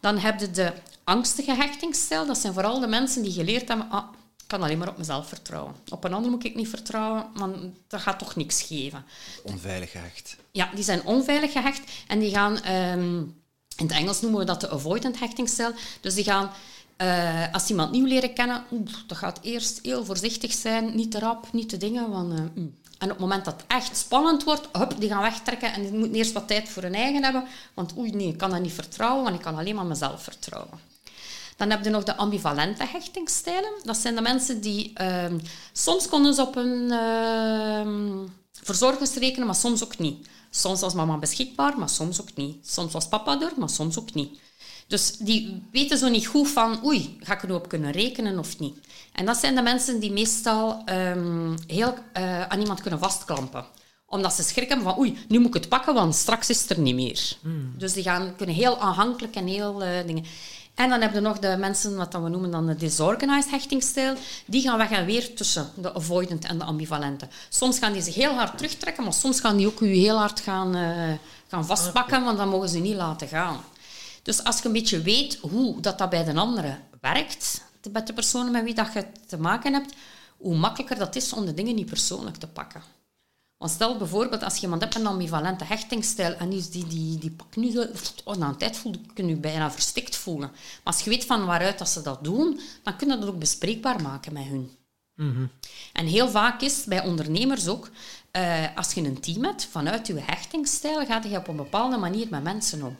[0.00, 0.72] Dan heb je de
[1.04, 2.26] angstige hechtingsstijl.
[2.26, 3.90] Dat zijn vooral de mensen die geleerd hebben...
[3.90, 4.04] Ah,
[4.48, 5.74] kan alleen maar op mezelf vertrouwen.
[5.88, 7.56] Op een ander moet ik niet vertrouwen, want
[7.88, 9.04] dat gaat toch niks geven.
[9.42, 10.36] Onveilig gehecht.
[10.50, 12.62] Ja, die zijn onveilig gehecht en die gaan...
[12.62, 13.16] ehm,
[13.76, 15.72] in het Engels noemen we dat de avoidant hechtingsstijl.
[16.00, 16.50] Dus die gaan...
[16.96, 21.18] eh, als iemand nieuw leren kennen, oeh, dat gaat eerst heel voorzichtig zijn, niet te
[21.18, 22.10] rap, niet te dingen.
[22.10, 22.74] Want, eh, mm.
[22.98, 25.92] En op het moment dat het echt spannend wordt, hup, die gaan wegtrekken en die
[25.92, 27.44] moeten eerst wat tijd voor hun eigen hebben.
[27.74, 30.78] Want oei, nee, ik kan dat niet vertrouwen, want ik kan alleen maar mezelf vertrouwen.
[31.58, 33.72] Dan heb je nog de ambivalente hechtingsstijlen.
[33.82, 34.90] Dat zijn de mensen die...
[34.94, 35.38] ehm,
[35.72, 40.28] soms konden ze op een ehm, verzorgingsrekening, maar soms ook niet.
[40.50, 42.68] Soms was mama beschikbaar, maar soms ook niet.
[42.68, 44.38] Soms was papa er, maar soms ook niet.
[44.86, 48.38] Dus die weten zo niet goed van, oei, ga ik er nu op kunnen rekenen
[48.38, 48.78] of niet?
[49.12, 53.64] En dat zijn de mensen die meestal ehm, heel uh, aan iemand kunnen vastklampen
[54.10, 56.78] omdat ze schrikken van, oei, nu moet ik het pakken, want straks is het er
[56.78, 57.36] niet meer.
[57.42, 57.74] Hmm.
[57.76, 60.24] Dus die gaan, kunnen heel aanhankelijk en heel uh, dingen...
[60.78, 64.14] En dan hebben we nog de mensen, wat we noemen dan de disorganized hechtingstijl.
[64.46, 67.28] Die gaan weg en weer tussen de avoidant en de ambivalente.
[67.48, 70.40] Soms gaan die zich heel hard terugtrekken, maar soms gaan die ook u heel hard
[70.40, 71.12] gaan, uh,
[71.48, 73.60] gaan vastpakken, want dan mogen ze niet laten gaan.
[74.22, 77.62] Dus als je een beetje weet hoe dat, dat bij de anderen werkt,
[77.92, 79.94] met de personen met wie dat je te maken hebt,
[80.36, 82.82] hoe makkelijker dat is om de dingen niet persoonlijk te pakken.
[83.58, 87.18] Want stel bijvoorbeeld, als je iemand hebt met een ambivalente hechtingstijl en die, die, die,
[87.18, 87.86] die pakt nu zo...
[88.24, 90.50] Oh, na een tijd voel, kun je je bijna verstikt voelen.
[90.50, 93.38] Maar als je weet van waaruit dat ze dat doen, dan kun je dat ook
[93.38, 94.70] bespreekbaar maken met hun.
[95.14, 95.46] Mhm.
[95.92, 97.90] En heel vaak is bij ondernemers ook,
[98.32, 102.26] uh, als je een team hebt, vanuit je hechtingstijl gaat je op een bepaalde manier
[102.30, 102.96] met mensen om.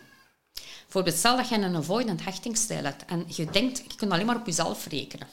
[0.83, 4.37] Bijvoorbeeld, stel dat je een avoidant hechtingstijl hebt en je denkt, je kunt alleen maar
[4.37, 5.29] op jezelf rekenen.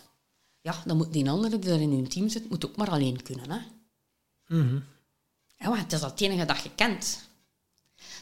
[0.61, 3.23] Ja, dan moet die andere die er in je team zit, moet ook maar alleen
[3.23, 3.51] kunnen.
[3.51, 3.59] Hè?
[4.47, 4.93] Mm
[5.73, 7.23] ja, het is dat het enige dat je kent.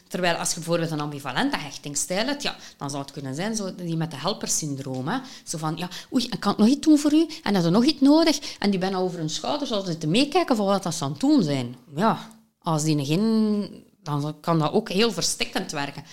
[0.07, 3.75] Terwijl als je bijvoorbeeld een ambivalente hechtingsstijl hebt, ja, dan zou het kunnen zijn zo,
[3.75, 5.07] die met de helpersyndroom.
[5.07, 5.19] Hè.
[5.43, 7.27] Zo van, ja, oei, ik kan nog iets doen voor u?
[7.43, 8.57] En heb je nog iets nodig?
[8.59, 11.19] En die bijna over hun schouders altijd te meekijken van wat dat ze aan het
[11.19, 11.75] doen zijn.
[11.95, 12.29] Ja,
[12.59, 13.83] als die geen...
[14.03, 16.03] Dan kan dat ook heel verstikkend werken.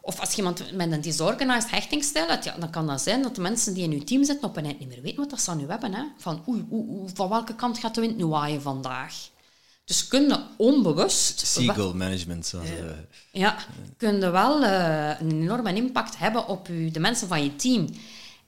[0.00, 3.40] Of als iemand met een disorganized hechtingsstijl hebt, ja, dan kan dat zijn dat de
[3.40, 5.60] mensen die in je team zitten op een eind niet meer weten wat ze aan
[5.60, 5.94] u hebben.
[5.94, 6.02] Hè.
[6.16, 9.32] Van, oei, oei, van welke kant gaat de wind nu waaien vandaag?
[9.84, 11.46] Dus kunnen onbewust...
[11.46, 12.68] Seagull management, zoals...
[12.68, 12.90] Uh,
[13.32, 13.56] ja,
[13.96, 17.88] kunnen wel uh, een enorme impact hebben op u, de mensen van je team.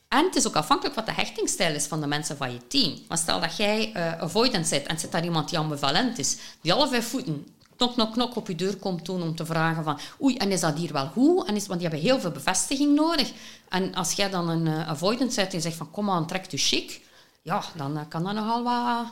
[0.08, 2.98] En het is ook afhankelijk wat de hechtingsstijl is van de mensen van je team.
[3.08, 6.72] Maar stel dat jij uh, avoidant zit en zit daar iemand die ambivalent is, die
[6.72, 9.98] alle vijf voeten knok, knok, knok op je deur komt doen om te vragen van
[10.22, 11.46] oei, en is dat hier wel goed?
[11.46, 13.32] En is, want die hebben heel veel bevestiging nodig.
[13.68, 16.56] En als jij dan een uh, avoidant zit en zegt van kom aan, trek je
[16.56, 17.00] chic,
[17.42, 19.06] ja, dan kan dat nogal wat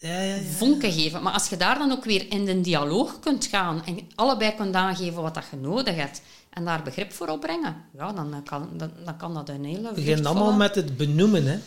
[0.00, 0.42] ja, ja, ja.
[0.42, 1.22] vonken geven.
[1.22, 4.74] Maar als je daar dan ook weer in de dialoog kunt gaan en allebei kunt
[4.74, 8.90] aangeven wat dat je nodig hebt en daar begrip voor opbrengen, ja, dan kan, dan,
[9.04, 9.92] dan kan dat een hele...
[9.92, 11.58] Begin allemaal met het benoemen, hè.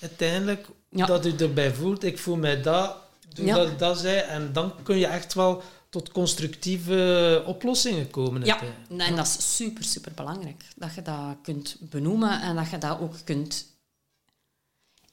[0.00, 2.96] Uiteindelijk, dat u erbij voelt, ik voel mij dat,
[3.34, 8.44] doe dat ik dat zei, en dan kun je echt wel tot constructieve oplossingen komen.
[8.44, 8.58] Ja,
[8.96, 10.64] en dat is super, super belangrijk.
[10.76, 13.66] Dat je dat kunt benoemen en dat je dat ook kunt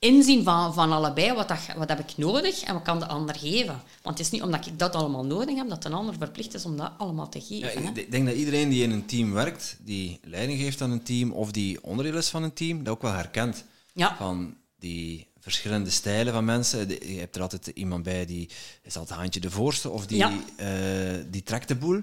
[0.04, 3.36] inzien van, van allebei, wat, dat, wat heb ik nodig en wat kan de ander
[3.36, 3.82] geven.
[4.02, 6.66] Want het is niet omdat ik dat allemaal nodig heb, dat de ander verplicht is
[6.66, 7.84] om dat allemaal te geven.
[7.84, 11.04] Ja, ik denk dat iedereen die in een team werkt, die leiding geeft aan een
[11.04, 13.64] team of die onderdeel is van een team, dat ook wel herkent.
[13.94, 14.16] Ja.
[14.18, 16.90] Van die verschillende stijlen van mensen.
[16.90, 18.50] Je hebt er altijd iemand bij die
[18.82, 20.30] is altijd handje de voorste of die, uh,
[21.30, 22.02] die trekt de boel.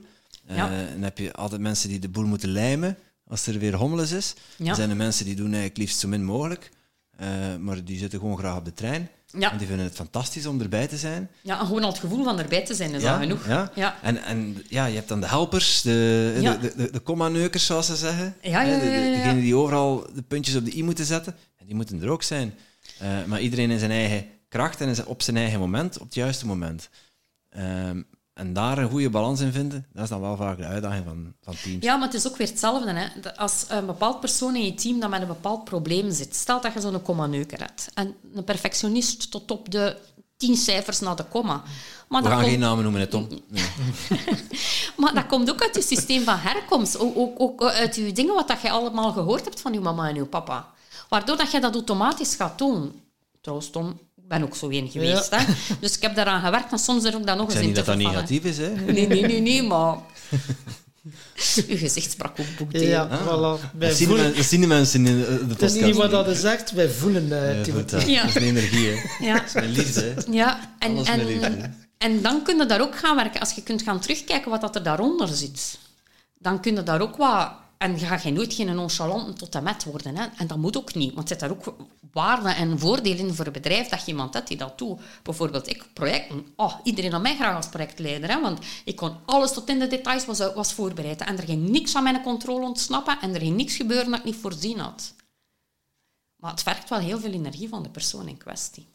[0.50, 0.56] Uh,
[0.92, 4.34] dan heb je altijd mensen die de boel moeten lijmen als er weer hommeles is.
[4.56, 6.70] Dan zijn er mensen die doen eigenlijk liefst zo min mogelijk.
[7.20, 7.26] Uh,
[7.58, 9.08] maar die zitten gewoon graag op de trein.
[9.26, 9.52] Ja.
[9.52, 11.30] En die vinden het fantastisch om erbij te zijn.
[11.42, 13.46] Ja, en gewoon al het gevoel van erbij te zijn is ja, al genoeg.
[13.46, 13.70] Ja.
[13.74, 13.96] ja.
[14.02, 17.96] En, en ja, je hebt dan de helpers, de, de, de, de, comma-neukers, zoals ze
[17.96, 18.34] zeggen.
[18.42, 21.36] Ja, ja, ja, Degenen die overal de puntjes op de i moeten zetten.
[21.56, 22.54] En die moeten er ook zijn.
[23.02, 26.46] Uh, maar iedereen in zijn eigen kracht en op zijn eigen moment, op het juiste
[26.46, 26.88] moment.
[27.58, 28.06] Um,
[28.40, 31.32] en daar een goede balans in vinden, dat is dan wel vaak de uitdaging van,
[31.42, 31.84] van teams.
[31.84, 32.92] Ja, maar het is ook weer hetzelfde.
[32.92, 33.36] Hè.
[33.36, 36.72] Als een bepaald persoon in je team dat met een bepaald probleem zit, stel dat
[36.72, 39.96] je zo'n komma-neuker hebt en een perfectionist tot op de
[40.36, 41.62] tien cijfers naar de komma.
[42.08, 43.28] Maar We gaan geen namen noemen, Tom.
[43.48, 43.64] Nee.
[44.96, 46.98] maar dat komt ook uit je systeem van herkomst.
[46.98, 50.08] Ook, ook, ook uit je dingen wat dat je allemaal gehoord hebt van je mama
[50.08, 50.68] en je papa.
[51.08, 53.00] Waardoor dat je dat automatisch gaat doen.
[53.40, 53.98] Trouwens, Tom,
[54.30, 55.30] ben ook zo een geweest.
[55.30, 55.44] Hè?
[55.80, 57.86] Dus ik heb daaraan gewerkt en soms er ook dan nog eens in niet dat
[57.86, 58.68] dat negatief is, hè?
[58.68, 59.96] Nee, nee, nee, nee, maar...
[61.68, 62.88] Uw gezicht sprak ook boekdelen.
[62.88, 63.26] Ja, ah.
[63.26, 63.70] voilà.
[63.72, 64.34] dat, zien voelen...
[64.34, 65.60] de, zien de mensen in de, podcast.
[65.60, 68.20] Het is niet wat dat zegt, wij voelen uh, ja, dat, ja.
[68.22, 69.26] dat is een energie, hè.
[69.26, 69.34] Ja.
[69.34, 73.40] Dat is mijn liefde, Ja, en, en, en dan kun je daar ook gaan werken.
[73.40, 75.78] Als je kunt gaan terugkijken wat dat er daaronder zit,
[76.38, 79.84] dan kun je daar ook wat en ga je nooit geen nonchalante tot en met
[79.84, 80.16] worden.
[80.16, 80.26] Hè?
[80.36, 81.74] En dat moet ook niet, want er zit daar ook
[82.12, 85.00] waarde en voordelen in voor het bedrijf dat je iemand hebt die dat doet.
[85.22, 86.46] Bijvoorbeeld ik, projecten.
[86.56, 88.40] Oh, iedereen had mij graag als projectleider, hè?
[88.40, 91.20] want ik kon alles tot in de details was, was voorbereid.
[91.20, 94.24] En er ging niks aan mijn controle ontsnappen en er ging niks gebeuren dat ik
[94.24, 95.14] niet voorzien had.
[96.36, 98.86] Maar het vergt wel heel veel energie van de persoon in kwestie.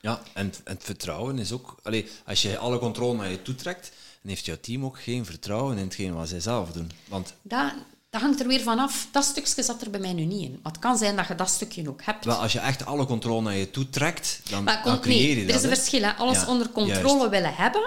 [0.00, 1.76] Ja, en, het vertrouwen is ook...
[1.82, 5.76] Allez, als je alle controle naar je toetrekt, dan heeft jouw team ook geen vertrouwen
[5.78, 6.90] in hetgeen wat zij zelf doen.
[7.08, 7.34] Want...
[7.42, 7.72] Dat,
[8.14, 9.08] dat hangt er weer vanaf.
[9.10, 10.58] Dat stukje zat er bij mij nu niet in.
[10.62, 12.24] Maar het kan zijn dat je dat stukje ook hebt.
[12.24, 15.50] Wel, als je echt alle controle naar je toe trekt, dan, dan creëer je dat.
[15.50, 16.02] Er is een verschil.
[16.02, 16.12] Hè.
[16.12, 17.82] Alles onder controle willen hebben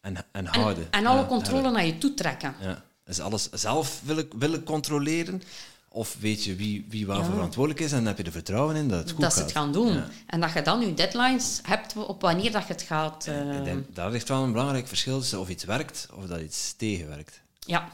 [0.00, 0.86] en, en En, houden.
[0.90, 2.54] en alle Ja, controle naar je toe trekken.
[2.60, 2.82] Ja.
[3.06, 5.42] Is alles zelf willen, willen controleren?
[5.88, 8.98] Of weet je wie, wie waarvoor verantwoordelijk is en heb je er vertrouwen in dat
[8.98, 9.48] het goed dat ze gaat?
[9.48, 10.02] het gaan doen.
[10.26, 13.26] En dat je dan je deadlines hebt op wanneer dat je het gaat...
[13.26, 16.40] eh, Ik denk, daar ligt wel een belangrijk verschil tussen of iets werkt of dat
[16.40, 17.40] iets tegenwerkt.
[17.60, 17.88] Ja.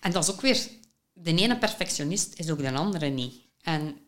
[0.00, 0.68] En dat is ook weer...
[1.22, 3.34] De ene perfectionist is ook de andere niet.
[3.62, 3.98] En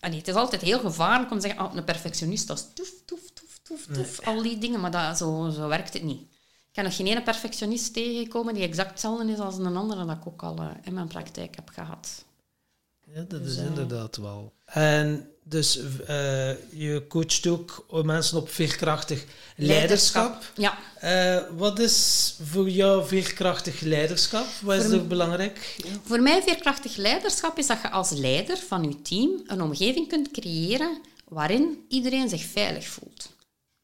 [0.00, 1.64] allee, het is altijd heel gevaarlijk om te zeggen...
[1.64, 4.26] Oh, een perfectionist, dat is toef, toef, toef, toef, toef.
[4.26, 6.20] Al die dingen, maar dat, zo, zo werkt het niet.
[6.20, 10.16] Ik kan nog geen ene perfectionist tegenkomen die exact hetzelfde is als een andere dat
[10.16, 12.24] ik ook al eh, in mijn praktijk heb gehad.
[13.06, 14.52] Ja, dat Dus, is eh, inderdaad wel.
[14.64, 19.24] En dus eh, je coacht ook mensen op veerkrachtig
[19.56, 20.52] leiderschap.
[20.56, 20.78] Ja.
[21.00, 24.46] Eh, wat is voor jou veerkrachtig leiderschap?
[24.62, 25.74] Wat is er belangrijk?
[25.76, 25.90] Ja.
[26.04, 30.30] Voor mij veerkrachtig leiderschap is dat je als leider van je team een omgeving kunt
[30.30, 33.32] creëren waarin iedereen zich veilig voelt.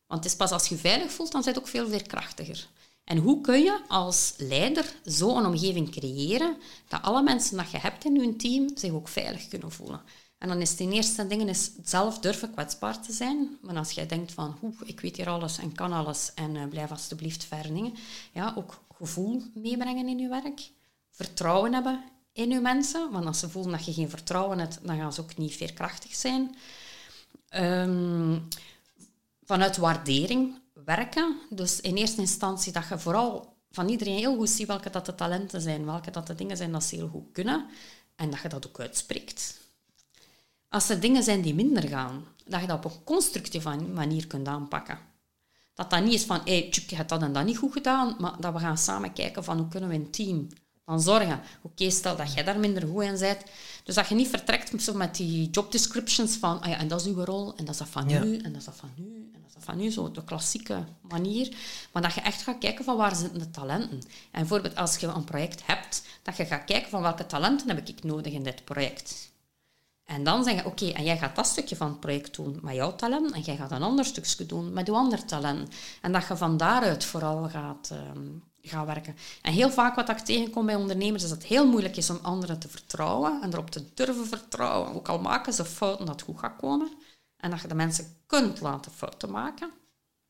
[0.06, 2.66] Want het is pas als je veilig voelt, dan je ook veel veerkrachtiger.
[3.04, 6.56] En hoe kun je als leider zo een omgeving creëren
[6.88, 10.00] dat alle mensen dat je hebt in je team zich ook veilig kunnen voelen?
[10.40, 13.58] En dan is ten eerste ding is zelf durven kwetsbaar te zijn.
[13.60, 16.90] Maar als jij denkt van, ik weet hier alles en kan alles en eh, blijf
[16.90, 17.94] alsjeblieft ver dingen.
[18.32, 20.70] Ja, ook gevoel meebrengen in je werk.
[21.10, 23.10] Vertrouwen hebben in je mensen.
[23.10, 26.14] Want als ze voelen dat je geen vertrouwen hebt, dan gaan ze ook niet veerkrachtig
[26.14, 26.56] zijn.
[27.48, 28.38] Ehm,
[29.44, 31.36] vanuit waardering werken.
[31.50, 35.14] Dus in eerste instantie dat je vooral van iedereen heel goed ziet welke dat de
[35.14, 37.66] talenten zijn, welke dat de dingen zijn dat ze heel goed kunnen.
[38.16, 39.59] En dat je dat ook uitspreekt.
[40.70, 44.48] Als er dingen zijn die minder gaan, dat je dat op een constructieve manier kunt
[44.48, 44.98] aanpakken.
[45.74, 48.16] Dat dat niet is van, hey, tjuk, je hebt dat en dat niet goed gedaan,
[48.18, 50.48] maar dat we gaan samen kijken van hoe kunnen we een team
[50.84, 51.40] dan zorgen.
[51.62, 53.42] Oké, stel dat jij daar minder goed in bent.
[53.84, 57.00] Dus dat je niet vertrekt zo met die job descriptions van, ah ja, en dat
[57.00, 58.22] is uw rol, en dat is dat van Ja.
[58.22, 60.24] nu, en dat is dat van nu, en dat is dat van nu, zo de
[60.24, 61.56] klassieke manier.
[61.92, 64.00] Maar dat je echt gaat kijken van waar zitten de talenten.
[64.30, 67.88] En bijvoorbeeld als je een project hebt, dat je gaat kijken van welke talenten heb
[67.88, 69.29] ik nodig in dit project.
[70.10, 72.74] En dan zeg je, oké, en jij gaat dat stukje van het project doen met
[72.74, 75.74] jouw talent en jij gaat een ander stukje doen met jouw ander talent.
[76.00, 78.26] En dat je van daaruit vooral gaat, ehm,
[78.62, 79.16] gaat werken.
[79.42, 82.18] En heel vaak wat ik tegenkom bij ondernemers is dat het heel moeilijk is om
[82.22, 84.94] anderen te vertrouwen en erop te durven vertrouwen.
[84.94, 86.88] Ook al maken ze fouten, dat het goed gaat komen.
[87.36, 89.70] En dat je de mensen kunt laten fouten maken.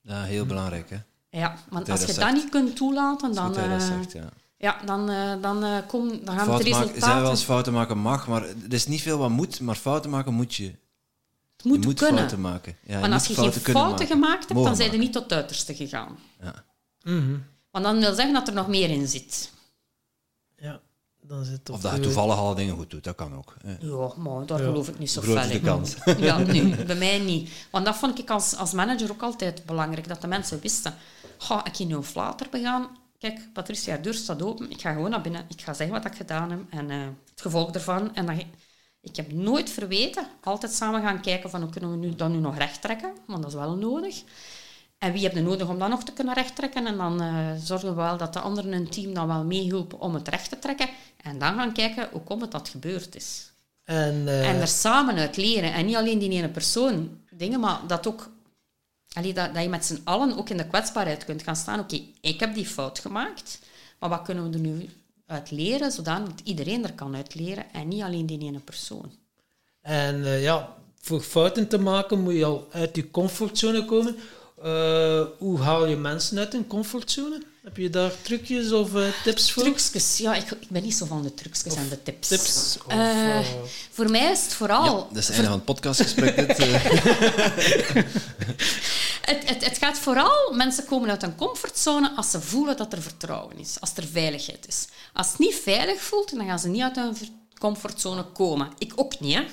[0.00, 0.98] Ja, heel belangrijk, hè?
[1.28, 4.28] Ja, want als je dat niet kunt toelaten, dan, dat je dat eh, zegt, ja.
[4.60, 7.00] Ja, dan, eh, dan, eh, kom, dan gaan Fouten de maken, resultaten...
[7.02, 10.10] zijn wel eens fouten maken mag, maar er is niet veel wat moet, maar fouten
[10.10, 10.64] maken moet je.
[11.56, 12.16] het moet je moet kunnen.
[12.18, 12.76] fouten maken.
[12.86, 14.22] Ja, Want als je moet geen fouten kunnen fouten maken.
[14.24, 14.98] gemaakt hebt, dan zijn je maken.
[15.00, 16.18] niet tot het uiterste gegaan.
[16.42, 16.64] Ja.
[17.02, 17.36] Mhm.
[17.70, 19.52] Want dan wil zeggen dat er nog meer in zit.
[20.56, 20.80] Ja,
[21.22, 23.54] dan zit het Of dat je toevallig alle dingen goed doet, dat kan ook.
[23.64, 23.76] hè.
[23.80, 24.64] Ja, maar daar Ja.
[24.64, 25.62] geloof ik niet zo fel de in.
[25.62, 25.94] kans.
[26.18, 27.50] Ja, nee, bij mij niet.
[27.70, 30.94] Want dat vond ik als, als manager ook altijd belangrijk, dat de mensen wisten,
[31.38, 32.88] ga ik hier nu een flater begaan?
[33.20, 34.70] Kijk, Patricia, de deur staat open.
[34.70, 35.44] Ik ga gewoon naar binnen.
[35.48, 36.98] Ik ga zeggen wat ik gedaan heb en eh,
[37.30, 38.14] het gevolg ervan.
[38.14, 38.36] En dat,
[39.00, 40.26] ik heb nooit verweten.
[40.42, 43.42] Altijd samen gaan kijken van hoe kunnen we nu, dat nu nog recht trekken, want
[43.42, 44.22] dat is wel nodig.
[44.98, 46.86] En wie heb je nodig om dat nog te kunnen rechttrekken?
[46.86, 50.00] En dan eh, zorgen we wel dat de anderen in het team dan wel meehielpen
[50.00, 50.88] om het recht te trekken.
[51.22, 53.52] En dan gaan kijken hoe komt het dat gebeurd is.
[53.84, 55.72] En, eh, En er samen uit leren.
[55.72, 58.30] En niet alleen die ene persoon dingen, maar dat ook...
[59.12, 61.80] Allee, dat, dat je met z'n allen ook in de kwetsbaarheid kunt gaan staan.
[61.80, 63.58] Oké, ik heb die fout gemaakt,
[63.98, 64.88] maar wat kunnen we er nu
[65.26, 69.12] uit leren, zodat iedereen er kan uit leren en niet alleen die ene persoon.
[69.80, 74.16] En eh, ja, voor fouten te maken moet je al uit je comfortzone komen.
[74.62, 77.42] Eh, hoe haal je mensen uit hun comfortzone?
[77.62, 79.62] Heb je daar trucjes of eh, tips voor?
[79.62, 82.28] Trucjes, ja, ik, ik ben niet zo van de trucjes en de tips.
[82.28, 82.78] Tips?
[82.86, 83.46] Of, Eh, eh,
[83.90, 84.84] Voor mij is het vooral...
[84.84, 86.36] Ja, dat is het einde van het podcastgesprek.
[86.36, 86.58] Dit.
[89.20, 93.02] Het, het, het gaat vooral, mensen komen uit een comfortzone als ze voelen dat er
[93.02, 94.86] vertrouwen is, als er veiligheid is.
[95.12, 97.16] Als het niet veilig voelt, dan gaan ze niet uit hun
[97.58, 98.68] comfortzone komen.
[98.78, 99.44] Ik ook niet, hè.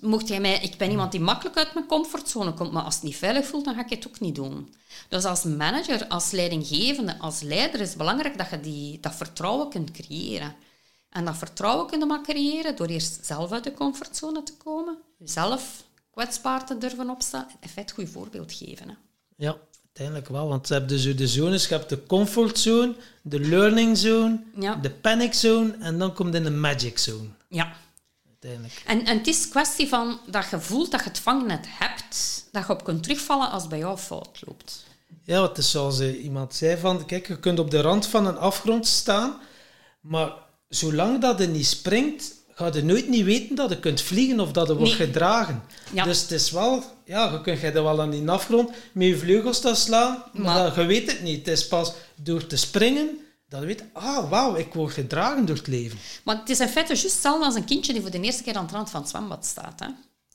[0.00, 3.02] Mocht jij mij, ik ben iemand die makkelijk uit mijn comfortzone komt, maar als het
[3.02, 4.74] niet veilig voelt, dan ga ik het ook niet doen.
[5.08, 9.68] Dus als manager, als leidinggevende, als leider is het belangrijk dat je die, dat vertrouwen
[9.70, 10.54] kunt creëren.
[11.10, 15.84] En dat vertrouwen kunnen maar creëren door eerst zelf uit de comfortzone te komen, jezelf
[16.10, 18.88] kwetsbaar te durven opstaan, in feite een goed voorbeeld geven.
[18.88, 18.94] Hè.
[19.36, 20.48] ja, uiteindelijk wel.
[20.48, 21.68] Want je hebt dus de zones.
[21.68, 24.74] Je hebt de comfortzone, de learning zone, Ja.
[24.74, 27.28] de panic zone en dan komt in de magic zone.
[27.48, 27.72] Ja.
[28.40, 28.82] Uiteindelijk.
[28.86, 32.66] En, en het is kwestie van dat je voelt dat je het vangnet hebt, dat
[32.66, 34.84] je op kunt terugvallen als het bij jou fout loopt.
[35.24, 38.26] Ja, wat is zoals eh, iemand zei van, kijk, je kunt op de rand van
[38.26, 39.36] een afgrond staan,
[40.00, 40.32] maar
[40.68, 44.52] zolang dat je niet springt, ga je nooit niet weten dat je kunt vliegen of
[44.52, 45.62] dat je wordt gedragen.
[45.92, 46.04] Ja.
[46.04, 49.18] Dus het is wel, ja, je kunt je er wel aan die afgrond met je
[49.18, 51.46] vleugels slaan, maar, je weet het niet.
[51.46, 53.18] Het is pas door te springen
[53.50, 55.98] dat je weet, ah, wauw, ik word gedragen door het leven.
[56.24, 58.56] Maar het is in feite juist hetzelfde als een kindje die voor de eerste keer
[58.56, 59.80] aan het rand van het zwembad staat.
[59.80, 59.86] Hè?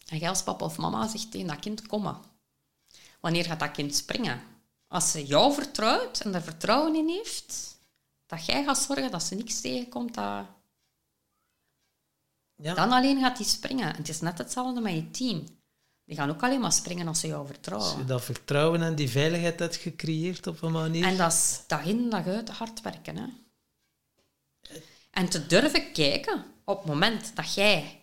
[0.08, 2.20] En jij als papa of mama zegt tegen dat kind, kom maar.
[3.20, 4.42] Wanneer gaat dat kind springen?
[4.88, 7.78] Als ze jou vertrouwt en er vertrouwen in heeft,
[8.26, 10.46] dat jij gaat zorgen dat ze niks tegenkomt, dat...
[12.56, 12.74] Ja.
[12.74, 13.90] dan alleen gaat hij springen.
[13.90, 15.46] En het is net hetzelfde met je team.
[16.06, 17.98] Die gaan ook alleen maar springen als ze jou vertrouwen.
[17.98, 21.06] je dat vertrouwen en die veiligheid hebt gecreëerd op een manier.
[21.06, 23.18] En dat is dag in dag uit hard werken.
[23.18, 23.27] Hè?
[25.11, 27.99] En te durven kijken op het moment dat jij...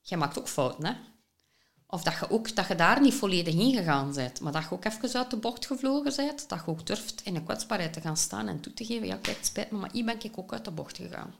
[0.00, 0.92] Jij maakt ook fouten, hè?
[1.86, 4.70] Of dat je, ook, dat je daar niet volledig in gegaan bent, maar dat je
[4.70, 8.00] ook even uit de bocht gevlogen bent, dat je ook durft in een kwetsbaarheid te
[8.00, 10.38] gaan staan en toe te geven, ja, kijk, het spijt me, maar hier ben ik
[10.38, 11.34] ook uit de bocht gegaan.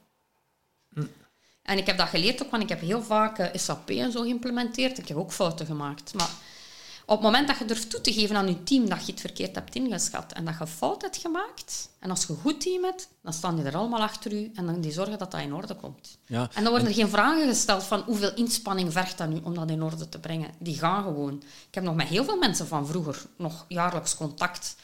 [1.65, 4.20] En ik heb dat geleerd ook, want ik heb heel vaak eh, SAP en zo
[4.20, 4.99] geïmplementeerd.
[4.99, 6.15] Ik heb ook fouten gemaakt.
[6.15, 6.31] Maar
[7.07, 9.20] op het moment dat je durft toe te geven aan je team dat je het
[9.20, 12.85] verkeerd hebt ingeschat en dat je fout hebt gemaakt, en als je een goed team
[12.85, 15.55] hebt, dan staan die er allemaal achter u en dan die zorgen dat dat in
[15.55, 16.19] orde komt.
[16.27, 19.55] Ja, En dan worden er geen vragen gesteld van hoeveel inspanning vergt dat nu om
[19.55, 20.51] dat in orde te brengen.
[20.59, 21.43] Die gaan gewoon.
[21.69, 24.77] Ik heb nog met heel veel mensen van vroeger nog jaarlijks contact.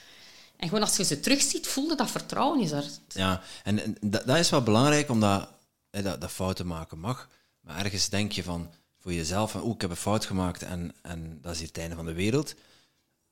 [0.57, 2.85] En gewoon als je ze terugziet, voelde dat vertrouwen is er.
[3.09, 5.49] Ja, en, dat, dat is wel belangrijk, omdat
[5.91, 7.29] dat, dat fouten maken mag.
[7.61, 10.95] Maar ergens denk je van, voor jezelf, van, oeh, ik heb een fout gemaakt en,
[11.03, 12.55] en dat is hier het einde van de wereld.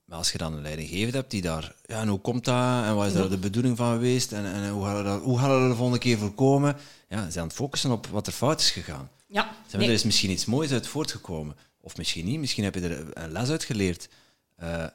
[0.04, 2.84] Maar als je dan een leidinggevende hebt die daar, ja, en hoe komt dat?
[2.84, 4.32] En wat is daar de bedoeling van geweest?
[4.32, 6.76] En, en hoe, gaan we dat, hoe gaan we de volgende keer voorkomen?
[7.08, 9.10] Ja, ze zijn aan het focussen op wat er fout is gegaan.
[9.26, 9.86] Ja, Ze nee.
[9.86, 11.56] Er is misschien iets moois uit voortgekomen.
[11.80, 14.08] Of misschien niet, misschien heb je er een les uit geleerd.
[14.56, 14.86] Eh,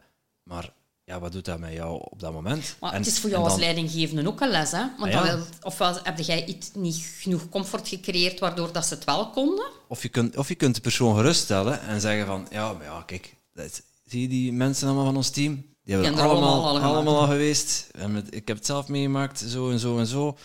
[0.43, 0.73] maar
[1.13, 2.75] ja, wat doet dat met jou op dat moment?
[2.79, 4.71] Maar En- het is voor jou als leidinggevende ook een les.
[4.71, 4.85] Hè?
[4.97, 5.23] Want Ah, ja.
[5.25, 9.29] dan wil, ofwel heb jij iets niet genoeg comfort gecreëerd waardoor dat ze het wel
[9.29, 9.65] konden.
[9.87, 13.01] Of je, kunt, of je kunt de persoon geruststellen en zeggen van, ja, maar ja,
[13.05, 15.65] kijk, dat, zie je die mensen allemaal van ons team?
[15.83, 17.87] Die hebben allemaal, allemaal al allemaal, al geweest.
[18.29, 20.37] Ik heb het zelf meegemaakt, zo en zo en zo.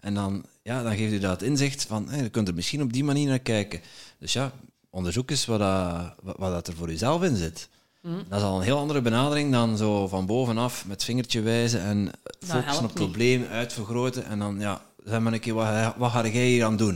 [0.00, 3.04] En dan, ja, dan geeft u dat inzicht van, je kunt er misschien op die
[3.04, 3.80] manier naar kijken.
[4.18, 4.52] Dus ja,
[4.90, 7.68] onderzoek eens wat, dat, wat, wat dat er voor jezelf in zit.
[8.02, 8.08] Hm.
[8.28, 12.10] Dat is al een heel andere benadering dan zo van bovenaf met vingertje wijzen en
[12.40, 14.24] focussen op het probleem, uitvergroten.
[14.24, 16.94] En dan, ja, zeg maar een keer, wat, wat ga jij hier aan doen?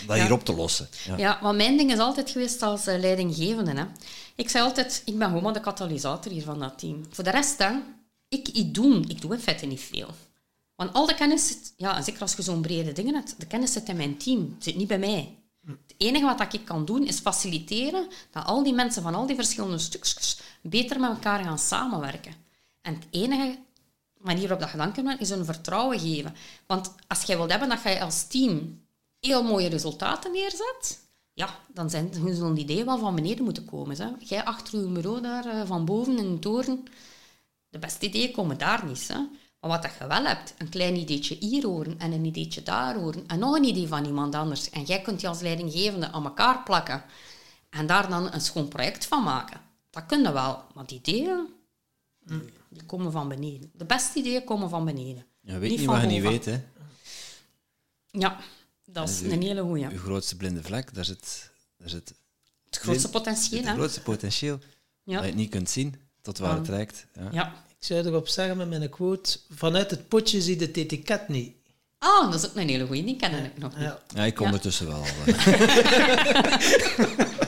[0.00, 0.22] Om dat Ja.
[0.22, 0.88] hier op te lossen.
[1.06, 1.16] Ja.
[1.16, 3.72] Ja, maar mijn ding is altijd geweest als eh, leidinggevende.
[3.72, 3.84] Hè.
[4.34, 7.04] Ik zei altijd, ik ben gewoon maar de katalysator hier van dat team.
[7.10, 7.70] Voor de rest, hè,
[8.28, 10.08] ik, ik, doe, ik doe in feite niet veel.
[10.76, 13.46] Want al de kennis zit, ja, en zeker als je zo'n brede dingen hebt, de
[13.46, 15.34] kennis zit in mijn team, zit niet bij mij.
[15.66, 19.36] Het enige wat ik kan doen, is faciliteren dat al die mensen van al die
[19.36, 22.34] verschillende stukjes beter met elkaar gaan samenwerken.
[22.80, 23.58] En het enige
[24.16, 26.34] manier waarop dat je dan is een vertrouwen geven.
[26.66, 28.80] Want als jij wilt hebben dat jij als team
[29.20, 31.00] heel mooie resultaten neerzet,
[31.32, 33.96] ja, dan zijn zullen die ideeën wel van beneden moeten komen.
[33.96, 34.08] Hè.
[34.18, 36.84] Jij achter je bureau daar, eh, van boven in een toren,
[37.68, 39.10] de beste ideeën komen daar niet.
[39.60, 42.94] Maar wat dat je wel hebt, een klein ideetje hier horen en een ideetje daar
[42.94, 44.70] horen en nog een idee van iemand anders.
[44.70, 47.04] En jij kunt die als leidinggevende aan elkaar plakken
[47.70, 49.60] en daar dan een schoon project van maken.
[49.90, 51.46] Dat kun je wel, maar die ideeën,
[52.68, 53.70] die komen van beneden.
[53.74, 55.26] De beste ideeën komen van beneden.
[55.40, 56.64] Je weet Niet niet wat je niet weet, hè.
[58.10, 58.38] Ja,
[58.84, 59.88] dat is een hele goeie.
[59.88, 62.14] Je grootste blinde vlek, daar zit, daar zit
[62.64, 64.58] Het grootste potentieel, het grootste potentieel.
[65.02, 65.14] Ja.
[65.14, 67.06] Dat je het niet kunt zien, tot waar het reikt.
[67.14, 67.28] Ja.
[67.30, 67.64] Ja.
[67.80, 71.52] Ik zou erop zeggen met mijn quote, vanuit het potje zie je het etiket niet.
[71.98, 73.04] Ah, dat is ook een hele goeie.
[73.04, 73.84] Die ken ik nog niet.
[73.84, 74.00] Ja.
[74.14, 74.44] Ja, ik Ja.
[74.44, 75.02] ondertussen wel.
[75.26, 75.46] eh.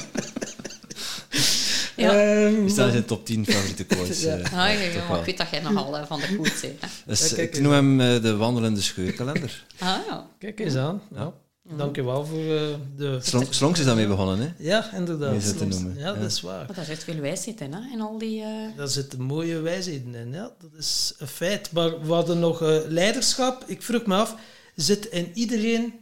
[1.97, 2.11] Ja.
[2.13, 4.21] Ehm, Die staan in de top 10 favoriete quotes.
[4.29, 4.37] Ja.
[4.37, 6.81] eh, Ah, ja, ja, ik weet dat jij nogal eh, van de koets bent.
[6.81, 6.87] Hè?
[7.07, 9.65] Dus, ik noem hem de wandelende scheurkalender.
[9.79, 10.27] Ah, ja.
[10.39, 11.03] Kijk eens aan.
[11.15, 11.33] Ja.
[11.63, 13.19] Dank je wel voor eh, de...
[13.23, 14.53] Slonk, Slonks is daarmee begonnen, hè?
[14.59, 15.59] Ja, inderdaad.
[15.59, 15.95] Te noemen.
[15.95, 16.13] Ja, Ja.
[16.15, 16.67] dat is waar.
[16.67, 17.91] Maar daar zit veel wijsheid in, hè?
[17.93, 18.43] In al die...
[18.43, 20.33] eh, Daar zitten mooie wijsheden in.
[20.33, 21.73] Ja, dat is een feit.
[21.73, 23.65] Maar we hadden nog eh, leiderschap.
[23.67, 24.37] Ik vroeg me af,
[24.77, 25.95] zit in iedereen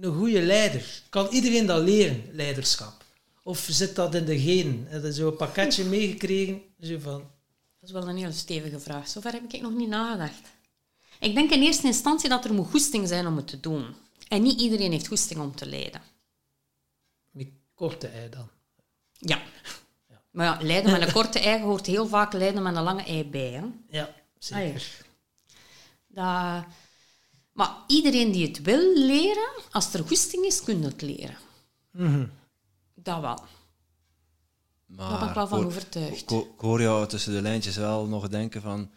[0.00, 1.02] een goede leider?
[1.08, 3.04] Kan iedereen dat leren, leiderschap?
[3.42, 4.86] Of zit dat in de genen?
[4.88, 6.60] Heb je zo'n pakketje meegekregen?
[6.80, 7.18] Zo van,
[7.80, 9.08] Dat is wel een hele stevige vraag.
[9.08, 10.40] Zover heb ik nog niet nagedacht.
[11.20, 13.84] Ik denk in eerste instantie dat er moet goesting zijn om het te doen.
[14.28, 16.02] En niet iedereen heeft goesting om te leiden.
[17.30, 18.48] met korte ei dan.
[19.12, 19.42] Ja.
[20.30, 23.24] Maar ja, leiden met een korte ei hoort heel vaak leiden met een lange ei
[23.24, 23.50] bij.
[23.50, 23.64] Hè?
[23.88, 25.04] Ja, zeker.
[26.06, 26.54] Ja.
[26.54, 26.64] Dat...
[27.52, 31.36] Maar iedereen die het wil leren, als er goesting is, kun je het leren.
[31.90, 32.26] Mhm.
[32.94, 33.44] Dat wel.
[34.86, 36.30] Maar Daar ben ik wel van overtuigd.
[36.30, 38.90] Ik hoor jou tussen de lijntjes wel nog denken van...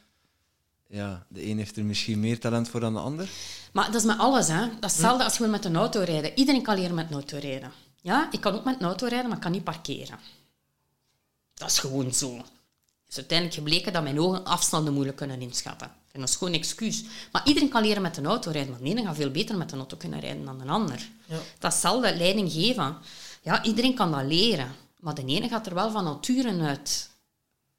[0.92, 3.30] ja, de een heeft er misschien meer talent voor dan de ander.
[3.74, 4.60] Maar dat is met alles, hè.
[4.60, 6.38] Dat is hetzelfde als je met een auto rijden.
[6.38, 7.72] Iedereen kan leren met een auto rijden.
[8.02, 10.20] Ja, ik kan ook met een auto rijden, maar ik kan niet parkeren.
[11.54, 12.36] Dat is gewoon zo.
[12.36, 12.46] Het
[13.10, 15.92] is uiteindelijk gebleken dat mijn ogen afstanden moeilijk kunnen inschatten.
[16.12, 17.04] En dat is gewoon een excuus.
[17.32, 18.72] Maar iedereen kan leren met een auto rijden.
[18.72, 21.10] Maar de ene gaat veel beter met een auto kunnen rijden dan de ander.
[21.26, 21.36] Ja.
[21.36, 22.98] Dat is hetzelfde, leiding geven.
[23.42, 24.72] Ja, iedereen kan dat leren.
[25.00, 27.10] Maar de ene gaat er wel van nature uit.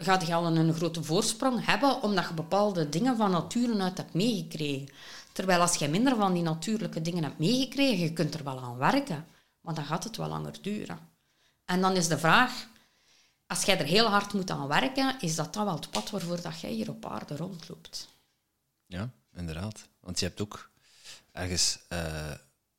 [0.02, 4.14] Gaat je al een grote voorsprong hebben omdat je bepaalde dingen van nature uit hebt
[4.14, 4.88] meegekregen.
[5.32, 8.76] Terwijl als je minder van die natuurlijke dingen hebt meegekregen, je kunt er wel aan
[8.76, 9.26] werken.
[9.60, 10.98] Maar dan gaat het wel langer duren.
[11.64, 12.68] En dan is de vraag,
[13.46, 16.42] als jij er heel hard moet aan werken, is dat dan wel het pad waarvoor
[16.42, 18.08] dat jij hier op aarde rondloopt?
[18.86, 19.88] Ja, inderdaad.
[20.00, 20.70] Want je hebt ook
[21.32, 21.78] ergens...
[21.88, 22.32] eh,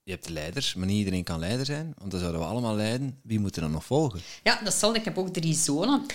[0.03, 1.93] je hebt leiders, maar niet iedereen kan leider zijn.
[1.97, 3.19] Want dan zouden we allemaal leiden.
[3.23, 4.21] Wie moet er dan nog volgen?
[4.43, 4.99] Ja, dat hetzelfde.
[4.99, 6.05] Ik heb ook drie zonen.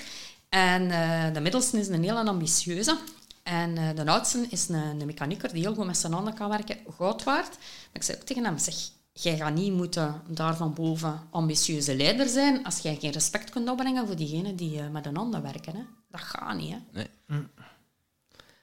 [0.49, 2.99] En eh, de middelste is een heel ambitieuze.
[3.43, 6.49] En eh, de oudste is een, een mechanieker die heel goed met zijn handen kan
[6.49, 7.57] werken, goud waard.
[7.59, 8.75] Maar ik zei ook tegen hem, zeg,
[9.13, 13.69] jij gaat niet moeten daar van boven ambitieuze leider zijn als jij geen respect kunt
[13.69, 15.75] opbrengen voor diegenen die eh, met een handen werken.
[15.77, 15.83] Hè.
[16.11, 16.71] Dat gaat niet.
[16.73, 16.79] Hè.
[16.93, 17.47] Nee.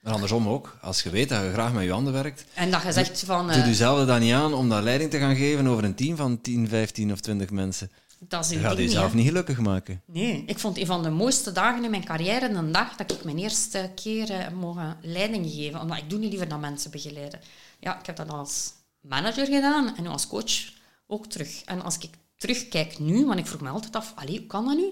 [0.02, 0.78] Maar andersom ook.
[0.82, 3.48] Als je weet dat je graag met je handen werkt, En dat je zegt van...
[3.48, 6.42] doe jezelf dan niet aan om daar leiding te gaan geven over een team van
[6.42, 7.92] 10, 15 of 20 mensen.
[8.20, 10.02] Dat is Je uw gaat ding jezelf niet gelukkig maken.
[10.06, 13.24] Nee, ik vond een van de mooiste dagen in mijn carrière een dag dat ik
[13.24, 15.82] mijn eerste keer eh, mogen leiding geven.
[15.82, 17.40] Omdat ik doe niet liever dan mensen begeleiden.
[17.80, 20.74] Ja, ik heb dat als manager gedaan en nu als coach
[21.08, 21.64] ook terug.
[21.64, 24.78] En als ik terugkijk nu, want ik vroeg me altijd af, allee, hoe kan dat
[24.78, 24.86] nu?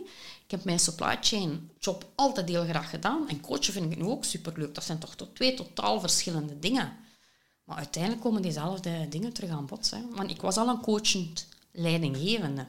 [0.45, 3.29] Ik heb mijn supply chain job altijd heel graag gedaan.
[3.29, 4.75] En coachen vind ik nu ook superleuk.
[4.75, 6.91] Dat zijn toch tot twee totaal verschillende dingen.
[7.63, 9.91] Maar uiteindelijk komen diezelfde dingen terug aan bod.
[9.91, 9.97] Hè.
[10.15, 12.65] Want ik was al een coachend leidinggevende.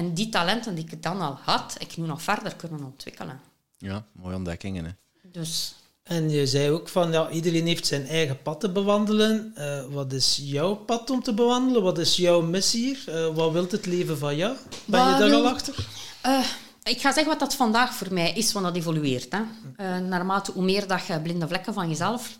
[0.00, 3.40] En die talenten die ik dan al had, ik nu nog verder kunnen ontwikkelen.
[3.78, 4.84] Ja, mooie ontdekkingen.
[4.84, 4.90] Hè.
[5.32, 9.52] Dus En je zei ook van, ja, iedereen heeft zijn eigen pad te bewandelen.
[9.54, 11.82] Eh, wat is jouw pad om te bewandelen?
[11.82, 13.14] Wat is jouw missie hier?
[13.14, 14.56] Eh, wat wilt het leven van jou?
[14.84, 15.74] Ben je daar al achter?
[16.22, 16.46] eh,
[16.82, 19.32] ik ga zeggen wat dat vandaag voor mij is, want dat evolueert.
[19.32, 19.40] Hè.
[19.76, 22.36] Eh, naarmate hoe meer dat je blinde vlekken van jezelf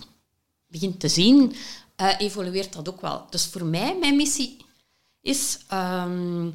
[0.67, 1.55] begint te zien,
[1.97, 3.27] eh, evolueert dat ook wel.
[3.31, 4.65] Dus voor mij, mijn missie
[5.21, 5.59] is...
[5.69, 6.49] ehm,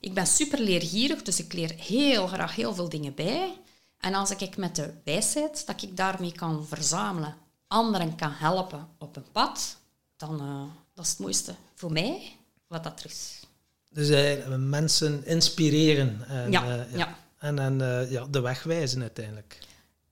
[0.00, 3.58] ik ben super leergierig, dus ik leer heel graag heel veel dingen bij.
[3.98, 7.34] En als ik met de wijsheid dat ik daarmee kan verzamelen,
[7.66, 9.76] anderen kan helpen op een pad,
[10.16, 10.62] dan uh,
[10.94, 12.36] dat is het mooiste voor mij
[12.66, 13.40] wat dat er is.
[13.88, 17.16] Dus eh, mensen inspireren en, Ja, eh, ja.
[17.38, 17.78] en, en
[18.10, 19.58] ja, de weg wijzen uiteindelijk.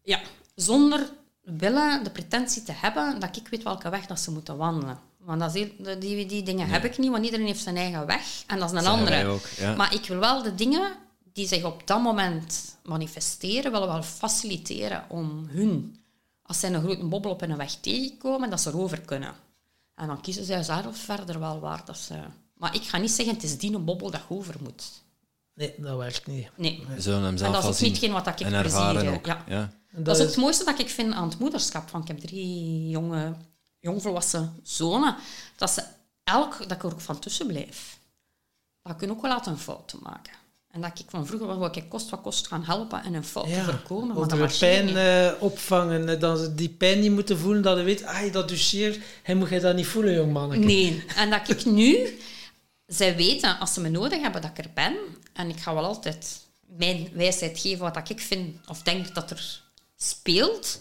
[0.02, 0.20] Ja,
[0.54, 1.10] zonder
[1.40, 4.98] willen de pretentie te hebben dat ik weet welke weg dat ze moeten wandelen.
[5.28, 8.06] Want dat is heel- die, die dingen heb ik niet, want iedereen heeft zijn eigen
[8.06, 8.42] weg.
[8.46, 9.10] En dat is een andere.
[9.10, 9.74] wij ook, ja.
[9.74, 10.92] Maar ik wil wel de dingen
[11.32, 15.96] die zich op dat moment manifesteren, willen wel faciliteren om hun,
[16.42, 19.34] als zij een grote bobbel op hun weg tegenkomen, dat ze erover kunnen.
[19.94, 22.14] En dan kiezen zij zelf verder wel waar dat ze...
[22.54, 24.84] Maar ik ga niet zeggen, het is die een bobbel dat je over moet.
[25.54, 26.48] Nee, dat werkt niet.
[26.56, 26.84] Nee.
[26.94, 28.64] We zullen hem zelf En dat is wel ook niet hetgeen wat ik en plezier,
[28.64, 29.26] ervaren ook.
[29.26, 29.70] ja.
[29.92, 31.88] Dat is ook het mooiste dat ik vind aan het moederschap.
[31.88, 33.34] Van, ik heb drie jonge,
[33.80, 35.16] jongvolwassen zonen.
[35.56, 35.82] Dat, ze
[36.24, 37.98] elk, dat ik er ook van tussen blijf.
[38.82, 40.32] Dat kunnen ook wel laten een fout maken.
[40.70, 43.46] En dat ik van vroeger wil ik kost wat kost gaan helpen en een fout
[43.46, 44.16] te voorkomen.
[44.16, 44.96] Maar dat marcheert pijn
[45.32, 48.48] eh, opvangen, eh, dat ze die pijn niet moeten voelen, dat je weet, ah, dat
[48.48, 50.64] doucheer, hij moet jij dat niet voelen, jong manneke.
[50.64, 51.04] Nee.
[51.16, 52.18] En dat ik nu...
[52.86, 54.96] Zij weten, als ze me nodig hebben, dat ik er ben.
[55.32, 56.40] En ik ga wel altijd
[56.76, 59.62] mijn wijsheid geven wat ik vind of denk dat er
[59.96, 60.80] speelt.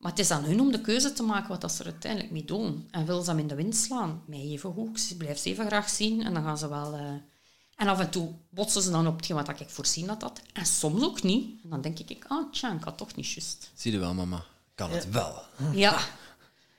[0.00, 2.32] Maar het is aan hun om de keuze te maken wat dat ze er uiteindelijk
[2.32, 2.88] mee doen.
[2.90, 4.22] En wil ze hem in de wind slaan?
[4.26, 5.06] Mij even goed.
[5.10, 6.22] Ik blijf ze even graag zien.
[6.22, 6.94] En dan gaan ze wel...
[6.94, 7.00] eh,
[7.76, 10.20] En af en toe botsen ze dan op hetgeen wat ik voorzien had.
[10.20, 10.40] dat.
[10.52, 11.50] En soms ook niet.
[11.64, 13.70] En dan denk ik, ah, tja, ik had toch niet juist.
[13.74, 14.44] Zie je wel, mama.
[14.74, 15.42] Kan het wel.
[15.72, 15.98] Ja.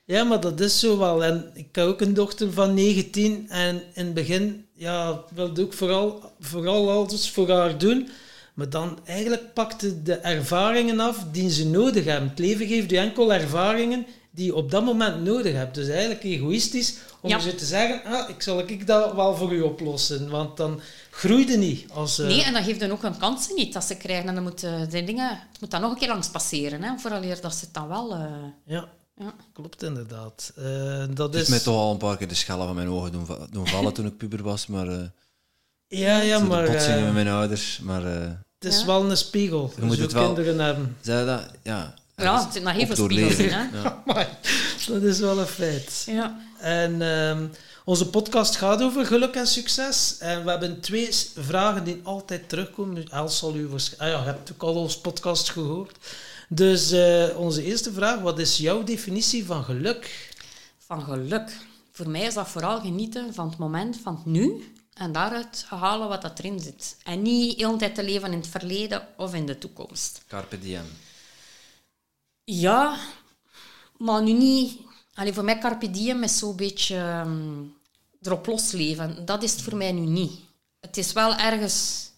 [0.05, 1.23] Ja, maar dat is zo wel.
[1.23, 5.73] En ik heb ook een dochter van 19 en in het begin ja, wilde ik
[5.73, 8.09] vooral, vooral alles voor haar doen.
[8.53, 12.29] Maar dan eigenlijk pakte de ervaringen af die ze nodig hebben.
[12.29, 15.75] Het leven geeft je enkel ervaringen die je op dat moment nodig hebt.
[15.75, 17.39] Dus eigenlijk egoïstisch om Ja.
[17.39, 20.29] ze te zeggen, ah, ik zal ik dat wel voor u oplossen.
[20.29, 21.91] Want dan groeide niet.
[21.91, 24.27] Als, eh, Nee, en dat geeft dan ook hun kansen niet dat ze krijgen.
[24.27, 25.29] En dan moeten de dingen...
[25.51, 26.97] Het moet dan nog een keer langs passeren, hè.
[26.97, 28.13] Vooraleer dat ze het dan wel...
[28.13, 28.25] eh,
[28.65, 29.33] Ja, ja.
[29.53, 30.51] klopt inderdaad.
[30.55, 30.63] Eh,
[31.13, 31.47] dat Het is is...
[31.47, 34.05] mij toch al een paar keer de schellen van mijn ogen doen, doen vallen toen
[34.05, 34.67] ik puber was.
[34.67, 34.97] Maar eh
[35.99, 37.79] Ja, ja, zo maar botsingen eh, met mijn ouders.
[37.83, 38.85] Maar eh het is Ja.
[38.85, 39.73] wel een spiegel.
[39.75, 40.97] Je moet Zo het wel- kinderen hebben.
[41.01, 41.41] zei dat?
[41.63, 41.93] Ja.
[42.15, 43.63] Ja, het zit nog heel veel spiegels in, hè.
[43.83, 44.01] Ja.
[44.87, 46.03] Dat is wel een feit.
[46.05, 46.39] Ja.
[46.59, 47.45] En ehm,
[47.85, 50.15] onze podcast gaat over geluk en succes.
[50.19, 53.09] En we hebben twee vragen die altijd terugkomen.
[53.09, 55.97] Els zal u waarsch- ah ja, je hebt ook al onze podcast gehoord.
[56.49, 60.29] Dus eh, onze eerste vraag, wat is jouw definitie van geluk?
[60.85, 61.51] Van geluk.
[61.91, 64.73] Voor mij is dat vooral genieten van het moment, van het nu.
[64.93, 66.97] En daaruit halen wat dat erin zit.
[67.03, 70.23] En niet heel de tijd te leven in het verleden of in de toekomst.
[70.27, 70.85] Carpe diem.
[72.43, 72.97] Ja,
[73.97, 74.79] maar nu niet...
[75.13, 77.63] Allee, voor mij carpe diem is zo'n beetje ehm,
[78.21, 79.25] erop losleven.
[79.25, 80.39] Dat is het voor mij nu niet.
[80.79, 82.09] Het is wel ergens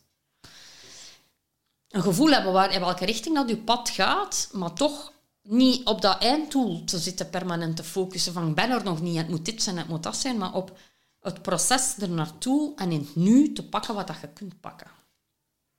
[1.90, 6.02] een gevoel hebben waar, in welke richting dat je pad gaat, maar toch niet op
[6.02, 9.45] dat einddoel te zitten permanent te focussen van ik ben er nog niet, het moet
[9.45, 10.78] dit zijn, het moet dat zijn, maar op
[11.24, 14.88] het proces er naartoe en in het nu te pakken wat dat je kunt pakken.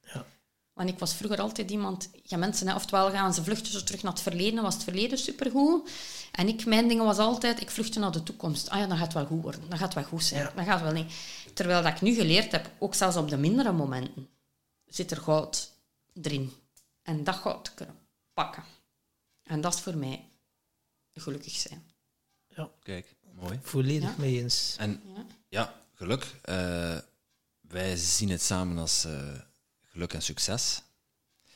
[0.01, 0.27] Ja.
[0.73, 4.03] Want ik was vroeger altijd iemand, ja mensen, hè, oftewel gaan ze vluchten zo terug
[4.03, 5.91] naar het verleden, was het verleden supergoed.
[6.33, 8.69] En ik, mijn ding was altijd, ik vluchtte naar de toekomst.
[8.69, 10.53] Ah ja, dan gaat het wel goed worden, dan gaat het wel goed zijn, Ja.
[10.55, 11.13] dan gaat het wel niet.
[11.55, 14.29] Terwijl dat ik nu geleerd heb, ook zelfs op de mindere momenten,
[14.85, 15.73] zit er goud
[16.23, 16.53] erin.
[17.03, 17.99] En dat goud te kunnen
[18.33, 18.65] pakken.
[19.43, 20.25] En dat is voor mij
[21.13, 21.93] gelukkig zijn.
[22.83, 23.59] Kijk, mooi.
[23.63, 24.15] Volledig Ja.
[24.19, 24.77] mee eens.
[24.79, 25.25] En Ja.
[25.55, 26.27] Ja, geluk.
[26.43, 26.97] eh,
[27.61, 29.13] wij zien het samen als eh,
[29.91, 30.83] geluk en succes.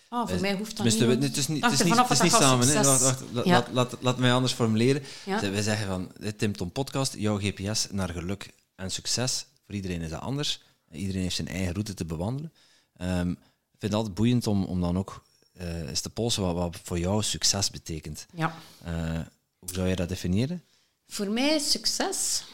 [0.08, 0.98] Ah, voor Eh, mij hoeft dat niet.
[0.98, 2.68] we- het is niet, het is niet, het is niet samen.
[2.68, 2.82] Hè.
[2.82, 3.50] Wacht, wacht, la- Ja.
[3.52, 5.02] laat, laat, laat mij anders formuleren.
[5.24, 5.40] Ja.
[5.50, 9.46] Wij zeggen van, dit Tim Tom podcast, jouw GPS naar geluk en succes.
[9.66, 10.60] Voor iedereen is dat anders.
[10.92, 12.52] Iedereen heeft zijn eigen route te bewandelen.
[12.96, 16.54] Ehm, ik vind het altijd boeiend om, om dan ook eh, eens te polsen wat,
[16.54, 18.26] wat voor jou succes betekent.
[18.34, 18.54] Ja.
[18.84, 19.20] Eh,
[19.58, 20.64] hoe zou je dat definiëren?
[21.08, 22.44] Voor mij is succes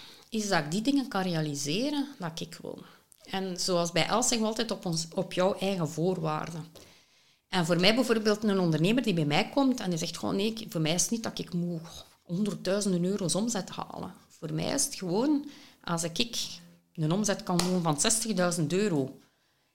[0.43, 2.79] is dat ik die dingen kan realiseren dat ik wil.
[3.25, 6.67] En zoals bij Els zeggen we altijd op, ons, op jouw eigen voorwaarden.
[7.49, 10.67] En voor mij bijvoorbeeld een ondernemer die bij mij komt en die zegt gewoon nee,
[10.69, 11.81] voor mij is het niet dat ik moet
[12.23, 14.15] honderdduizenden euro's omzet halen.
[14.29, 15.45] Voor mij is het gewoon
[15.85, 16.37] als ik
[16.95, 17.99] een omzet kan doen van
[18.61, 19.19] 60.000 euro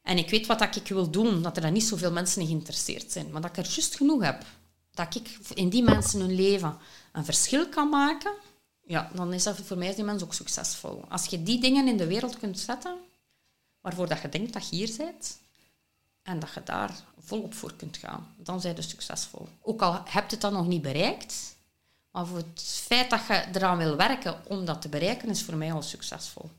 [0.01, 3.11] en ik weet wat ik wil doen, dat er dan niet zoveel mensen in geïnteresseerd
[3.11, 4.45] zijn, maar dat ik er juist genoeg heb,
[4.93, 6.77] dat ik in die mensen hun leven
[7.11, 8.33] een verschil kan maken,
[8.89, 11.05] ja, dan is dat voor mij is die mens ook succesvol.
[11.09, 12.97] Als je die dingen in de wereld kunt zetten,
[13.81, 15.39] waarvoor dat je denkt dat je hier bent,
[16.23, 19.47] en dat je daar volop voor kunt gaan, dan zijn je succesvol.
[19.61, 21.55] Ook al heb je het dan nog niet bereikt,
[22.11, 25.55] maar voor het feit dat je eraan wil werken om dat te bereiken, is voor
[25.55, 26.49] mij al succesvol.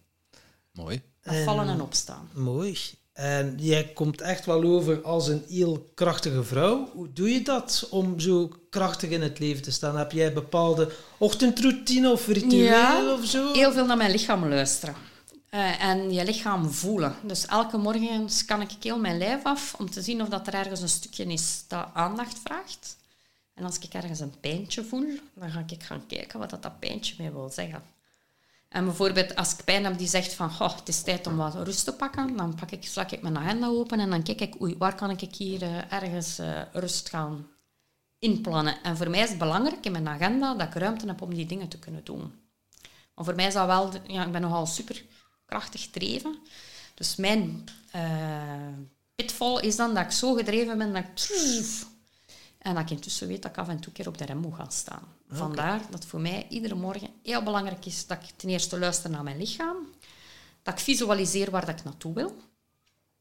[0.71, 1.03] Mooi.
[1.21, 2.31] Dat vallen en opstaan.
[2.33, 2.79] Mooi.
[3.21, 6.89] En jij komt echt wel over als een heel krachtige vrouw.
[6.93, 9.97] Hoe doe je dat om zo krachtig in het leven te staan?
[9.97, 13.53] Heb jij bepaalde ochtendroutine of ritueel Ja, of zo?
[13.53, 14.95] Heel veel naar mijn lichaam luisteren.
[15.51, 17.15] Eh, en je lichaam voelen.
[17.23, 20.55] Dus elke morgen scan ik heel mijn lijf af om te zien of dat er
[20.55, 22.97] ergens een stukje is dat aandacht vraagt.
[23.55, 26.79] En als ik ergens een pijntje voel, dan ga ik gaan kijken wat dat, dat
[26.79, 27.83] pijntje mij wil zeggen.
[28.71, 31.55] En bijvoorbeeld als ik pijn heb die zegt van "Goh, het is tijd om wat
[31.55, 34.61] rust te pakken, dan pak ik, sla ik mijn agenda open en dan kijk ik,
[34.61, 37.49] oei, waar kan ik hier eh, ergens eh, rust gaan
[38.19, 38.83] inplannen.
[38.83, 41.47] En voor mij is het belangrijk in mijn agenda dat ik ruimte heb om die
[41.47, 42.33] dingen te kunnen doen.
[43.15, 43.91] Maar voor mij is dat wel...
[44.07, 45.05] Ja, ik ben nogal super
[45.47, 46.39] krachtig gedreven.
[46.95, 48.73] Dus mijn eh
[49.15, 51.19] pitfall is dan dat ik zo gedreven ben dat ik...
[52.61, 54.39] En dat ik intussen weet dat ik af en toe een keer op de rem
[54.39, 55.03] moet gaan staan.
[55.31, 59.23] Vandaar dat voor mij iedere morgen heel belangrijk is dat ik ten eerste luister naar
[59.23, 59.77] mijn lichaam.
[60.63, 62.37] Dat ik visualiseer waar dat ik naartoe wil.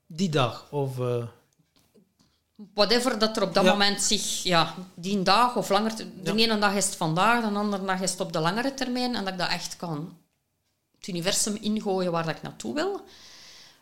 [0.07, 0.67] Die dag?
[0.71, 1.23] Of, eh,
[2.73, 3.71] whatever dat er op dat Ja.
[3.71, 6.33] moment zich, ja, die dag of langer, de Ja.
[6.35, 9.23] ene dag is het vandaag, de andere dag is het op de langere termijn en
[9.23, 10.17] dat ik dat echt kan
[10.97, 13.01] het universum ingooien waar dat ik naartoe wil,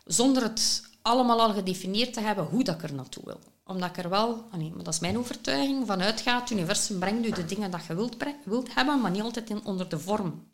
[0.04, 3.40] zonder het allemaal al gedefinieerd te hebben hoe dat ik er naartoe wil.
[3.68, 7.26] Omdat ik er wel, nee, maar dat is mijn overtuiging, vanuit ga, het universum brengt
[7.26, 10.46] u de dingen dat je wilt, wilt hebben, maar niet altijd in, onder de vorm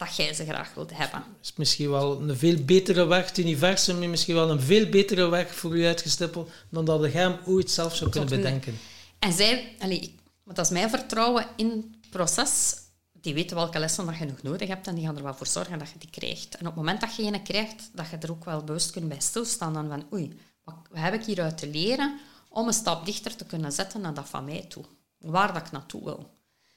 [0.00, 1.24] dat jij ze graag wilt hebben.
[1.42, 3.26] is misschien wel een veel betere weg.
[3.26, 7.22] Het universum heeft misschien wel een veel betere weg voor u uitgestippeld dan dat jij
[7.22, 8.78] hem ooit zelf zou kunnen bedenken.
[9.18, 12.74] En zij, allee, want dat is mijn vertrouwen in het proces.
[13.12, 15.46] Die weten welke lessen dat je nog nodig hebt en die gaan er wel voor
[15.46, 16.54] zorgen dat je die krijgt.
[16.54, 19.08] En op het moment dat je een krijgt, dat je er ook wel bewust kunt
[19.08, 19.72] bij stilstaan.
[19.72, 22.18] Dan van, oei, wat, heb ik hieruit te leren
[22.48, 24.84] om een stap dichter te kunnen zetten naar dat van mij toe.
[25.18, 26.30] Waar dat ik naartoe wil.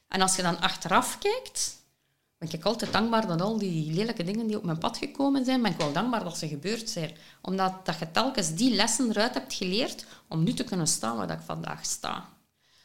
[0.08, 1.82] En als je dan achteraf kijkt,
[2.38, 5.62] ben ik altijd dankbaar dat al die lelijke dingen die op mijn pad gekomen zijn,
[5.62, 7.18] ben ik wel dankbaar dat ze gebeurd zijn.
[7.42, 11.32] Omdat dat je telkens die lessen eruit hebt geleerd om nu te kunnen staan waar
[11.32, 12.30] ik vandaag sta.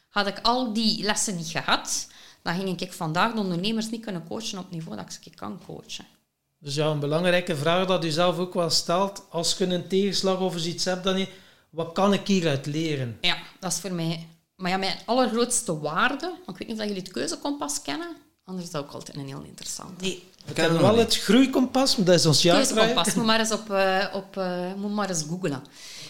[0.09, 2.07] Had ik al die lessen niet gehad,
[2.41, 5.29] dan ging ik vandaag de ondernemers niet kunnen coachen op het niveau dat ik ze
[5.29, 6.05] kan coachen.
[6.59, 10.39] Dus ja, een belangrijke vraag dat u zelf ook wel stelt, als je een tegenslag
[10.39, 11.29] of iets hebt, dan niet,
[11.69, 13.17] wat kan ik hieruit leren?
[13.21, 14.27] Ja, dat is voor mij...
[14.55, 16.25] Maar ja, mijn allergrootste waarde...
[16.45, 18.15] want Ik weet niet of jullie het keuzekompas kennen.
[18.45, 20.01] Anders is dat ook altijd een heel interessant.
[20.01, 20.23] Nee.
[20.45, 22.73] We ken hebben hem wel het groeikompas, maar dat is ons jaartraject.
[22.73, 23.13] Keuzekompas.
[23.13, 25.63] Moet maar eens, op, eh, op, eh, moet maar eens googlen.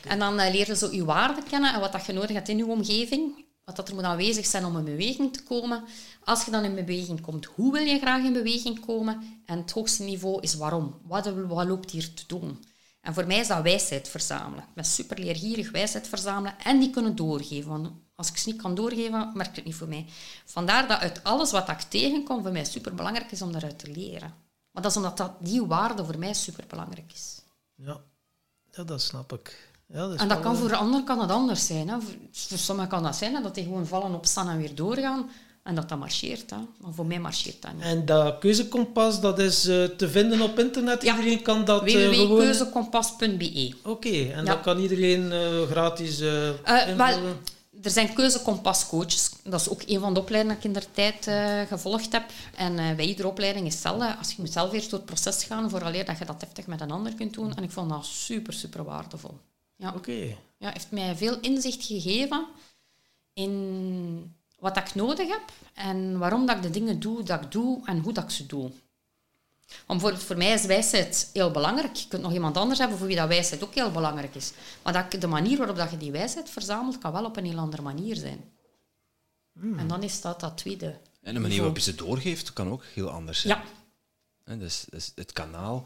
[0.08, 2.50] En dan uh, leer je zo je waarden kennen en wat dat je nodig hebt
[2.50, 3.46] in je omgeving.
[3.76, 5.84] Dat er moet aanwezig zijn om in beweging te komen.
[6.24, 9.42] Als je dan in beweging komt, hoe wil je graag in beweging komen?
[9.46, 11.00] En het hoogste niveau is waarom.
[11.04, 12.64] Wat, wat loopt hier te doen?
[13.02, 14.64] En voor mij is dat wijsheid verzamelen.
[14.64, 17.70] Ik ben super leergierig wijsheid verzamelen en die kunnen doorgeven.
[17.70, 20.06] Want als ik ze niet kan doorgeven, werkt het niet voor mij.
[20.46, 23.92] Vandaar dat uit alles wat ik tegenkom, voor mij super belangrijk is om daaruit te
[23.92, 24.34] leren.
[24.72, 27.42] Maar dat is omdat dat, die waarde voor mij super belangrijk is.
[27.76, 28.02] Ja,
[28.72, 29.72] ja dat snap ik.
[29.94, 31.90] Ja, dat en dat kan voor anderen kan het anders zijn.
[31.90, 32.02] Hè.
[32.02, 35.30] Voor, voor sommigen kan dat zijn hè, dat die gewoon vallen, opstaan en weer doorgaan.
[35.64, 36.50] En dat dat marcheert.
[36.50, 36.58] Hè.
[36.78, 37.84] Maar voor mij marcheert dat niet.
[37.84, 41.02] En dat keuzekompas, dat is eh, te vinden op internet.
[41.02, 41.16] Ja.
[41.18, 42.28] Iedereen kan dat eh, gewoon...
[42.28, 44.44] www.keuzekompas.be Oké, en Ja.
[44.44, 47.20] dat kan iedereen eh, gratis eh Eh, wel,
[47.84, 49.30] er zijn keuzekompascoaches.
[49.44, 52.24] Dat is ook een van de opleidingen dat ik in der tijd eh, gevolgd heb.
[52.56, 54.16] En eh, bij iedere opleiding is hetzelfde.
[54.18, 56.82] Als je moet zelf eerst door het proces gaan, vooraleer dat je dat heftig met
[56.82, 57.56] een ander kunt doen.
[57.56, 59.38] En ik vond dat super, super waardevol.
[59.80, 60.36] Ja, Oké.
[60.58, 62.48] ja heeft mij veel inzicht gegeven
[63.34, 67.82] in wat ik nodig heb en waarom dat ik de dingen doe dat ik doe
[67.86, 68.72] en hoe dat ik ze doe.
[69.70, 71.96] Want bijvoorbeeld voor mij is wijsheid heel belangrijk.
[71.96, 74.52] Je kunt nog iemand anders hebben voor wie dat wijsheid ook heel belangrijk is.
[74.84, 77.58] Maar dat, de manier waarop dat je die wijsheid verzamelt, kan wel op een heel
[77.58, 78.52] andere manier zijn.
[79.62, 80.98] En dan is dat dat tweede.
[81.22, 83.58] En de manier waarop je ze doorgeeft kan ook heel anders zijn.
[83.58, 83.64] Ja,
[84.44, 85.86] Hè, Dus, dus het kanaal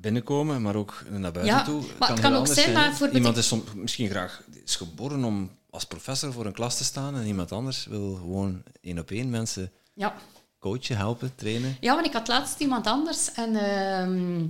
[0.00, 1.82] binnenkomen, maar ook naar buiten Ja, toe.
[1.98, 5.84] maar het kan ook zijn dat bijvoorbeeld Iemand is misschien graag is geboren om als
[5.84, 9.72] professor voor een klas te staan en iemand anders wil gewoon één op één mensen
[9.94, 10.14] ja.
[10.58, 11.76] coachen, helpen, trainen.
[11.80, 14.46] Ja, want ik had laatst iemand anders en ehm,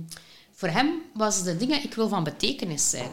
[0.51, 3.11] voor hem was de dingen, ik wil van betekenis zijn.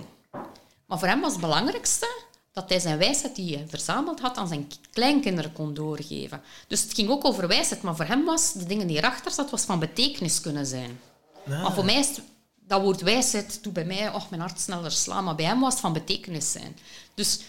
[0.87, 4.49] Maar voor hem was het belangrijkste dat hij zijn wijsheid die hij verzameld had aan
[4.49, 6.43] zijn kleinkinderen kon doorgeven.
[6.67, 9.51] Dus het ging ook over wijsheid, maar voor hem was de dingen die erachter zat,
[9.51, 11.01] was van betekenis kunnen zijn.
[11.51, 11.63] Ah.
[11.63, 12.21] Maar voor mij is het-
[12.67, 15.73] dat woord wijsheid, doet bij mij oh, mijn hart sneller slaan, maar bij hem was
[15.73, 16.77] het van betekenis zijn.
[17.15, 17.41] Dus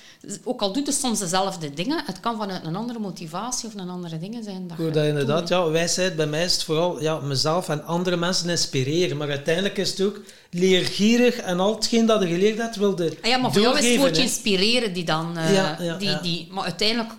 [0.43, 3.89] ook al doet het soms dezelfde dingen, het kan vanuit een andere motivatie of een
[3.89, 4.67] andere dingen zijn.
[4.67, 8.15] Dat je dat inderdaad, ja, wijsheid bij mij is het vooral ja, mezelf en andere
[8.17, 9.17] mensen inspireren.
[9.17, 13.29] Maar uiteindelijk is het ook leergierig en al hetgeen dat je geleerd hebt, wilde Ah
[13.29, 15.37] ja, maar voor jou is het woordje inspireren die dan...
[15.37, 16.19] eh, Ja, ja, die, ja.
[16.21, 17.13] Die, maar uiteindelijk,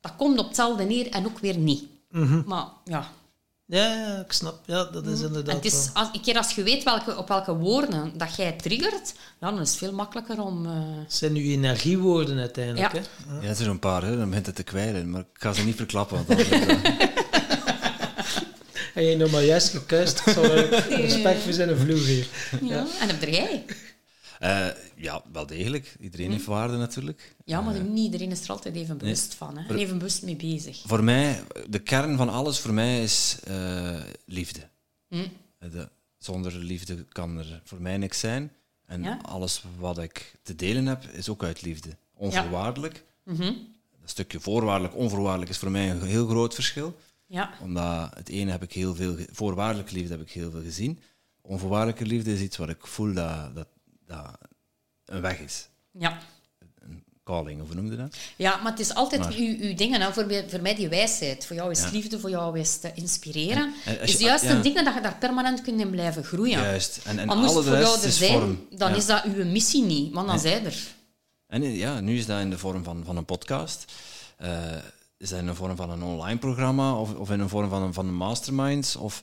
[0.00, 1.84] dat komt op hetzelfde neer en ook weer niet.
[2.10, 2.42] Mhm.
[2.46, 3.10] Maar ja,
[3.72, 4.58] Ja, ja, ik snap.
[4.66, 7.28] Ja, dat is en inderdaad het is, als, een keer als je weet welke, op
[7.28, 10.66] welke woorden dat jij triggert, ja, dan is het veel makkelijker om...
[10.66, 10.72] eh,
[11.04, 12.92] Het zijn uw energiewoorden uiteindelijk.
[12.92, 13.00] Ja.
[13.28, 13.40] Hè?
[13.42, 15.64] Ja, er zijn een paar, hè, dan begint het te kwijlen, maar ik ga ze
[15.64, 16.16] niet verklappen.
[16.16, 16.78] Want anders, eh,
[18.94, 20.22] En je nog maar juist gekuist.
[20.26, 20.68] Ik zal er
[21.06, 22.26] respect voor zijn vloer hier.
[22.62, 22.86] ja.
[23.00, 23.64] En heb jij?
[24.42, 24.66] Eh,
[24.96, 25.96] ja, wel degelijk.
[26.00, 27.34] Iedereen heeft waarde natuurlijk.
[27.44, 29.58] Ja, maar niet iedereen is er altijd even bewust van.
[29.58, 29.68] Hè?
[29.68, 30.82] En even bewust mee bezig.
[30.86, 34.60] Voor mij, de kern van alles voor mij is eh, liefde.
[35.08, 35.26] Hm.
[35.58, 35.88] De-
[36.18, 38.52] zonder liefde kan er voor mij niks zijn.
[38.86, 39.18] En Ja.
[39.22, 41.96] alles wat ik te delen heb, is ook uit liefde.
[42.14, 43.04] Onvoorwaardelijk.
[43.24, 43.42] Mhm.
[43.42, 46.96] Een stukje voorwaardelijk, onvoorwaardelijk is voor mij een heel groot verschil.
[47.26, 49.16] Ja, Omdat het ene heb ik heel veel...
[49.32, 50.98] Voorwaardelijke liefde heb ik heel veel gezien.
[51.40, 53.68] Onvoorwaardelijke liefde is iets wat ik voel dat, dat,
[54.16, 54.38] dat
[55.04, 55.68] een weg is.
[55.90, 56.18] ja.
[56.78, 58.16] Een calling, of hoe noemde dat?
[58.36, 60.00] Ja, maar het is altijd Maar- uw, uw dingen.
[60.00, 60.12] Hè.
[60.12, 61.46] Voor, mij, voor mij die wijsheid.
[61.46, 61.90] Voor jou is Ja.
[61.90, 63.74] liefde, voor jou is te inspireren.
[63.84, 64.54] En als is je- juist ja.
[64.54, 66.60] de dingen dat je daar permanent kunt in blijven groeien.
[66.60, 67.00] Juist.
[67.04, 68.66] En, en Maar moest alle het voor jou er zijn, vorm.
[68.70, 68.96] dan Ja.
[68.96, 70.12] is dat uw missie niet.
[70.14, 70.76] Want dan zij er.
[71.46, 73.92] En ja, nu is dat in de vorm van, van een podcast.
[74.36, 74.74] Eh,
[75.16, 77.82] is dat in de vorm van een online programma of, of in de vorm van
[77.82, 79.22] een, van een masterminds of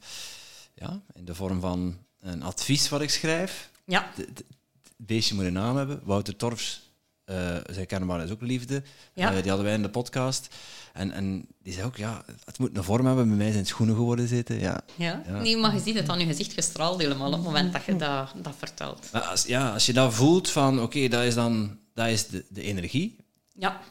[0.76, 3.70] ja, in de vorm van een advies wat ik schrijf.
[3.86, 4.59] Ja, De- de- Het
[5.06, 6.00] beestje moet een naam hebben.
[6.04, 6.82] Wouter Torfs,
[7.26, 8.84] eh zij kennen maar is ook liefde.
[9.14, 9.28] Ja.
[9.34, 10.56] Eh, die hadden wij in de podcast.
[10.94, 13.28] En, en die zei ook, ja, het moet een vorm hebben.
[13.28, 14.60] Bij mij zijn schoenen geworden zitten.
[14.60, 14.82] Ja.
[14.96, 15.22] ja.
[15.28, 15.42] Ja.
[15.42, 17.96] Nee, maar je ziet het aan je gezicht gestraald helemaal op het moment dat je
[18.06, 19.08] dat, dat vertelt.
[19.12, 22.46] Maar als, ja, als je dat voelt van, oké, dat is dan dat is de,
[22.50, 23.16] de energie.
[23.54, 23.82] Ja,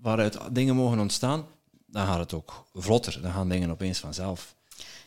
[0.00, 1.46] waaruit dingen mogen ontstaan,
[1.86, 3.22] dan gaat het ook vlotter.
[3.22, 4.54] Dan gaan dingen opeens vanzelf.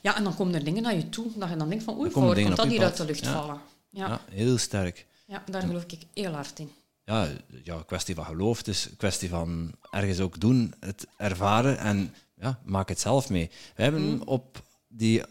[0.01, 2.11] ja, en dan komen er dingen naar je toe dat je dan denkt van oei,
[2.11, 3.31] voor komt dat hier uit de lucht Ja.
[3.33, 3.59] vallen.
[3.89, 5.05] Ja, Ja, heel sterk.
[5.32, 6.72] Ja, daar geloof ik heel hard in.
[7.06, 7.28] Ja,
[7.64, 12.14] ja, kwestie van geloof, het is een kwestie van ergens ook doen, het ervaren en
[12.36, 13.49] ja, maak het zelf mee.
[13.76, 15.22] We hebben op die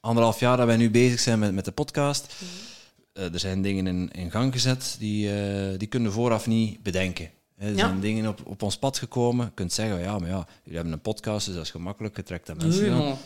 [0.00, 2.34] anderhalf jaar dat wij nu bezig zijn met, met de podcast,
[3.12, 7.30] eh, er zijn dingen in, in gang gezet die, eh, die kunnen vooraf niet bedenken.
[7.56, 7.76] Er Ja.
[7.76, 9.46] zijn dingen op, op ons pad gekomen.
[9.46, 12.22] Je kunt zeggen, ja, maar ja, jullie hebben een podcast, dus dat is gemakkelijk, je
[12.22, 13.16] trekt aan mensen aan.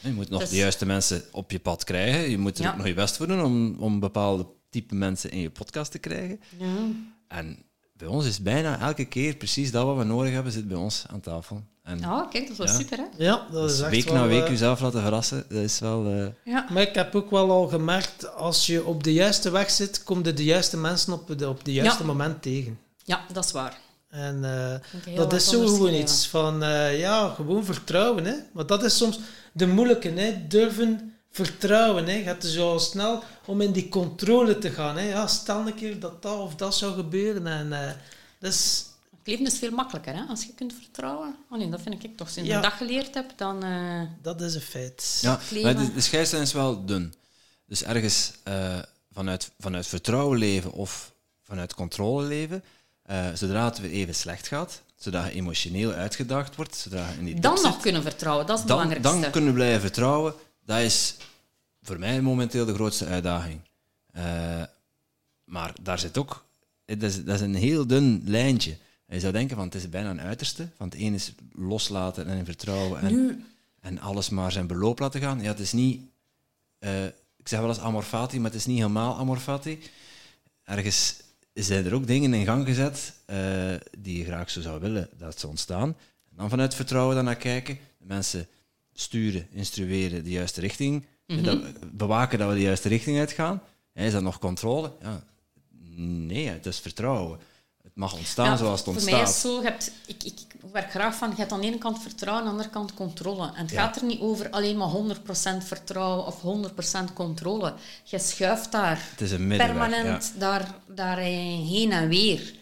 [0.00, 2.30] Je moet nog Dus- de juiste mensen op je pad krijgen.
[2.30, 2.70] Je moet er Ja.
[2.70, 5.98] ook nog je best voor doen om, om bepaalde type mensen in je podcast te
[5.98, 6.40] krijgen.
[6.58, 6.66] Ja.
[7.28, 7.58] En
[7.96, 11.04] bij ons is bijna elke keer precies dat wat we nodig hebben, zit bij ons
[11.10, 11.62] aan tafel.
[11.82, 12.72] En Ah, kijk, dat is wel Ja.
[12.72, 13.04] super, hè?
[13.24, 15.78] Ja, dat dus is echt week wel, na week eh, jezelf laten verrassen, dat is
[15.78, 16.06] wel...
[16.06, 16.66] eh, Ja.
[16.70, 20.24] Maar ik heb ook wel al gemerkt, als je op de juiste weg zit, kom
[20.24, 22.06] je de juiste mensen op de, op de juiste Ja.
[22.06, 22.78] moment tegen.
[23.04, 23.78] ja, dat is waar.
[24.08, 28.24] En eh, dat is zo gewoon iets van, eh, ja, gewoon vertrouwen.
[28.24, 28.34] Hè?
[28.52, 29.20] Maar dat is soms
[29.52, 30.46] de moeilijke, hè?
[30.48, 32.04] durven vertrouwen.
[32.06, 32.12] Hè?
[32.12, 34.96] Je hebt dus al snel om in die controle te gaan.
[34.96, 35.08] Hè?
[35.08, 37.46] Ja, stel een keer dat dat of dat zou gebeuren.
[37.46, 37.92] En eh,
[38.38, 41.36] dat is, Het leven is veel makkelijker hè, als je kunt vertrouwen.
[41.50, 42.28] Oh nee, dat vind ik toch.
[42.30, 42.56] Sinds Ja.
[42.56, 43.62] ik dat geleerd heb, dan...
[43.64, 45.18] eh, dat is een feit.
[45.20, 47.14] Ja, maar de, de scheidslijn is wel dun.
[47.66, 48.78] Dus ergens eh,
[49.12, 52.64] vanuit, vanuit vertrouwen leven of vanuit controle leven,
[53.02, 57.24] eh, zodra het weer even slecht gaat, zodra je emotioneel uitgedaagd wordt, zodra je in
[57.24, 59.20] die dan zit, nog kunnen vertrouwen, dat is het dan, belangrijkste.
[59.20, 60.34] dan kunnen we blijven vertrouwen.
[60.64, 61.16] Dat is
[61.82, 63.60] voor mij momenteel de grootste uitdaging.
[64.06, 64.62] Eh,
[65.44, 66.44] maar daar zit ook...
[66.84, 68.76] Dat is, dat is een heel dun lijntje.
[69.06, 70.68] Je zou denken van het is bijna een uiterste.
[70.76, 73.44] Van het een is loslaten en in vertrouwen en, Nu,
[73.80, 75.40] en alles maar zijn beloop laten gaan.
[75.40, 76.02] Ja, het is niet...
[76.78, 77.04] eh,
[77.36, 79.78] ik zeg wel eens amor fati, maar het is niet helemaal amor fati.
[80.64, 81.16] Ergens
[81.54, 85.40] zijn er ook dingen in gang gezet eh, die je graag zo zou willen dat
[85.40, 85.88] ze ontstaan.
[86.30, 87.78] En dan vanuit vertrouwen daarnaar kijken.
[87.98, 88.46] De mensen
[88.94, 91.06] sturen, instrueren de juiste richting.
[91.26, 91.58] dat,
[91.92, 93.62] bewaken dat we de juiste richting uitgaan.
[93.94, 94.92] Is dat nog controle?
[95.02, 95.24] Ja.
[95.96, 97.38] Nee, het is vertrouwen.
[97.82, 99.14] Het mag ontstaan ja, zoals het Voor ontstaat.
[99.14, 100.34] mij is zo, je hebt, ik, ik
[100.72, 103.46] werk graag van, je hebt aan de ene kant vertrouwen, aan de andere kant controle.
[103.46, 103.80] En het Ja.
[103.82, 107.74] gaat er niet over alleen maar 100% vertrouwen of 100% controle.
[108.04, 109.76] Je schuift daar Het is een middenweg.
[109.78, 112.54] permanent daar, daar heen en weer.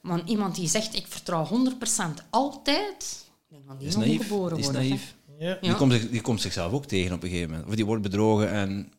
[0.00, 4.22] Maar iemand die zegt, ik vertrouw 100% altijd, dat die is naïef.
[4.22, 4.82] geboren is worden.
[4.82, 4.88] hè.
[4.88, 5.14] naïef.
[5.42, 5.58] Ja.
[5.60, 7.68] Die, komt zich, die komt zichzelf ook tegen op een gegeven moment.
[7.68, 8.92] Of die wordt bedrogen en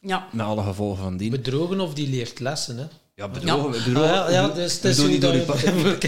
[0.00, 0.26] Ja.
[0.32, 1.30] met alle gevolgen van dien.
[1.30, 2.76] Bedrogen of die leert lessen.
[2.78, 2.84] Hè?
[3.14, 3.78] Ja, bedrogen.
[3.78, 5.98] Ah, bedrogen ja, ja, dus het is niet door je partner.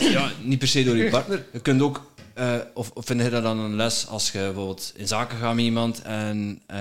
[0.16, 1.44] Ja, niet per se door je partner.
[1.52, 4.92] Je kunt ook, eh, of, of vind je dat dan een les als je bijvoorbeeld
[4.96, 6.78] in zaken gaat met iemand en eh,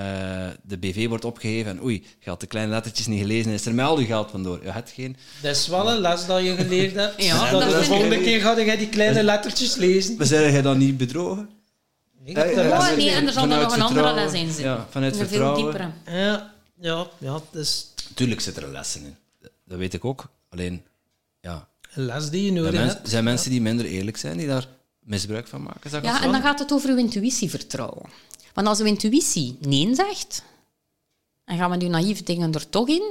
[0.63, 3.73] de BV wordt opgegeven en oei, je had de kleine lettertjes niet gelezen, is er
[3.73, 4.59] met al je geld vandoor.
[4.63, 5.15] Je hebt geen.
[5.41, 7.23] Dat is wel een les dat je geleerd hebt.
[7.23, 10.15] Ja, dat dat de volgende keer ga jij die kleine lettertjes lezen.
[10.17, 11.49] Maar zijn jij dan niet bedrogen?
[12.25, 14.15] Ik heb Eh, Oh, nee, en er zal er Vanuit nog een andere vertrouwen.
[14.31, 14.63] les in zitten.
[14.65, 15.63] Ja, vanuit een veel vertrouwen.
[15.63, 16.17] diepere.
[16.17, 19.15] Ja, ja, ja, dus Tuurlijk zitten er lessen in.
[19.65, 20.29] Dat weet ik ook.
[20.49, 20.83] Alleen,
[21.41, 22.93] ja, een les die je nodig zijn, hebt.
[22.93, 24.67] mensen, zijn mensen die minder eerlijk zijn, die daar
[24.99, 25.89] misbruik van maken.
[25.89, 28.09] Zeg Ja, en dan gaat het over uw intuïtie vertrouwen.
[28.53, 30.43] Want als uw intuïtie nee zegt,
[31.45, 33.03] en gaan we die naïeve dingen er toch in,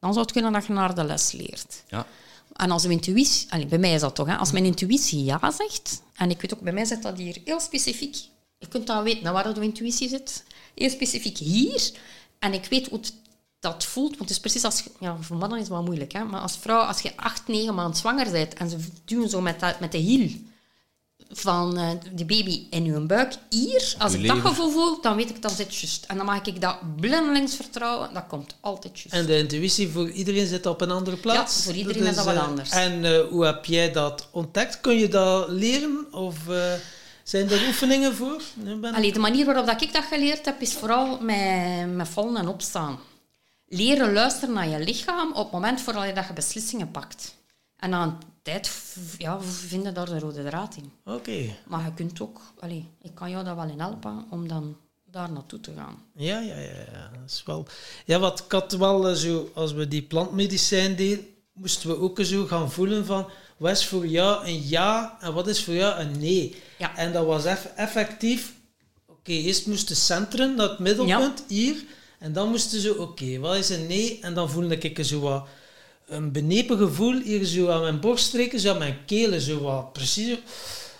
[0.00, 1.82] dan zou het kunnen dat je naar de les leert.
[1.88, 2.06] Ja.
[2.52, 3.46] En als uw intuïtie...
[3.50, 6.54] allee, bij mij is dat toch, hè, als mijn intuïtie ja zegt, en ik weet
[6.54, 8.16] ook, bij mij zit dat hier heel specifiek,
[8.60, 11.90] je kunt dat weten, waar dat uw intuïtie zit, heel specifiek hier,
[12.38, 13.14] en ik weet hoe het
[13.60, 14.84] dat voelt, want het is precies als...
[15.00, 17.74] Ja, voor mannen is het wel moeilijk, hè, maar als vrouw, als je acht, negen
[17.74, 20.30] maanden zwanger bent, en ze duwen zo met, dat, met de hiel
[21.28, 25.16] van eh, de baby in uw buik hier, als uw ik dat gevoel voel, dan
[25.16, 26.04] weet ik dat zit juist.
[26.04, 29.12] En dan mag ik dat blindelings vertrouwen, dat komt altijd juist.
[29.12, 31.56] En de intuïtie voor iedereen zit op een andere plaats.
[31.56, 32.70] Ja, voor iedereen is dat wat eh, anders.
[32.70, 34.80] En eh, hoe heb jij dat ontdekt?
[34.80, 36.06] Kun je dat leren?
[36.12, 36.72] Of eh,
[37.30, 38.42] zijn er oefeningen voor?
[38.54, 42.36] Ben Allee, de manier waarop dat ik dat geleerd heb, is vooral met, met vallen
[42.36, 42.98] en opstaan.
[43.66, 47.34] Leren luisteren naar je lichaam op het moment voordat je beslissingen pakt.
[47.76, 48.12] En een
[48.42, 48.70] tijd
[49.18, 50.92] ja, vinden daar de rode draad in.
[51.04, 51.56] Oké.
[51.66, 52.40] Maar je kunt ook...
[52.58, 56.02] Allee, ik kan jou daar wel in helpen om dan daar naartoe te gaan.
[56.14, 57.10] Ja, ja, ja, ja.
[57.20, 57.66] Dat is wel...
[58.04, 59.50] Ja, wat ik had wel eh, zo...
[59.54, 63.30] Als we die plantmedicijn deden, moesten we ook zo gaan voelen van...
[63.56, 66.56] Wat is voor jou een ja en wat is voor jou een nee?
[66.80, 66.96] Ja.
[66.96, 68.52] En dat was eff- effectief...
[69.06, 71.84] Oké, eerst moesten centren, dat middelpunt, hier.
[72.18, 72.98] En dan moesten ze...
[72.98, 74.18] Oké, wat is een nee?
[74.22, 75.46] En dan voelde ik zo wat...
[76.06, 80.38] Een benepen gevoel hier zo aan mijn borststreken, zo aan mijn kelen, zo wat precies...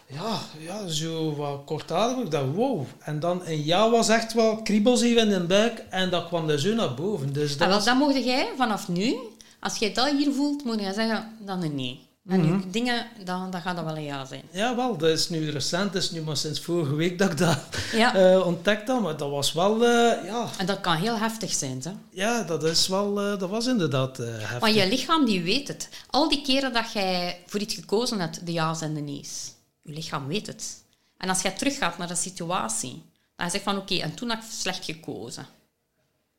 [0.06, 2.28] ja, ja, zo wat kortademig.
[2.28, 2.84] Dacht, wow.
[3.00, 5.82] En dan een ja was echt wel kriebels hier in de buik.
[5.90, 7.32] En dat kwam er zo naar boven.
[7.32, 7.84] Dus dat En was...
[7.84, 9.16] dan mocht jij vanaf nu,
[9.60, 12.08] als jij dat hier voelt, moet je zeggen dan een nee.
[12.26, 14.42] En nu dingen, dan, dan gaat dat wel een ja zijn.
[14.50, 14.96] Ja, wel.
[14.96, 15.92] Dat is nu recent.
[15.92, 17.58] Dat is nu maar sinds vorige week dat ik dat
[17.92, 18.14] Ja.
[18.14, 19.02] eh, ontdekt had.
[19.02, 19.84] Maar dat was wel...
[19.84, 21.80] eh, ja, En dat kan heel heftig zijn.
[21.84, 21.90] Hè?
[22.10, 23.20] ja, dat is wel...
[23.20, 24.60] eh, dat was inderdaad eh heftig.
[24.60, 25.88] Maar je lichaam die weet het.
[26.10, 29.52] Al die keren dat jij voor iets gekozen hebt, de ja's en de nee's.
[29.82, 30.82] Je lichaam weet het.
[31.16, 33.02] En als jij teruggaat naar de situatie,
[33.36, 35.46] dan je zegt van oké, en toen heb ik slecht gekozen.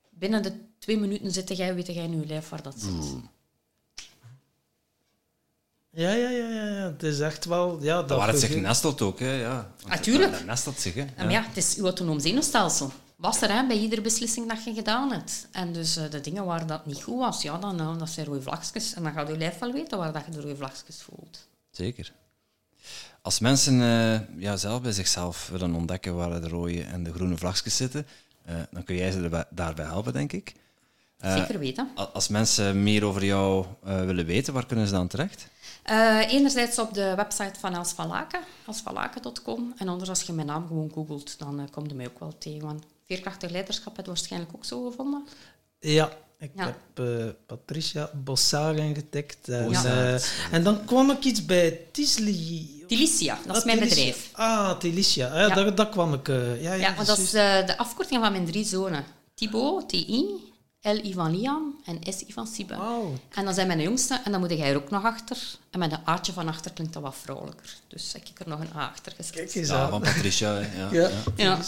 [0.09, 3.15] Binnen de twee minuten zit jij, weet jij in je lijf waar dat zit.
[5.93, 6.91] Ja, ja, ja, ja, ja.
[6.91, 7.77] Het is echt wel...
[7.81, 9.41] Ja, dat Waar het zich nestelt ook, hè.
[9.41, 9.71] Ja.
[9.87, 10.31] Natuurlijk.
[10.31, 11.05] Daar nestelt zich, hè.
[11.15, 12.91] En ja, het is uw autonoom zenuwstelsel.
[13.15, 15.47] Was er hè, bij iedere beslissing dat je gedaan hebt.
[15.51, 18.25] En dus eh, de dingen waar dat niet goed was, ja, dan uh, dat zijn
[18.25, 18.93] rode vlagjes.
[18.93, 21.47] En dan gaat je lijf wel weten waar dat je de rode vlagjes voelt.
[21.71, 22.13] Zeker.
[23.21, 27.37] Als mensen eh, ja, zelf bij zichzelf willen ontdekken waar de rode en de groene
[27.37, 28.07] vlagjes zitten,
[28.45, 30.53] eh, dan kun jij ze daarbij helpen, denk ik.
[31.21, 31.89] Eh, Zeker weten.
[32.13, 35.47] Als mensen meer over jou eh, willen weten, waar kunnen ze dan terecht?
[35.83, 39.73] Eh, enerzijds op de website van Els van Laken, elsvanlaken.com.
[39.77, 42.35] En anders als je mijn naam gewoon googelt, dan eh, kom je mij ook wel
[42.37, 42.61] tegen.
[42.67, 45.27] Want veerkrachtig leiderschap heb je waarschijnlijk ook zo gevonden.
[45.79, 46.65] Ja, ik Ja.
[46.95, 47.03] heb
[47.45, 49.49] Patricia Bossard ingetikt.
[49.49, 50.13] En, eh,
[50.53, 52.83] en dan kwam ik iets bij Tisli.
[52.87, 53.95] Tilicia, dat is Ah, mijn Tilicia.
[54.05, 54.29] bedrijf.
[54.33, 55.27] Ah, Tilicia.
[55.35, 55.55] Ja, Ja.
[55.55, 56.27] Daar, daar kwam ik.
[56.27, 59.03] eh, ja, ja, Ja, want dat is eh, de afkorting van mijn drie zonen.
[59.33, 60.25] Thibaut, TI,
[60.81, 62.47] L-I van Liam en S-I van.
[62.67, 63.13] Wauw.
[63.29, 65.37] En dan zijn mijn jongste, en dan moet jij er ook nog achter.
[65.69, 67.75] En met een A'tje van achter klinkt dat wat vrouwelijker.
[67.87, 69.33] Dus heb ik er nog een A achter gezet.
[69.35, 69.89] Kijk eens Ja, aan.
[69.89, 70.59] van Patricia.
[70.59, 71.59] Ja, Ja, ja.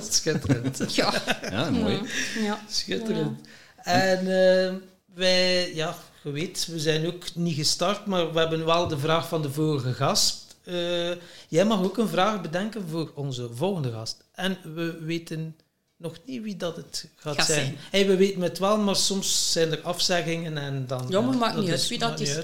[0.00, 0.94] Schitterend.
[0.94, 1.12] Ja.
[1.50, 2.00] Ja, mooi.
[2.40, 2.60] ja.
[2.68, 3.40] Schitterend.
[3.76, 4.74] En eh,
[5.14, 9.28] wij, ja, je weet, we zijn ook niet gestart, maar we hebben wel de vraag
[9.28, 10.56] van de vorige gast.
[10.64, 11.10] Eh,
[11.48, 14.24] jij mag ook een vraag bedenken voor onze volgende gast.
[14.32, 15.56] En we weten
[16.02, 17.58] nog niet wie dat het gaat Gaat zijn.
[17.64, 17.76] zijn.
[17.90, 21.06] Hey, we weten het wel, maar soms zijn er afzeggingen en dan...
[21.08, 22.38] Ja, maar maakt niet uit wie dat is.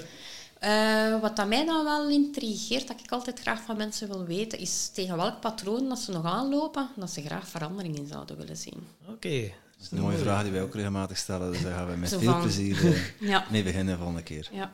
[0.59, 4.59] Eh, wat dat mij dan wel intrigeert, dat ik altijd graag van mensen wil weten,
[4.59, 8.57] is tegen welk patroon dat ze nog aanlopen, dat ze graag verandering in zouden willen
[8.57, 8.87] zien.
[9.09, 9.39] Oké.
[9.41, 11.51] Dat is een mooie vraag die wij ook regelmatig stellen.
[11.51, 12.99] Dus daar gaan we met veel van- plezier eh,
[13.29, 13.45] Ja.
[13.51, 14.49] mee beginnen volgende keer.
[14.51, 14.71] ja.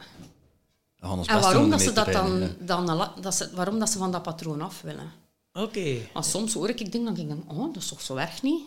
[0.99, 3.97] We gaan ons En waarom dat, ze dat dan, dan dat ze, waarom dat ze
[3.97, 5.11] van dat patroon af willen.
[5.53, 5.97] Oké.
[6.13, 8.63] Maar soms hoor ik dingen, dan denk ik, oh, dat is toch zo erg niet?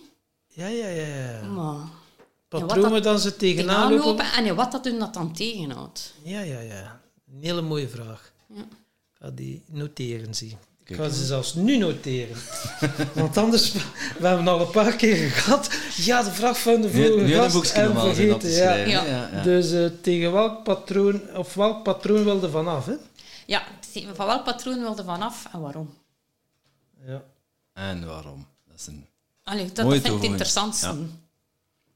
[0.59, 1.07] Ja, ja, ja.
[1.07, 1.43] ja.
[1.49, 1.77] Maar
[2.49, 4.07] Patronen dat- dan ze tegenaan lopen.
[4.07, 6.15] lopen en wat dat hun dat dan tegenhoudt.
[6.23, 7.01] Ja, ja, ja.
[7.35, 8.33] Een hele mooie vraag.
[8.55, 8.61] Ja.
[8.61, 10.57] Ik ga die noteren, zie.
[10.85, 12.37] Ik ga ze zelfs nu noteren.
[13.15, 13.73] Want anders,
[14.19, 15.71] we hebben al een paar keer gehad.
[15.97, 18.49] Ja, de vraag van de vorige nu gast en vergeten.
[18.51, 18.55] Ja.
[18.57, 18.91] schrijven.
[18.91, 19.05] Ja.
[19.05, 19.29] Ja.
[19.33, 22.95] Ja, Dus eh, tegen welk patroon, of welk patroon wilde vanaf, hè?
[23.47, 23.63] Ja,
[24.15, 25.95] van welk patroon wilde vanaf en waarom?
[27.07, 27.23] Ja.
[27.73, 28.47] En waarom?
[28.69, 29.07] Dat is een...
[29.49, 31.07] Allee, dat, vind ik het interessantste.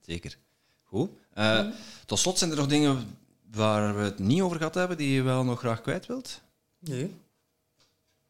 [0.00, 0.38] Zeker.
[0.82, 1.10] Goed.
[1.34, 1.66] Eh,
[2.06, 3.16] Tot slot zijn er nog dingen
[3.50, 6.40] waar we het niet over gehad hebben, die je wel nog graag kwijt wilt?
[6.78, 7.14] Nee,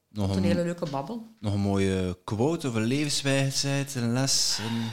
[0.08, 1.26] Nog een een, hele leuke babbel.
[1.40, 4.58] nog een mooie quote of een levenswijsheid, een les?
[4.60, 4.90] Een...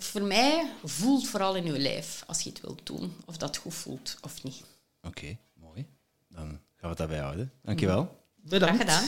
[0.00, 3.12] Voor mij voelt vooral in je lijf als je het wilt doen.
[3.24, 4.62] Of dat goed voelt of niet.
[5.02, 5.86] Oké, mooi.
[6.28, 7.52] Dan gaan we het daarbij houden.
[7.62, 8.02] Dankjewel.
[8.46, 8.80] Graag Bedankt.
[8.80, 9.04] gedaan.